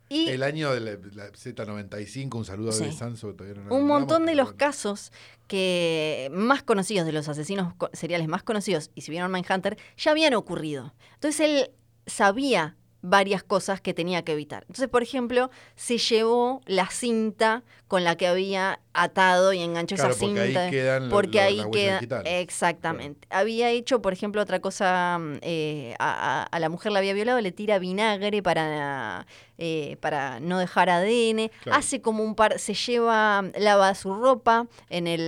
Y 0.09 0.29
El 0.29 0.43
año 0.43 0.71
de 0.73 0.79
la, 0.79 0.91
la 1.13 1.31
Z95, 1.31 2.35
un 2.35 2.45
saludo 2.45 2.69
a 2.69 2.71
Sí. 2.73 2.83
Bebe 2.83 2.93
Sanso, 2.93 3.27
que 3.29 3.33
todavía 3.33 3.61
no 3.63 3.75
un 3.75 3.87
montón 3.87 4.25
de 4.25 4.35
los 4.35 4.47
bueno. 4.47 4.57
casos 4.57 5.11
que 5.47 6.29
más 6.33 6.63
conocidos, 6.63 7.05
de 7.05 7.11
los 7.13 7.27
asesinos 7.29 7.73
seriales 7.93 8.27
más 8.27 8.43
conocidos, 8.43 8.91
y 8.95 9.01
si 9.01 9.11
vieron 9.11 9.31
Mindhunter, 9.31 9.77
ya 9.97 10.11
habían 10.11 10.33
ocurrido. 10.33 10.93
Entonces 11.15 11.39
él 11.41 11.71
sabía 12.05 12.75
varias 13.09 13.43
cosas 13.43 13.79
que 13.81 13.93
tenía 13.93 14.23
que 14.23 14.33
evitar. 14.33 14.63
Entonces, 14.63 14.87
por 14.89 15.01
ejemplo, 15.03 15.49
se 15.75 15.97
llevó 15.97 16.61
la 16.65 16.87
cinta 16.89 17.63
con 17.87 18.03
la 18.03 18.15
que 18.17 18.27
había 18.27 18.79
atado 18.93 19.53
y 19.53 19.59
enganchó 19.61 19.95
Claro, 19.95 20.11
esa 20.11 20.19
porque 20.25 20.39
ahí 20.41 20.47
cinta. 20.47 20.69
quedan 20.69 21.03
lo- 21.05 21.09
porque 21.15 21.37
lo- 21.37 21.43
ahí 21.43 21.71
queda. 21.71 21.99
Exactamente. 22.25 23.27
Había 23.29 23.69
hecho, 23.69 24.01
por 24.01 24.13
ejemplo, 24.13 24.41
otra 24.41 24.59
cosa. 24.59 25.17
mm, 25.19 25.37
eh, 25.41 25.95
a, 25.99 26.41
a- 26.41 26.43
a 26.43 26.59
la 26.59 26.69
mujer 26.69 26.91
la 26.91 26.99
había 26.99 27.13
violado, 27.13 27.39
le 27.39 27.51
tira 27.51 27.79
vinagre 27.79 28.41
para, 28.43 29.25
eh, 29.57 29.97
para 30.01 30.39
no 30.39 30.59
dejar 30.59 30.89
ADN. 30.89 31.49
Claro. 31.63 31.77
Hace 31.79 32.01
como 32.01 32.23
un 32.23 32.35
par. 32.35 32.59
Se 32.59 32.73
lleva. 32.73 33.43
Lava 33.57 33.93
su 33.95 34.13
ropa. 34.15 34.67
En 34.89 35.07
el. 35.07 35.21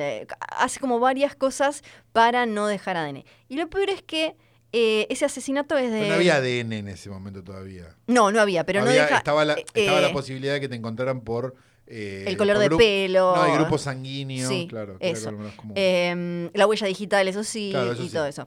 eh, 0.00 0.26
hace 0.56 0.78
como 0.80 1.00
varias 1.00 1.34
cosas 1.34 1.82
para 2.12 2.46
no 2.46 2.66
dejar 2.66 2.96
ADN. 2.96 3.24
Y 3.48 3.56
lo 3.56 3.68
peor 3.68 3.90
es 3.90 4.02
que. 4.02 4.36
Eh, 4.76 5.06
ese 5.08 5.24
asesinato 5.24 5.76
es 5.78 5.90
de... 5.90 5.98
Pero 6.00 6.08
no 6.08 6.14
había 6.16 6.36
ADN 6.36 6.72
en 6.72 6.88
ese 6.88 7.08
momento 7.08 7.44
todavía. 7.44 7.94
No, 8.08 8.32
no 8.32 8.40
había, 8.40 8.66
pero 8.66 8.80
no 8.80 8.86
deja... 8.90 9.18
estaba 9.18 9.44
la, 9.44 9.54
eh, 9.54 9.64
estaba 9.72 10.00
la 10.00 10.08
eh, 10.08 10.12
posibilidad 10.12 10.54
de 10.54 10.60
que 10.60 10.68
te 10.68 10.74
encontraran 10.74 11.20
por... 11.20 11.54
eh, 11.86 12.24
El 12.26 12.36
color 12.36 12.58
de 12.58 12.70
pelo. 12.70 13.34
No, 13.36 13.48
y 13.48 13.52
grupo 13.56 13.78
sanguíneo, 13.78 14.48
Sí, 14.48 14.66
claro. 14.68 14.98
como 14.98 15.56
común. 15.56 15.72
eh, 15.76 16.50
la 16.54 16.66
huella 16.66 16.86
digital, 16.88 17.28
eso 17.28 17.44
sí, 17.44 17.68
Claro, 17.70 17.92
eso 17.92 18.02
y 18.02 18.08
sí. 18.08 18.14
todo 18.14 18.26
eso. 18.26 18.46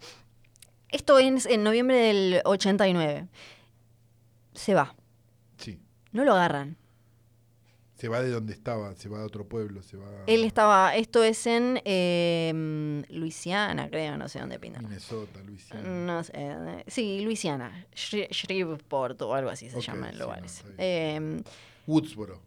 Esto 0.89 1.17
es 1.19 1.45
en 1.45 1.63
noviembre 1.63 1.97
del 1.97 2.41
89. 2.45 3.27
Se 4.53 4.73
va. 4.73 4.95
sí. 5.57 5.79
No 6.11 6.23
lo 6.25 6.33
agarran. 6.33 6.77
Se 7.97 8.07
va 8.09 8.21
de 8.21 8.29
donde 8.29 8.53
estaba, 8.53 8.93
se 8.95 9.09
va 9.09 9.21
a 9.21 9.25
otro 9.25 9.47
pueblo, 9.47 9.81
se 9.81 9.97
va 9.97 10.05
Él 10.27 10.43
estaba, 10.43 10.95
esto 10.95 11.23
es 11.23 11.47
en 11.47 11.81
eh, 11.83 13.03
Luisiana, 13.09 13.89
creo, 13.89 14.17
no 14.17 14.29
sé 14.29 14.39
dónde 14.39 14.59
pinta. 14.59 14.79
Minnesota, 14.81 15.39
Luisiana. 15.43 15.81
No 15.89 16.23
sé, 16.23 16.31
eh, 16.35 16.83
sí, 16.87 17.21
Luisiana, 17.21 17.87
Shreveport 17.95 19.21
o 19.23 19.33
algo 19.33 19.49
así 19.49 19.69
se 19.69 19.77
Ok, 19.77 19.83
llama 19.83 20.09
el 20.09 20.15
sí, 20.15 20.21
lugar 20.21 20.41
no, 20.41 20.47
Eh, 20.77 21.41
Woodsboro. 21.87 22.39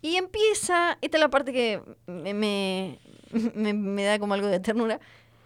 y 0.00 0.16
empieza, 0.16 0.96
esta 1.02 1.16
es 1.18 1.20
la 1.20 1.28
parte 1.28 1.52
que 1.52 1.82
me, 2.06 2.32
me, 2.32 2.98
me- 3.54 3.74
me 3.74 4.04
da 4.04 4.18
como 4.18 4.32
algo 4.34 4.46
de 4.46 4.60
ternura, 4.60 4.98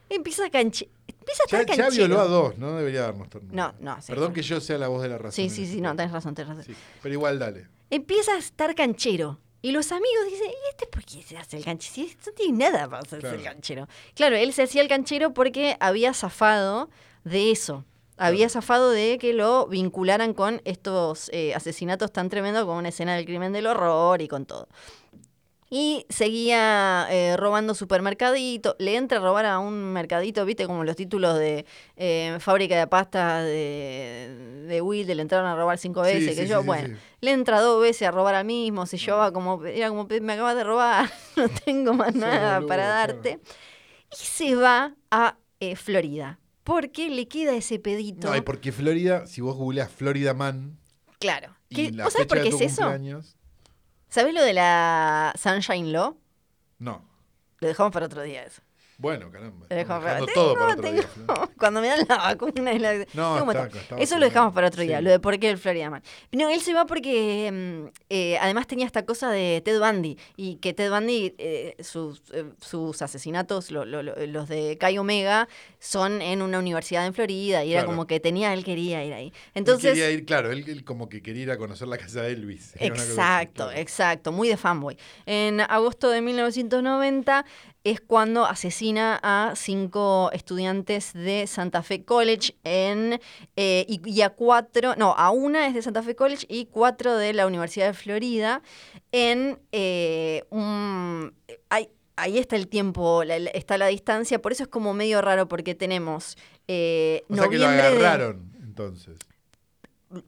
empieza 0.08 0.46
a 0.46 0.50
canche, 0.50 0.88
empieza 1.22 1.42
a 1.44 1.46
Ya, 1.50 1.60
estar 1.60 1.76
ya 1.76 1.82
canchero. 1.84 2.06
violó 2.08 2.20
a 2.20 2.24
dos, 2.26 2.58
no 2.58 2.76
debería 2.76 3.02
darnos 3.02 3.28
ternura. 3.30 3.54
No, 3.80 3.94
no, 3.94 4.00
sí, 4.02 4.06
Perdón 4.12 4.28
sí. 4.28 4.34
que 4.34 4.42
yo 4.42 4.60
sea 4.60 4.78
la 4.78 4.88
voz 4.88 5.02
de 5.02 5.08
la 5.08 5.18
razón. 5.18 5.32
Sí, 5.32 5.48
sí, 5.50 5.62
este 5.62 5.74
sí, 5.76 5.80
no, 5.80 5.96
tenés 5.96 6.12
razón, 6.12 6.34
tenés 6.34 6.48
razón. 6.50 6.64
Sí, 6.64 6.74
pero 7.02 7.12
igual 7.14 7.38
dale. 7.38 7.66
Empieza 7.90 8.34
a 8.34 8.38
estar 8.38 8.74
canchero. 8.74 9.38
Y 9.64 9.70
los 9.70 9.92
amigos 9.92 10.24
dicen, 10.28 10.48
¿y 10.50 10.68
este 10.70 10.86
por 10.86 11.04
qué 11.04 11.22
se 11.22 11.36
hace 11.38 11.56
el 11.56 11.64
canchero? 11.64 12.08
Si 12.08 12.16
no 12.26 12.32
tiene 12.32 12.58
nada 12.70 12.86
para 12.88 12.98
hacerse 12.98 13.20
Claro. 13.20 13.36
el 13.38 13.44
canchero. 13.44 13.88
Claro, 14.14 14.36
él 14.36 14.52
se 14.52 14.64
hacía 14.64 14.82
el 14.82 14.88
canchero 14.88 15.32
porque 15.34 15.76
había 15.78 16.12
zafado 16.14 16.90
de 17.24 17.52
eso. 17.52 17.84
Había 18.16 18.46
Claro. 18.48 18.50
zafado 18.50 18.90
de 18.90 19.18
que 19.18 19.32
lo 19.32 19.66
vincularan 19.68 20.34
con 20.34 20.60
estos 20.64 21.28
eh, 21.32 21.54
asesinatos 21.54 22.12
tan 22.12 22.28
tremendos 22.28 22.64
como 22.64 22.78
una 22.78 22.88
escena 22.88 23.14
del 23.14 23.24
crimen 23.24 23.52
del 23.52 23.66
horror 23.68 24.20
y 24.20 24.26
con 24.28 24.46
todo. 24.46 24.66
Y 25.74 26.04
seguía 26.10 27.06
eh, 27.10 27.34
robando 27.38 27.74
supermercadito. 27.74 28.76
Le 28.78 28.94
entra 28.94 29.16
a 29.16 29.20
robar 29.22 29.46
a 29.46 29.58
un 29.58 29.90
mercadito, 29.94 30.44
viste, 30.44 30.66
como 30.66 30.84
los 30.84 30.94
títulos 30.96 31.38
de 31.38 31.64
eh, 31.96 32.36
fábrica 32.40 32.78
de 32.78 32.86
pastas 32.86 33.42
de, 33.46 34.66
de 34.68 34.82
Wilde, 34.82 35.14
le 35.14 35.22
entraron 35.22 35.46
a 35.46 35.56
robar 35.56 35.78
cinco 35.78 36.02
veces. 36.02 36.34
sí, 36.36 36.42
que 36.42 36.46
yo, 36.46 36.60
sí, 36.60 36.66
bueno, 36.66 36.98
le 37.22 37.30
entra 37.30 37.62
dos 37.62 37.80
veces 37.80 38.06
a 38.06 38.10
robar 38.10 38.34
al 38.34 38.44
mismo, 38.44 38.84
se 38.84 38.98
llevaba 38.98 39.32
como, 39.32 39.64
era 39.64 39.88
como, 39.88 40.06
me 40.20 40.32
acabas 40.34 40.56
de 40.56 40.64
robar, 40.64 41.10
no 41.36 41.48
tengo 41.64 41.94
más 41.94 42.14
nada 42.14 42.56
boludo, 42.56 42.68
para 42.68 42.82
claro. 42.84 43.14
darte. 43.14 43.40
Y 44.12 44.16
se 44.26 44.54
va 44.54 44.94
a 45.10 45.38
eh, 45.58 45.74
Florida, 45.74 46.38
porque 46.64 47.08
le 47.08 47.28
queda 47.28 47.54
ese 47.56 47.78
pedito. 47.78 48.28
No, 48.28 48.36
y 48.36 48.42
porque 48.42 48.72
Florida, 48.72 49.26
si 49.26 49.40
vos 49.40 49.56
googleás 49.56 49.90
Florida 49.90 50.34
Man 50.34 50.76
Claro. 51.18 51.56
¿Qué- 51.70 51.92
¿Vos 51.92 52.12
sabés 52.12 52.26
por 52.26 52.42
qué 52.42 52.48
es 52.48 52.60
eso? 52.60 52.82
¿Sabés 54.12 54.34
lo 54.34 54.42
de 54.42 54.52
la 54.52 55.32
Sunshine 55.38 55.90
Law? 55.90 56.18
no. 56.78 57.02
Lo 57.60 57.68
dejamos 57.68 57.92
para 57.92 58.04
otro 58.04 58.20
día 58.20 58.44
eso. 58.44 58.60
Bueno, 59.02 59.30
caramba. 59.32 59.66
Dejando 59.68 60.26
todo 60.26 60.54
para 60.54 60.74
otro 60.74 60.92
día, 60.92 61.02
tengo-. 61.02 61.50
Cuando 61.58 61.80
me 61.80 61.88
dan 61.88 62.06
la 62.08 62.16
vacuna. 62.16 62.72
y 62.72 62.78
la- 62.78 63.04
No, 63.14 63.50
está- 63.50 63.66
estaba 63.66 64.00
Eso 64.00 64.18
lo 64.18 64.26
dejamos 64.26 64.54
para 64.54 64.68
otro 64.68 64.82
día, 64.82 64.98
Sí. 64.98 65.04
lo 65.04 65.10
de 65.10 65.18
por 65.18 65.38
qué 65.40 65.50
el 65.50 65.58
Florida 65.58 65.90
Man. 65.90 66.02
No, 66.30 66.48
él 66.48 66.60
se 66.60 66.72
va 66.72 66.86
porque 66.86 67.50
mm, 67.52 67.88
eh, 68.10 68.38
además 68.38 68.68
tenía 68.68 68.86
esta 68.86 69.04
cosa 69.04 69.28
de 69.30 69.60
Ted 69.64 69.80
Bundy 69.80 70.16
y 70.36 70.56
que 70.56 70.72
Ted 70.72 70.90
Bundy, 70.90 71.34
eh, 71.38 71.74
sus, 71.82 72.22
eh, 72.32 72.44
sus 72.60 73.02
asesinatos, 73.02 73.70
lo- 73.72 73.84
lo- 73.84 74.02
lo- 74.04 74.14
los 74.26 74.48
de 74.48 74.78
Kai 74.78 74.96
Omega, 74.98 75.48
son 75.80 76.22
en 76.22 76.40
una 76.40 76.60
universidad 76.60 77.04
en 77.04 77.12
Florida 77.12 77.64
y 77.64 77.72
era 77.72 77.84
como 77.84 78.06
que 78.06 78.20
tenía, 78.20 78.52
él 78.54 78.64
quería 78.64 79.04
ir 79.04 79.12
ahí. 79.14 79.26
Él 79.26 79.32
Entonces, 79.54 79.94
quería 79.94 80.10
ir, 80.12 80.24
claro, 80.24 80.52
él, 80.52 80.64
él 80.68 80.84
como 80.84 81.08
que 81.08 81.22
quería 81.22 81.42
ir 81.42 81.50
a 81.50 81.58
conocer 81.58 81.88
la 81.88 81.98
casa 81.98 82.22
de 82.22 82.32
Elvis. 82.32 82.74
Era 82.78 82.94
cosa 82.94 83.04
Exacto, 83.08 83.64
claro. 83.64 83.72
exacto, 83.80 84.30
muy 84.32 84.48
de 84.48 84.56
fanboy. 84.56 84.96
En 85.26 85.60
agosto 85.60 86.08
de 86.08 86.22
1990 86.22 87.44
es 87.84 88.00
cuando 88.00 88.44
asesina 88.46 89.18
a 89.22 89.54
cinco 89.56 90.30
estudiantes 90.32 91.12
de 91.14 91.46
Santa 91.46 91.82
Fe 91.82 92.04
College 92.04 92.54
en, 92.64 93.20
eh, 93.56 93.84
y, 93.88 94.00
y 94.08 94.22
a 94.22 94.30
cuatro, 94.30 94.94
no, 94.96 95.14
a 95.16 95.30
una 95.30 95.66
es 95.66 95.74
de 95.74 95.82
Santa 95.82 96.02
Fe 96.02 96.14
College 96.14 96.46
y 96.48 96.66
cuatro 96.66 97.16
de 97.16 97.32
la 97.32 97.46
Universidad 97.46 97.86
de 97.88 97.94
Florida 97.94 98.62
en 99.10 99.58
eh, 99.72 100.44
un... 100.50 101.34
Ahí, 101.70 101.88
ahí 102.16 102.38
está 102.38 102.54
el 102.56 102.68
tiempo, 102.68 103.24
la- 103.24 103.36
está 103.36 103.76
la 103.78 103.86
distancia, 103.88 104.40
por 104.40 104.52
eso 104.52 104.62
es 104.62 104.68
como 104.68 104.94
medio 104.94 105.20
raro 105.20 105.48
porque 105.48 105.74
tenemos 105.74 106.36
eh, 106.68 107.24
O 107.28 107.34
sea 107.34 107.48
que 107.48 107.58
lo 107.58 107.68
de- 107.68 107.80
agarraron, 107.80 108.52
entonces. 108.62 109.16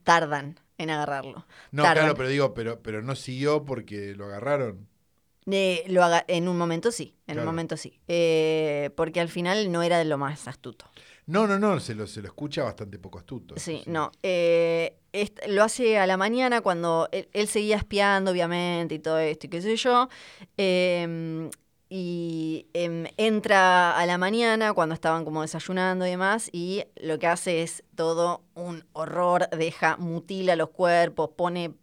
tardan 0.03 0.59
en 0.77 0.89
agarrarlo. 0.89 1.45
No, 1.71 1.83
Tardan. 1.83 2.03
claro, 2.03 2.15
pero 2.17 2.29
digo, 2.29 2.53
pero, 2.53 2.81
pero 2.81 3.01
no 3.01 3.15
siguió 3.15 3.63
porque 3.63 4.13
lo 4.15 4.25
agarraron. 4.25 4.87
Eh, 5.49 5.83
lo 5.87 6.03
haga, 6.03 6.25
en 6.27 6.47
un 6.47 6.57
momento 6.57 6.91
sí, 6.91 7.15
en 7.27 7.35
Claro. 7.35 7.41
un 7.41 7.45
momento 7.47 7.77
sí. 7.77 7.99
Eh, 8.07 8.89
porque 8.95 9.19
al 9.19 9.29
final 9.29 9.71
no 9.71 9.83
era 9.83 9.97
de 9.99 10.05
lo 10.05 10.17
más 10.17 10.47
astuto. 10.47 10.85
No, 11.27 11.47
no, 11.47 11.57
no, 11.59 11.79
se 11.79 11.95
lo, 11.95 12.05
se 12.07 12.21
lo 12.21 12.27
escucha 12.27 12.63
bastante 12.63 12.99
poco 12.99 13.17
astuto. 13.19 13.55
Sí, 13.57 13.81
no. 13.87 14.11
eh, 14.23 14.97
lo 15.47 15.63
hace 15.63 15.97
a 15.97 16.05
la 16.07 16.17
mañana 16.17 16.61
cuando 16.61 17.07
él, 17.11 17.29
él 17.33 17.47
seguía 17.47 17.77
espiando, 17.77 18.31
obviamente, 18.31 18.95
y 18.95 18.99
todo 18.99 19.17
esto, 19.19 19.47
y 19.47 19.49
qué 19.49 19.61
sé 19.61 19.75
yo. 19.75 20.09
eh, 20.57 21.49
y 21.87 22.67
em, 22.73 23.05
entra 23.17 23.95
a 23.97 24.05
la 24.07 24.17
mañana 24.17 24.73
cuando 24.73 24.95
estaban 24.95 25.23
como 25.23 25.43
desayunando 25.43 26.05
y 26.05 26.09
demás, 26.09 26.49
y 26.51 26.83
lo 26.95 27.19
que 27.19 27.27
hace 27.27 27.61
es 27.61 27.83
todo 27.95 28.41
un 28.55 28.83
horror, 28.93 29.47
deja, 29.51 29.95
mutila 29.97 30.55
los 30.55 30.69
cuerpos, 30.71 31.29
pone 31.37 31.73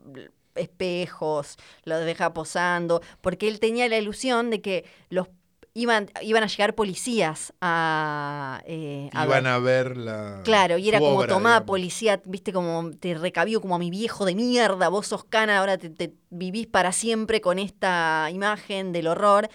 espejos, 0.55 1.57
los 1.85 2.05
deja 2.05 2.33
posando, 2.35 3.01
porque 3.21 3.49
él 3.49 3.61
tenía 3.61 3.89
la 3.89 3.99
ilusión 3.99 4.51
de 4.51 4.61
que 4.61 4.85
los 5.11 5.29
iban, 5.75 6.11
iban 6.21 6.43
a 6.43 6.47
llegar 6.47 6.75
policías 6.75 7.53
a, 7.61 8.63
eh, 8.67 9.09
a 9.13 9.27
ver. 9.27 9.43
Iban 9.43 9.47
a 9.47 9.59
ver 9.59 9.97
la. 9.97 10.41
Claro, 10.45 10.77
y 10.79 10.89
era 10.89 10.99
como 10.99 11.21
obra, 11.21 11.29
tomá, 11.29 11.51
digamos. 11.51 11.67
policía, 11.67 12.21
viste, 12.25 12.53
como 12.53 12.91
te 12.99 13.15
recabió 13.15 13.61
como 13.61 13.77
a 13.77 13.79
mi 13.79 13.91
viejo 13.91 14.25
de 14.25 14.35
mierda, 14.35 14.89
vos 14.89 15.07
sos 15.07 15.25
cana, 15.25 15.59
ahora 15.59 15.79
te, 15.79 15.89
te 15.91 16.15
vivís 16.31 16.67
para 16.67 16.93
siempre 16.93 17.41
con 17.41 17.59
esta 17.59 18.29
imagen 18.33 18.93
del 18.93 19.07
horror. 19.07 19.49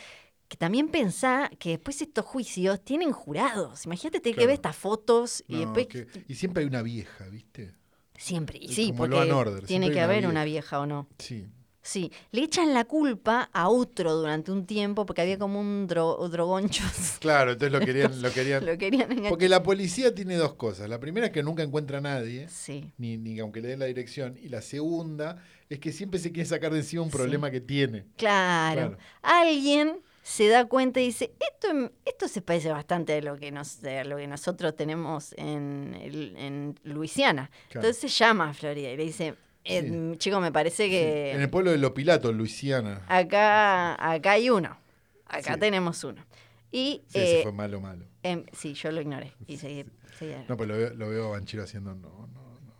Que 0.48 0.56
también 0.56 0.88
pensá 0.88 1.52
que 1.60 1.72
después 1.72 2.02
estos 2.02 2.24
juicios 2.24 2.82
tienen 2.82 3.12
jurados. 3.12 3.86
Imagínate 3.86 4.22
tener 4.22 4.38
que 4.40 4.46
ver 4.46 4.54
estas 4.56 4.78
fotos 4.78 5.44
y 5.46 5.54
No, 5.56 5.60
después. 5.60 5.88
que- 5.88 6.08
y 6.30 6.36
siempre 6.36 6.62
hay 6.64 6.68
una 6.70 6.82
vieja, 6.82 7.26
¿viste? 7.28 7.76
Siempre, 8.18 8.58
y 8.62 8.70
sí, 8.74 8.94
porque 8.96 9.16
Order, 9.32 9.64
tiene 9.66 9.88
que 9.88 9.94
una 9.94 10.04
haber 10.04 10.28
una 10.28 10.44
vieja. 10.44 10.80
o 10.80 10.86
no. 10.86 11.08
Sí. 11.20 11.48
Sí, 11.84 12.12
le 12.32 12.42
echan 12.44 12.74
la 12.74 12.84
culpa 12.84 13.50
a 13.54 13.70
otro 13.70 14.14
durante 14.18 14.52
un 14.52 14.66
tiempo 14.66 15.06
porque 15.06 15.22
había 15.22 15.38
como 15.40 15.62
un 15.62 15.88
dro- 15.88 16.28
drogonchos. 16.28 16.84
Claro, 17.22 17.54
entonces 17.54 17.72
lo 17.72 17.86
querían, 17.86 18.22
lo 18.22 18.30
querían. 18.34 18.66
Lo 18.66 18.78
querían. 18.78 19.08
Porque 19.30 19.48
la 19.48 19.64
policía 19.64 20.14
tiene 20.14 20.36
dos 20.36 20.56
cosas. 20.56 20.90
La 20.90 21.00
primera 21.00 21.28
es 21.28 21.32
que 21.32 21.44
nunca 21.44 21.64
encuentra 21.64 22.00
a 22.00 22.02
nadie, 22.02 22.50
Sí. 22.50 22.92
ni, 22.98 23.16
ni 23.18 23.40
aunque 23.40 23.62
le 23.62 23.70
den 23.70 23.80
la 23.80 23.86
dirección. 23.86 24.38
Y 24.38 24.50
la 24.50 24.62
segunda 24.62 25.42
es 25.70 25.80
que 25.80 25.94
siempre 25.94 26.20
se 26.20 26.34
quiere 26.34 26.50
sacar 26.50 26.74
de 26.74 26.80
encima 26.80 27.04
un 27.04 27.10
Sí. 27.12 27.16
problema 27.16 27.52
que 27.52 27.62
tiene. 27.62 28.06
Claro. 28.18 28.76
Claro. 28.82 28.98
Alguien 29.22 30.00
se 30.30 30.50
da 30.50 30.66
cuenta 30.66 31.00
y 31.00 31.06
dice, 31.06 31.32
esto, 31.40 31.90
esto 32.04 32.28
se 32.28 32.42
parece 32.42 32.70
bastante 32.70 33.14
a 33.14 33.22
lo 33.22 33.38
que, 33.38 33.50
nos, 33.50 33.82
a 33.86 34.04
lo 34.04 34.18
que 34.18 34.28
nosotros 34.28 34.76
tenemos 34.76 35.34
en, 35.38 35.96
en 36.02 36.76
Luisiana. 36.84 37.50
Claro. 37.70 37.88
Entonces 37.88 38.18
llama 38.18 38.50
a 38.50 38.54
Florida 38.54 38.90
y 38.92 38.98
le 38.98 39.04
dice, 39.06 39.36
eh, 39.64 40.16
chico, 40.18 40.42
me 40.42 40.52
parece 40.52 40.84
Sí, 40.86 40.90
que 40.90 41.32
En 41.32 41.40
el 41.42 41.50
pueblo 41.50 41.72
de 41.72 41.78
Lopilato, 41.78 42.30
en 42.30 42.38
Luisiana. 42.38 43.04
acá, 43.08 43.94
acá 44.12 44.32
hay 44.34 44.50
uno. 44.50 44.78
Acá 45.28 45.54
Sí. 45.54 45.60
tenemos 45.62 46.04
uno. 46.04 46.26
Y 46.72 47.04
Sí, 47.08 47.20
eh, 47.20 47.34
ese 47.36 47.44
fue 47.44 47.52
malo, 47.54 47.80
malo. 47.80 48.06
em, 48.24 48.44
sí, 48.52 48.74
yo 48.74 48.92
lo 48.92 49.00
ignoré. 49.00 49.34
Y, 49.48 49.56
seguí-. 49.58 49.86
No, 50.50 50.58
pues 50.58 50.68
lo 50.68 50.76
veo, 50.78 50.94
lo 50.94 51.08
veo 51.10 51.28
a 51.28 51.30
Banchero 51.32 51.64
haciendo 51.64 51.94
no, 51.96 52.10
no, 52.10 52.60
no. 52.60 52.74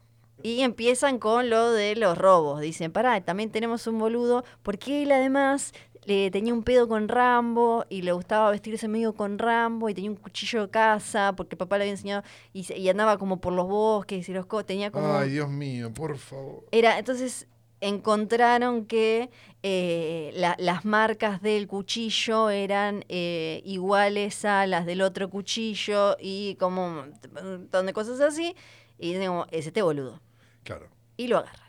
Y 0.44 0.62
empiezan 0.62 1.18
con 1.20 1.50
lo 1.50 1.72
de 1.72 1.96
los 1.96 2.18
robos. 2.18 2.62
Dicen, 2.62 2.92
pará, 2.92 3.20
también 3.22 3.52
tenemos 3.52 3.88
un 3.88 3.98
boludo, 4.00 4.44
porque 4.64 5.04
él 5.04 5.12
además 5.12 5.74
le 6.08 6.32
tenía 6.32 6.54
un 6.54 6.64
pedo 6.64 6.88
con 6.88 7.10
Rambo 7.10 7.84
y 7.90 8.02
le 8.02 8.14
gustaba 8.14 8.50
vestirse 8.50 8.88
medio 8.88 9.14
con 9.14 9.38
Rambo 9.38 9.90
y 9.90 9.94
tenía 9.94 10.10
un 10.10 10.16
cuchillo 10.16 10.62
de 10.62 10.70
casa 10.70 11.34
porque 11.36 11.58
papá 11.58 11.78
le 11.78 11.84
había 11.84 11.92
enseñado 11.92 12.24
y, 12.54 12.88
andaba 12.88 13.18
como 13.18 13.42
por 13.42 13.52
los 13.52 13.68
bosques 13.68 14.28
y 14.30 14.34
los 14.34 14.46
co- 14.46 14.64
tenía 14.64 14.90
como... 14.90 15.14
Ay, 15.18 15.32
Dios 15.32 15.50
mío, 15.50 15.94
por 15.94 16.18
favor. 16.18 16.64
Era, 16.72 16.98
entonces 16.98 17.48
encontraron 17.82 18.86
que 18.86 19.30
eh, 19.64 20.32
la- 20.36 20.56
las 20.60 20.86
marcas 20.86 21.42
del 21.42 21.68
cuchillo 21.68 22.50
eran 22.50 23.04
eh, 23.10 23.62
iguales 23.66 24.46
a 24.46 24.66
las 24.66 24.86
del 24.86 25.02
otro 25.02 25.30
cuchillo 25.30 26.16
y 26.22 26.56
como 26.56 26.88
un 26.88 27.14
montón 27.34 27.86
de 27.86 27.92
cosas 27.94 28.22
así. 28.22 28.56
Y 28.98 29.10
dicen 29.14 29.28
como, 29.28 29.46
es 29.52 29.68
este 29.68 29.82
boludo 29.82 30.22
Claro. 30.64 30.88
y 31.18 31.28
lo 31.28 31.38
agarran. 31.40 31.68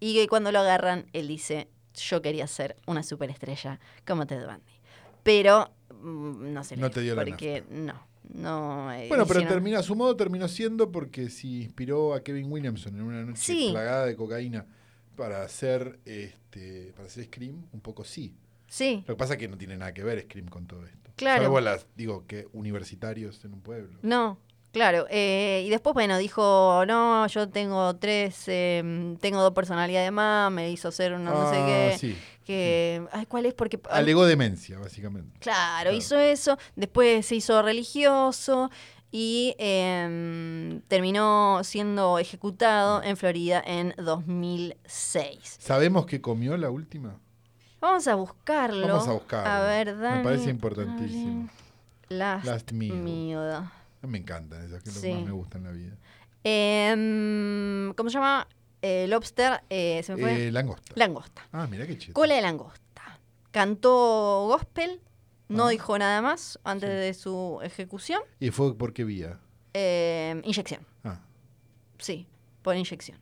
Y 0.00 0.14
que 0.14 0.26
cuando 0.28 0.50
lo 0.50 0.58
agarran, 0.58 1.06
él 1.12 1.28
dice, 1.28 1.68
yo 1.96 2.22
quería 2.22 2.46
ser 2.46 2.76
una 2.86 3.02
superestrella 3.02 3.80
como 4.06 4.26
Ted 4.26 4.46
Bundy. 4.46 4.72
Pero 5.22 5.70
mm, 5.90 6.52
no 6.52 6.62
se 6.64 6.76
le 6.76 6.82
No 6.82 6.88
dio, 6.88 6.94
te 6.94 7.00
dio 7.00 7.14
la 7.14 7.24
porque 7.24 7.64
no, 7.70 8.00
no 8.32 8.92
eh, 8.92 9.08
Bueno, 9.08 9.26
pero 9.26 9.46
termina, 9.46 9.80
a 9.80 9.82
su 9.82 9.96
modo 9.96 10.14
terminó 10.16 10.46
siendo 10.48 10.92
porque 10.92 11.28
si 11.30 11.62
inspiró 11.62 12.14
a 12.14 12.22
Kevin 12.22 12.50
Williamson 12.50 12.94
en 12.96 13.02
una 13.02 13.24
noche 13.24 13.40
Sí. 13.42 13.68
plagada 13.72 14.06
de 14.06 14.14
cocaína 14.16 14.66
para 15.16 15.42
hacer 15.42 15.98
este 16.04 16.92
para 16.94 17.06
hacer 17.08 17.24
Scream, 17.24 17.64
un 17.72 17.80
poco 17.80 18.04
sí. 18.04 18.34
Sí, 18.68 19.04
Lo 19.06 19.14
que 19.14 19.18
pasa 19.18 19.34
es 19.34 19.38
que 19.38 19.48
no 19.48 19.56
tiene 19.56 19.76
nada 19.76 19.94
que 19.94 20.02
ver 20.02 20.20
Scream 20.22 20.48
con 20.48 20.66
todo 20.66 20.84
esto. 20.86 21.10
Claro. 21.16 21.44
Salvo 21.44 21.60
las, 21.60 21.86
digo, 21.96 22.26
que 22.26 22.46
universitarios 22.52 23.44
en 23.44 23.54
un 23.54 23.60
pueblo. 23.62 23.98
no, 24.02 24.38
claro. 24.76 25.06
eh, 25.10 25.64
y 25.66 25.70
después, 25.70 25.94
bueno, 25.94 26.18
dijo, 26.18 26.84
no, 26.86 27.26
yo 27.28 27.48
tengo 27.48 27.96
tres, 27.96 28.44
eh, 28.46 29.16
tengo 29.20 29.42
dos 29.42 29.52
personalidades 29.52 30.12
más, 30.12 30.50
me 30.52 30.70
hizo 30.70 30.90
ser 30.92 31.12
una 31.14 31.30
no 31.30 31.50
sé 31.50 31.56
Ah, 31.58 31.66
qué. 31.66 31.96
sí. 31.98 32.16
Que, 32.44 33.02
ay, 33.10 33.26
¿cuál 33.26 33.46
es? 33.46 33.54
Porque... 33.54 33.80
Alegó 33.90 34.24
demencia, 34.24 34.78
básicamente. 34.78 35.38
Claro, 35.40 35.82
Claro. 35.90 35.92
hizo 35.96 36.16
eso, 36.18 36.56
después 36.76 37.26
se 37.26 37.34
hizo 37.34 37.60
religioso 37.62 38.70
y 39.10 39.54
em, 39.58 40.80
terminó 40.82 41.60
siendo 41.64 42.18
ejecutado 42.18 43.02
en 43.02 43.16
Florida 43.16 43.62
en 43.66 43.94
2006. 43.98 45.56
¿Sabemos 45.58 46.06
qué 46.06 46.20
comió 46.20 46.56
la 46.56 46.70
última? 46.70 47.18
Vamos 47.80 48.06
a 48.08 48.14
buscarlo. 48.14 48.86
Vamos 48.86 49.08
a 49.08 49.12
buscarlo. 49.12 49.50
A 49.52 49.60
ver, 49.66 49.94
Me 49.94 50.02
Dani, 50.02 50.24
parece 50.24 50.50
importantísimo. 50.50 51.48
Last, 52.08 52.44
Last 52.46 52.72
Meal. 52.72 52.96
Meal. 52.96 53.70
Me 54.06 54.18
encantan 54.18 54.62
esas, 54.64 54.82
que 54.82 54.90
es 54.90 54.96
Sí. 54.96 55.08
lo 55.08 55.12
que 55.14 55.18
más 55.20 55.26
me 55.26 55.32
gusta 55.32 55.58
en 55.58 55.64
la 55.64 55.72
vida. 55.72 55.96
Em, 56.44 57.92
¿Cómo 57.94 58.10
se 58.10 58.14
llama? 58.14 58.46
Eh, 58.82 59.06
lobster, 59.08 59.62
eh, 59.70 60.02
¿se 60.04 60.14
me 60.14 60.20
fue? 60.22 60.46
Eh, 60.48 60.52
langosta. 60.52 60.92
Langosta. 60.94 61.46
Ah, 61.52 61.66
mira 61.68 61.86
qué 61.86 61.98
chido. 61.98 62.14
Cola 62.14 62.34
de 62.34 62.42
langosta. 62.42 63.20
Cantó 63.50 64.46
gospel, 64.48 65.00
no 65.48 65.66
Ah. 65.66 65.70
dijo 65.70 65.98
nada 65.98 66.20
más 66.22 66.58
antes 66.62 66.90
Sí. 66.90 66.94
de 66.96 67.14
su 67.14 67.58
ejecución. 67.62 68.20
¿Y 68.38 68.50
fue 68.50 68.76
por 68.76 68.92
qué 68.92 69.04
vía? 69.04 69.38
Em, 69.72 70.40
inyección. 70.44 70.86
Ah, 71.04 71.20
Sí, 71.98 72.26
por 72.62 72.76
inyección. 72.76 73.18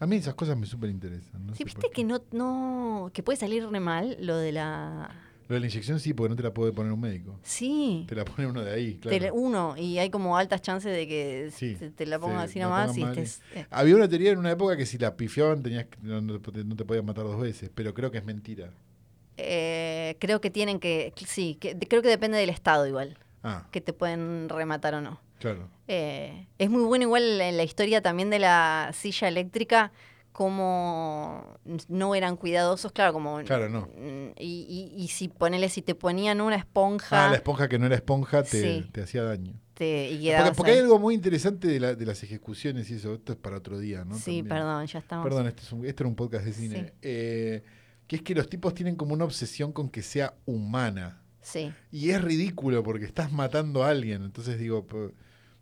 a 0.00 0.06
mí 0.06 0.16
esas 0.16 0.34
cosas 0.34 0.56
me 0.58 0.66
súper 0.66 0.90
interesan. 0.90 1.46
No 1.46 1.54
Sí, 1.54 1.64
viste 1.64 1.90
que 1.90 2.04
no, 2.04 2.20
no, 2.32 3.10
que 3.14 3.22
puede 3.22 3.38
salir 3.38 3.66
re 3.68 3.80
mal 3.80 4.16
lo 4.20 4.36
de 4.36 4.52
la... 4.52 5.25
Lo 5.48 5.54
de 5.54 5.60
la 5.60 5.66
inyección 5.66 6.00
sí, 6.00 6.12
porque 6.12 6.30
no 6.30 6.36
te 6.36 6.42
la 6.42 6.52
puede 6.52 6.72
poner 6.72 6.90
un 6.92 7.00
médico. 7.00 7.38
Sí, 7.42 8.04
Te 8.08 8.14
la 8.16 8.24
pone 8.24 8.48
uno 8.48 8.64
de 8.64 8.72
ahí, 8.72 8.96
claro. 8.96 9.18
la- 9.24 9.32
uno, 9.32 9.76
y 9.76 9.98
hay 9.98 10.10
como 10.10 10.36
altas 10.36 10.60
chances 10.60 10.92
de 10.94 11.06
que 11.06 11.50
Sí, 11.52 11.76
te, 11.76 11.90
te 11.90 12.04
la 12.06 12.18
pongan 12.18 12.40
así 12.40 12.58
nomás 12.58 12.92
pongan 12.96 13.14
y 13.16 13.20
eh, 13.20 13.66
Había 13.70 13.94
una 13.96 14.08
teoría 14.08 14.32
en 14.32 14.38
una 14.38 14.50
época 14.50 14.76
que 14.76 14.86
si 14.86 14.98
la 14.98 15.16
pifiaban 15.16 15.62
tenías 15.62 15.86
no, 16.02 16.20
no 16.20 16.40
te- 16.40 16.64
no 16.64 16.74
te 16.74 16.84
podían 16.84 17.06
matar 17.06 17.24
dos 17.24 17.40
veces, 17.40 17.70
pero 17.74 17.94
creo 17.94 18.10
que 18.10 18.18
es 18.18 18.24
mentira. 18.24 18.72
eh, 19.36 20.16
creo 20.18 20.40
que 20.40 20.50
tienen 20.50 20.80
que... 20.80 21.12
Sí, 21.26 21.56
que, 21.60 21.76
creo 21.78 22.02
que 22.02 22.08
depende 22.08 22.38
del 22.38 22.50
estado 22.50 22.86
igual, 22.86 23.18
Ah, 23.44 23.66
que 23.70 23.80
te 23.80 23.92
pueden 23.92 24.48
rematar 24.48 24.94
o 24.94 25.00
no. 25.00 25.20
claro. 25.38 25.68
Eh, 25.88 26.48
es 26.58 26.68
muy 26.70 26.82
bueno 26.82 27.04
igual 27.04 27.40
en 27.40 27.56
la 27.56 27.62
historia 27.62 28.02
también 28.02 28.28
de 28.30 28.40
la 28.40 28.90
silla 28.92 29.28
eléctrica, 29.28 29.92
como 30.36 31.58
no 31.88 32.14
eran 32.14 32.36
cuidadosos, 32.36 32.92
claro, 32.92 33.12
como... 33.12 33.38
Claro, 33.44 33.68
no. 33.68 33.88
Y, 34.38 34.92
y, 34.96 35.02
y 35.02 35.08
si 35.08 35.28
ponele, 35.28 35.68
si 35.68 35.82
te 35.82 35.94
ponían 35.94 36.40
una 36.40 36.56
esponja 36.56 37.26
Ah, 37.26 37.30
la 37.30 37.36
esponja 37.36 37.68
que 37.68 37.78
no 37.78 37.86
era 37.86 37.94
esponja 37.96 38.42
te, 38.42 38.62
Sí. 38.82 38.88
te 38.92 39.02
hacía 39.02 39.22
daño. 39.24 39.54
te, 39.74 40.10
y 40.10 40.30
Porque, 40.36 40.52
porque 40.56 40.72
hay 40.72 40.78
algo 40.78 40.98
muy 40.98 41.14
interesante 41.14 41.68
de, 41.68 41.80
la- 41.80 41.94
de 41.94 42.06
las 42.06 42.22
ejecuciones 42.22 42.90
y 42.90 42.94
eso. 42.94 43.14
Esto 43.14 43.32
es 43.32 43.38
para 43.38 43.56
otro 43.58 43.78
día, 43.78 44.04
¿no? 44.04 44.14
Sí, 44.14 44.24
También. 44.42 44.48
perdón, 44.48 44.86
ya 44.86 44.98
estamos. 45.00 45.24
Perdón, 45.26 45.46
este, 45.48 45.62
es 45.62 45.72
un, 45.72 45.84
era 45.86 46.06
un 46.06 46.14
podcast 46.16 46.44
de 46.44 46.52
cine. 46.52 46.84
Sí. 46.86 46.92
Eh, 47.02 47.62
que 48.06 48.16
es 48.16 48.22
que 48.22 48.34
los 48.34 48.48
tipos 48.48 48.72
tienen 48.74 48.94
como 48.96 49.14
una 49.14 49.24
obsesión 49.24 49.72
con 49.72 49.88
que 49.88 50.02
sea 50.02 50.34
humana. 50.46 51.22
Sí, 51.42 51.72
Y 51.92 52.10
es 52.10 52.22
ridículo 52.22 52.82
porque 52.82 53.04
estás 53.04 53.30
matando 53.32 53.84
a 53.84 53.90
alguien. 53.90 54.22
Entonces 54.24 54.58
digo, 54.58 54.86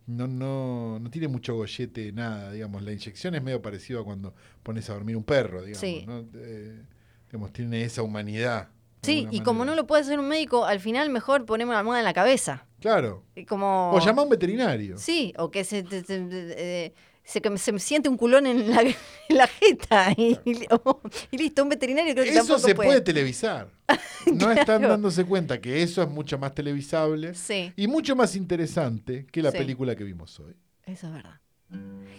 no, 0.06 0.26
no, 0.26 0.98
no 0.98 1.10
tiene 1.10 1.28
mucho 1.28 1.54
gollete 1.54 2.12
nada, 2.12 2.52
digamos. 2.52 2.82
La 2.82 2.92
inyección 2.92 3.34
es 3.34 3.42
medio 3.42 3.62
parecido 3.62 4.00
a 4.00 4.04
cuando 4.04 4.34
pones 4.62 4.88
a 4.90 4.94
dormir 4.94 5.16
un 5.16 5.24
perro, 5.24 5.60
digamos. 5.62 5.80
Sí. 5.80 6.04
¿no? 6.06 6.24
Eh, 6.34 6.82
digamos, 7.26 7.52
tiene 7.52 7.82
esa 7.84 8.02
humanidad. 8.02 8.68
sí 9.02 9.26
y 9.30 9.40
como 9.40 9.64
no 9.64 9.74
lo 9.74 9.86
puede 9.86 10.02
hacer 10.02 10.18
un 10.18 10.28
médico, 10.28 10.64
al 10.66 10.80
final 10.80 11.10
mejor 11.10 11.44
ponemos 11.46 11.72
la 11.72 11.78
almohada 11.80 12.00
en 12.00 12.04
la 12.04 12.12
cabeza. 12.14 12.66
Claro. 12.80 13.24
Como... 13.48 13.92
O 13.92 13.98
llama 14.00 14.20
a 14.22 14.24
un 14.24 14.30
veterinario. 14.30 14.98
Sí, 14.98 15.32
o 15.38 15.50
que 15.50 15.64
se, 15.64 15.82
te- 15.82 16.02
te- 16.02 16.16
eh, 16.30 16.94
se, 17.24 17.40
se 17.58 17.72
me 17.72 17.78
siente 17.78 18.08
un 18.08 18.16
culón 18.16 18.46
en 18.46 18.70
la, 18.70 18.80
en 19.28 19.36
la 19.36 19.46
jeta 19.46 20.12
y, 20.16 20.38
y- 20.44 21.38
listo, 21.38 21.62
un 21.62 21.68
veterinario 21.68 22.12
creo 22.14 22.24
que 22.24 22.30
Eso 22.38 22.58
se 22.58 22.74
puede. 22.74 22.88
puede 22.88 23.00
televisar. 23.00 23.68
No 24.32 24.50
están 24.50 24.80
dándose 24.82 25.24
cuenta 25.26 25.60
que 25.60 25.82
eso 25.82 26.02
es 26.02 26.08
mucho 26.08 26.38
más 26.38 26.54
televisable 26.54 27.34
Sí, 27.34 27.72
y 27.76 27.86
mucho 27.86 28.16
más 28.16 28.34
interesante 28.36 29.26
que 29.26 29.42
la 29.42 29.50
Sí. 29.50 29.58
película 29.58 29.94
que 29.94 30.04
vimos 30.04 30.38
hoy. 30.40 30.56
eso 30.86 31.06
es 31.08 31.12
verdad. 31.12 31.40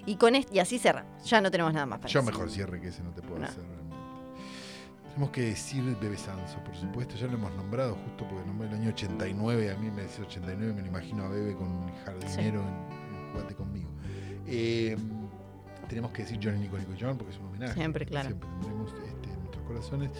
Y 0.06 0.16
con 0.18 0.36
esto, 0.36 0.53
y 0.53 0.60
así 0.60 0.78
cerramos. 0.78 1.24
Ya 1.28 1.41
no 1.41 1.49
tenemos 1.49 1.74
nada 1.74 1.86
más 1.88 1.99
para 1.99 2.12
Yo 2.12 2.22
mejor 2.22 2.51
cierre 2.51 2.80
que 2.80 2.89
ese 2.89 3.01
no 3.01 3.12
te 3.12 3.22
puedo 3.24 3.39
No. 3.39 3.45
hacer 3.47 3.64
realmente. 3.64 3.95
Tenemos 5.08 5.30
que 5.32 5.41
decir 5.41 5.82
Bebe 6.01 6.18
Sanso, 6.18 6.62
por 6.64 6.76
supuesto, 6.76 7.16
ya 7.16 7.26
lo 7.28 7.34
hemos 7.34 7.53
nombrado 7.56 7.95
justo 7.95 8.28
porque 8.28 8.45
nombré 8.45 8.68
el 8.68 8.76
año 8.76 8.89
89, 8.89 9.72
a 9.72 9.76
mí 9.78 9.89
me 9.89 10.01
decía 10.03 10.26
89, 10.26 10.74
me 10.74 10.82
lo 10.82 10.88
imagino 10.88 11.24
a 11.24 11.30
Bebe 11.30 11.56
con 11.56 11.68
un 11.72 11.91
jardinero 12.06 12.62
en, 12.62 13.16
en 13.18 13.32
Jugate 13.32 13.56
conmigo. 13.56 13.89
Eh, 14.48 14.96
tenemos 15.89 16.12
que 16.12 16.24
decir 16.24 16.39
Johnny 16.41 16.60
Nico 16.60 16.78
Nico 16.78 16.93
John 17.00 17.18
porque 17.18 17.34
es 17.34 17.39
un 17.39 17.48
homenaje. 17.48 17.74
Siempre, 17.74 18.06
claro. 18.06 18.28
Siempre 18.30 18.50
tendremos 18.50 18.91
este, 18.93 19.30
en 19.30 19.39
nuestros 19.39 19.64
corazones. 19.66 20.12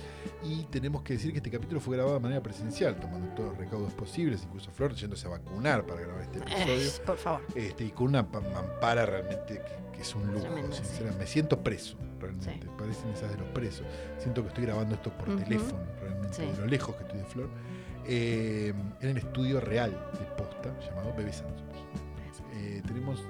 Y 0.44 0.64
tenemos 0.66 1.02
que 1.02 1.14
decir 1.14 1.32
que 1.32 1.38
este 1.38 1.50
capítulo 1.52 1.80
fue 1.82 1.96
grabado 1.96 2.16
de 2.18 2.22
manera 2.22 2.42
presencial, 2.44 3.00
tomando 3.00 3.28
todos 3.34 3.50
los 3.50 3.58
recaudos 3.58 3.92
posibles, 3.94 4.44
incluso 4.44 4.70
Flor 4.72 4.94
yéndose 4.94 5.26
a 5.28 5.32
vacunar 5.32 5.86
para 5.86 6.02
grabar 6.02 6.22
este 6.22 6.38
episodio. 6.40 6.66
Eh, 6.76 6.92
por 7.06 7.18
favor. 7.18 7.42
Este, 7.56 7.86
y 7.86 7.90
con 7.90 8.08
una 8.08 8.28
pa- 8.30 8.42
mampara 8.42 9.06
realmente 9.08 9.56
que, 9.56 9.96
que 9.98 10.02
es 10.04 10.14
un 10.16 10.28
lujo, 10.32 10.46
sí. 10.72 10.84
sinceramente. 10.84 11.24
Me 11.24 11.28
siento 11.28 11.64
preso, 11.64 11.98
realmente. 12.20 12.60
Sí. 12.62 12.70
Parecen 12.78 13.10
esas 13.10 13.32
de 13.32 13.38
los 13.38 13.48
presos. 13.50 13.86
Siento 14.20 14.44
que 14.44 14.50
estoy 14.50 14.66
grabando 14.66 14.94
esto 14.96 15.12
por 15.18 15.36
teléfono, 15.36 15.82
realmente, 16.00 16.34
Sí. 16.36 16.46
de 16.46 16.58
lo 16.58 16.68
lejos 16.68 16.96
que 16.96 17.04
estoy 17.04 17.18
de 17.20 17.26
Flor. 17.26 17.50
Eh, 18.08 18.72
en 19.02 19.10
el 19.10 19.18
estudio 19.18 19.60
real 19.60 19.90
de 20.20 20.26
posta, 20.38 20.80
llamado 20.88 21.12
Bebe 21.18 21.34
Santos. 21.34 21.64
Eh, 22.66 22.82
tenemos 22.88 23.20
eh, 23.20 23.24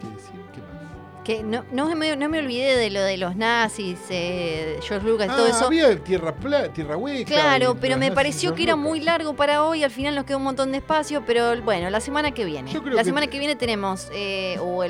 que 0.00 0.06
decir 0.08 0.40
qué 0.54 0.60
más. 0.60 0.82
Que 1.24 1.44
no, 1.44 1.64
no, 1.70 1.94
me, 1.94 2.16
no 2.16 2.28
me 2.28 2.40
olvidé 2.40 2.76
de 2.76 2.90
lo 2.90 3.00
de 3.00 3.16
los 3.16 3.36
nazis, 3.36 3.96
eh, 4.10 4.80
George 4.82 5.06
Lucas 5.06 5.28
todo 5.28 5.46
Ah, 5.46 5.50
eso. 5.50 5.66
había 5.66 5.96
tierra, 6.02 6.34
pla- 6.34 6.68
tierra 6.72 6.96
hueca. 6.96 7.32
Claro, 7.32 7.76
pero 7.80 7.96
me 7.96 8.06
nazis 8.06 8.14
pareció 8.16 8.54
que 8.56 8.64
era 8.64 8.74
muy 8.74 8.98
largo 8.98 9.36
para 9.36 9.62
hoy, 9.62 9.84
al 9.84 9.92
final 9.92 10.16
nos 10.16 10.24
quedó 10.24 10.38
un 10.38 10.42
montón 10.44 10.72
de 10.72 10.78
espacio, 10.78 11.22
pero 11.24 11.62
bueno, 11.62 11.90
la 11.90 12.00
semana 12.00 12.32
que 12.32 12.44
viene. 12.44 12.72
Yo 12.72 12.82
creo 12.82 12.94
La 12.96 13.02
que 13.02 13.04
semana 13.06 13.28
que 13.28 13.38
viene 13.38 13.54
tenemos, 13.54 14.10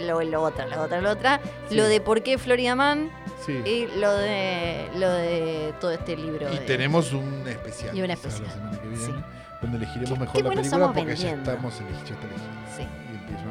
o 0.09 0.23
el 0.23 0.35
otra, 0.35 0.67
la 0.67 0.81
otra, 0.81 1.03
la 1.03 1.11
otra, 1.13 1.41
Sí. 1.69 1.75
lo 1.77 1.85
de 1.85 2.01
por 2.01 2.23
qué 2.23 2.39
Florida 2.39 2.75
Man 2.77 3.11
Sí. 3.45 3.53
y 3.67 3.89
lo 4.01 4.11
de 4.15 4.89
lo 4.97 5.11
de 5.13 5.75
todo 5.83 5.91
este 5.91 6.17
libro. 6.17 6.51
Y 6.51 6.61
de- 6.61 6.65
tenemos 6.65 7.13
un 7.13 7.47
especial. 7.47 7.95
Y 7.95 8.01
quizás 8.15 8.15
especial. 8.23 8.45
La 8.49 8.55
semana 8.55 8.81
que 8.81 8.89
viene, 8.89 9.05
Sí. 9.05 9.13
donde 9.61 9.77
elegiremos 9.77 10.19
mejor 10.19 10.43
la 10.45 10.49
película 10.51 10.93
porque 10.95 11.15
ya 11.17 11.31
estamos 11.33 11.79
elegidos, 11.79 12.09
ya 12.09 12.15
está 12.15 12.27
elegida. 12.27 12.75
Sí. 12.75 12.83
Y 12.83 13.17
empieza 13.17 13.43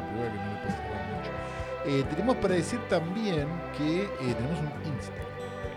Eh, 1.85 2.03
tenemos 2.09 2.35
para 2.37 2.53
decir 2.55 2.79
también 2.89 3.47
que 3.77 4.03
eh, 4.03 4.09
tenemos 4.19 4.59
un 4.59 4.93
Insta. 4.93 5.13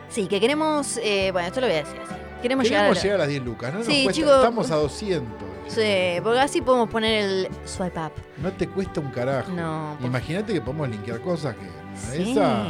Sí, 0.09 0.27
que 0.29 0.39
queremos, 0.39 0.99
eh, 1.03 1.31
bueno, 1.33 1.49
esto 1.49 1.61
lo 1.61 1.67
voy 1.67 1.77
a 1.77 1.79
decir 1.79 1.99
así. 2.01 2.15
Queremos, 2.43 2.65
llegar, 2.69 2.91
a- 2.91 2.93
llegar 2.93 3.15
a 3.17 3.19
las 3.21 3.29
10 3.29 3.43
lucas, 3.43 3.73
¿no? 3.73 3.79
Nos 3.79 3.87
Sí, 3.87 4.05
cuesta- 4.05 4.21
chicos. 4.21 4.37
Estamos 4.37 4.71
a 4.71 4.77
200. 4.77 5.49
Sí, 5.67 6.21
porque 6.23 6.41
así 6.41 6.61
podemos 6.61 6.91
poner 6.91 7.25
el 7.25 7.49
swipe 7.65 7.99
up. 7.99 8.13
No 8.37 8.53
te 8.53 8.69
cuesta 8.69 9.01
un 9.01 9.11
carajo. 9.11 9.51
No, 9.51 9.97
por- 9.99 10.07
Imagínate 10.07 10.53
que 10.53 10.61
podemos 10.61 10.89
linkear 10.91 11.21
cosas 11.23 11.57
que 11.57 11.65
en 11.65 11.73
una 11.73 12.11
de 12.11 12.25
Sí. 12.25 12.31
esas. 12.33 12.67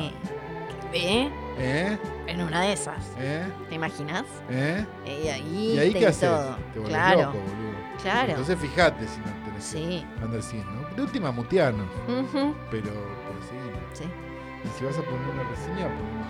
¿Eh? 0.92 1.30
¿Eh? 1.58 1.98
En 2.28 2.40
una 2.40 2.62
de 2.62 2.72
esas. 2.72 2.98
¿Eh? 3.18 3.42
¿Te 3.68 3.74
imaginas? 3.74 4.24
¿Eh? 4.48 4.86
Y 5.04 5.28
ahí, 5.28 5.72
¿Y 5.74 5.78
ahí 5.80 5.92
te 5.92 5.98
qué 5.98 6.06
haces? 6.06 6.20
todo. 6.30 6.56
Te 6.72 6.80
Claro, 6.88 7.20
loco, 7.22 7.32
boludo. 7.32 8.00
claro. 8.00 8.30
Entonces 8.30 8.58
fíjate 8.60 9.08
si 9.08 9.18
no 9.18 9.44
tenés 9.44 9.64
Sí. 9.64 10.06
andar 10.22 10.40
siguiendo. 10.42 10.88
De 10.94 11.02
última 11.02 11.32
muteanos, 11.32 11.86
pero. 12.70 12.90
Y 14.64 14.78
si 14.78 14.84
vas 14.84 14.96
a 14.98 15.02
poner 15.02 15.28
una 15.28 15.42
reseña, 15.44 15.88
ponemos 15.88 16.26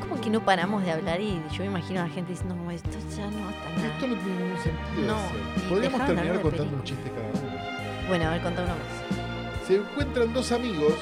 Como 0.00 0.20
que 0.20 0.30
no 0.30 0.40
paramos 0.40 0.84
de 0.84 0.92
hablar 0.92 1.20
y 1.20 1.42
yo 1.52 1.60
me 1.60 1.66
imagino 1.66 2.00
a 2.00 2.04
la 2.04 2.08
gente 2.08 2.32
diciendo 2.32 2.56
como 2.56 2.70
esto 2.70 2.90
ya 3.16 3.30
no 3.30 3.50
está 3.50 3.70
nada. 3.76 3.94
Esto 3.94 4.06
no 4.06 4.14
tiene 4.16 4.40
ningún 4.40 4.58
sentido. 4.62 5.06
No, 5.06 5.68
Podríamos 5.68 6.06
terminar 6.06 6.40
contando 6.40 6.76
un 6.76 6.84
chiste 6.84 7.10
cada 7.10 7.28
uno. 7.28 8.08
Bueno, 8.08 8.26
a 8.26 8.30
ver, 8.30 8.42
contá 8.42 8.62
uno 8.62 8.72
más. 8.72 9.66
Se 9.66 9.76
encuentran 9.76 10.32
dos 10.32 10.52
amigos 10.52 10.94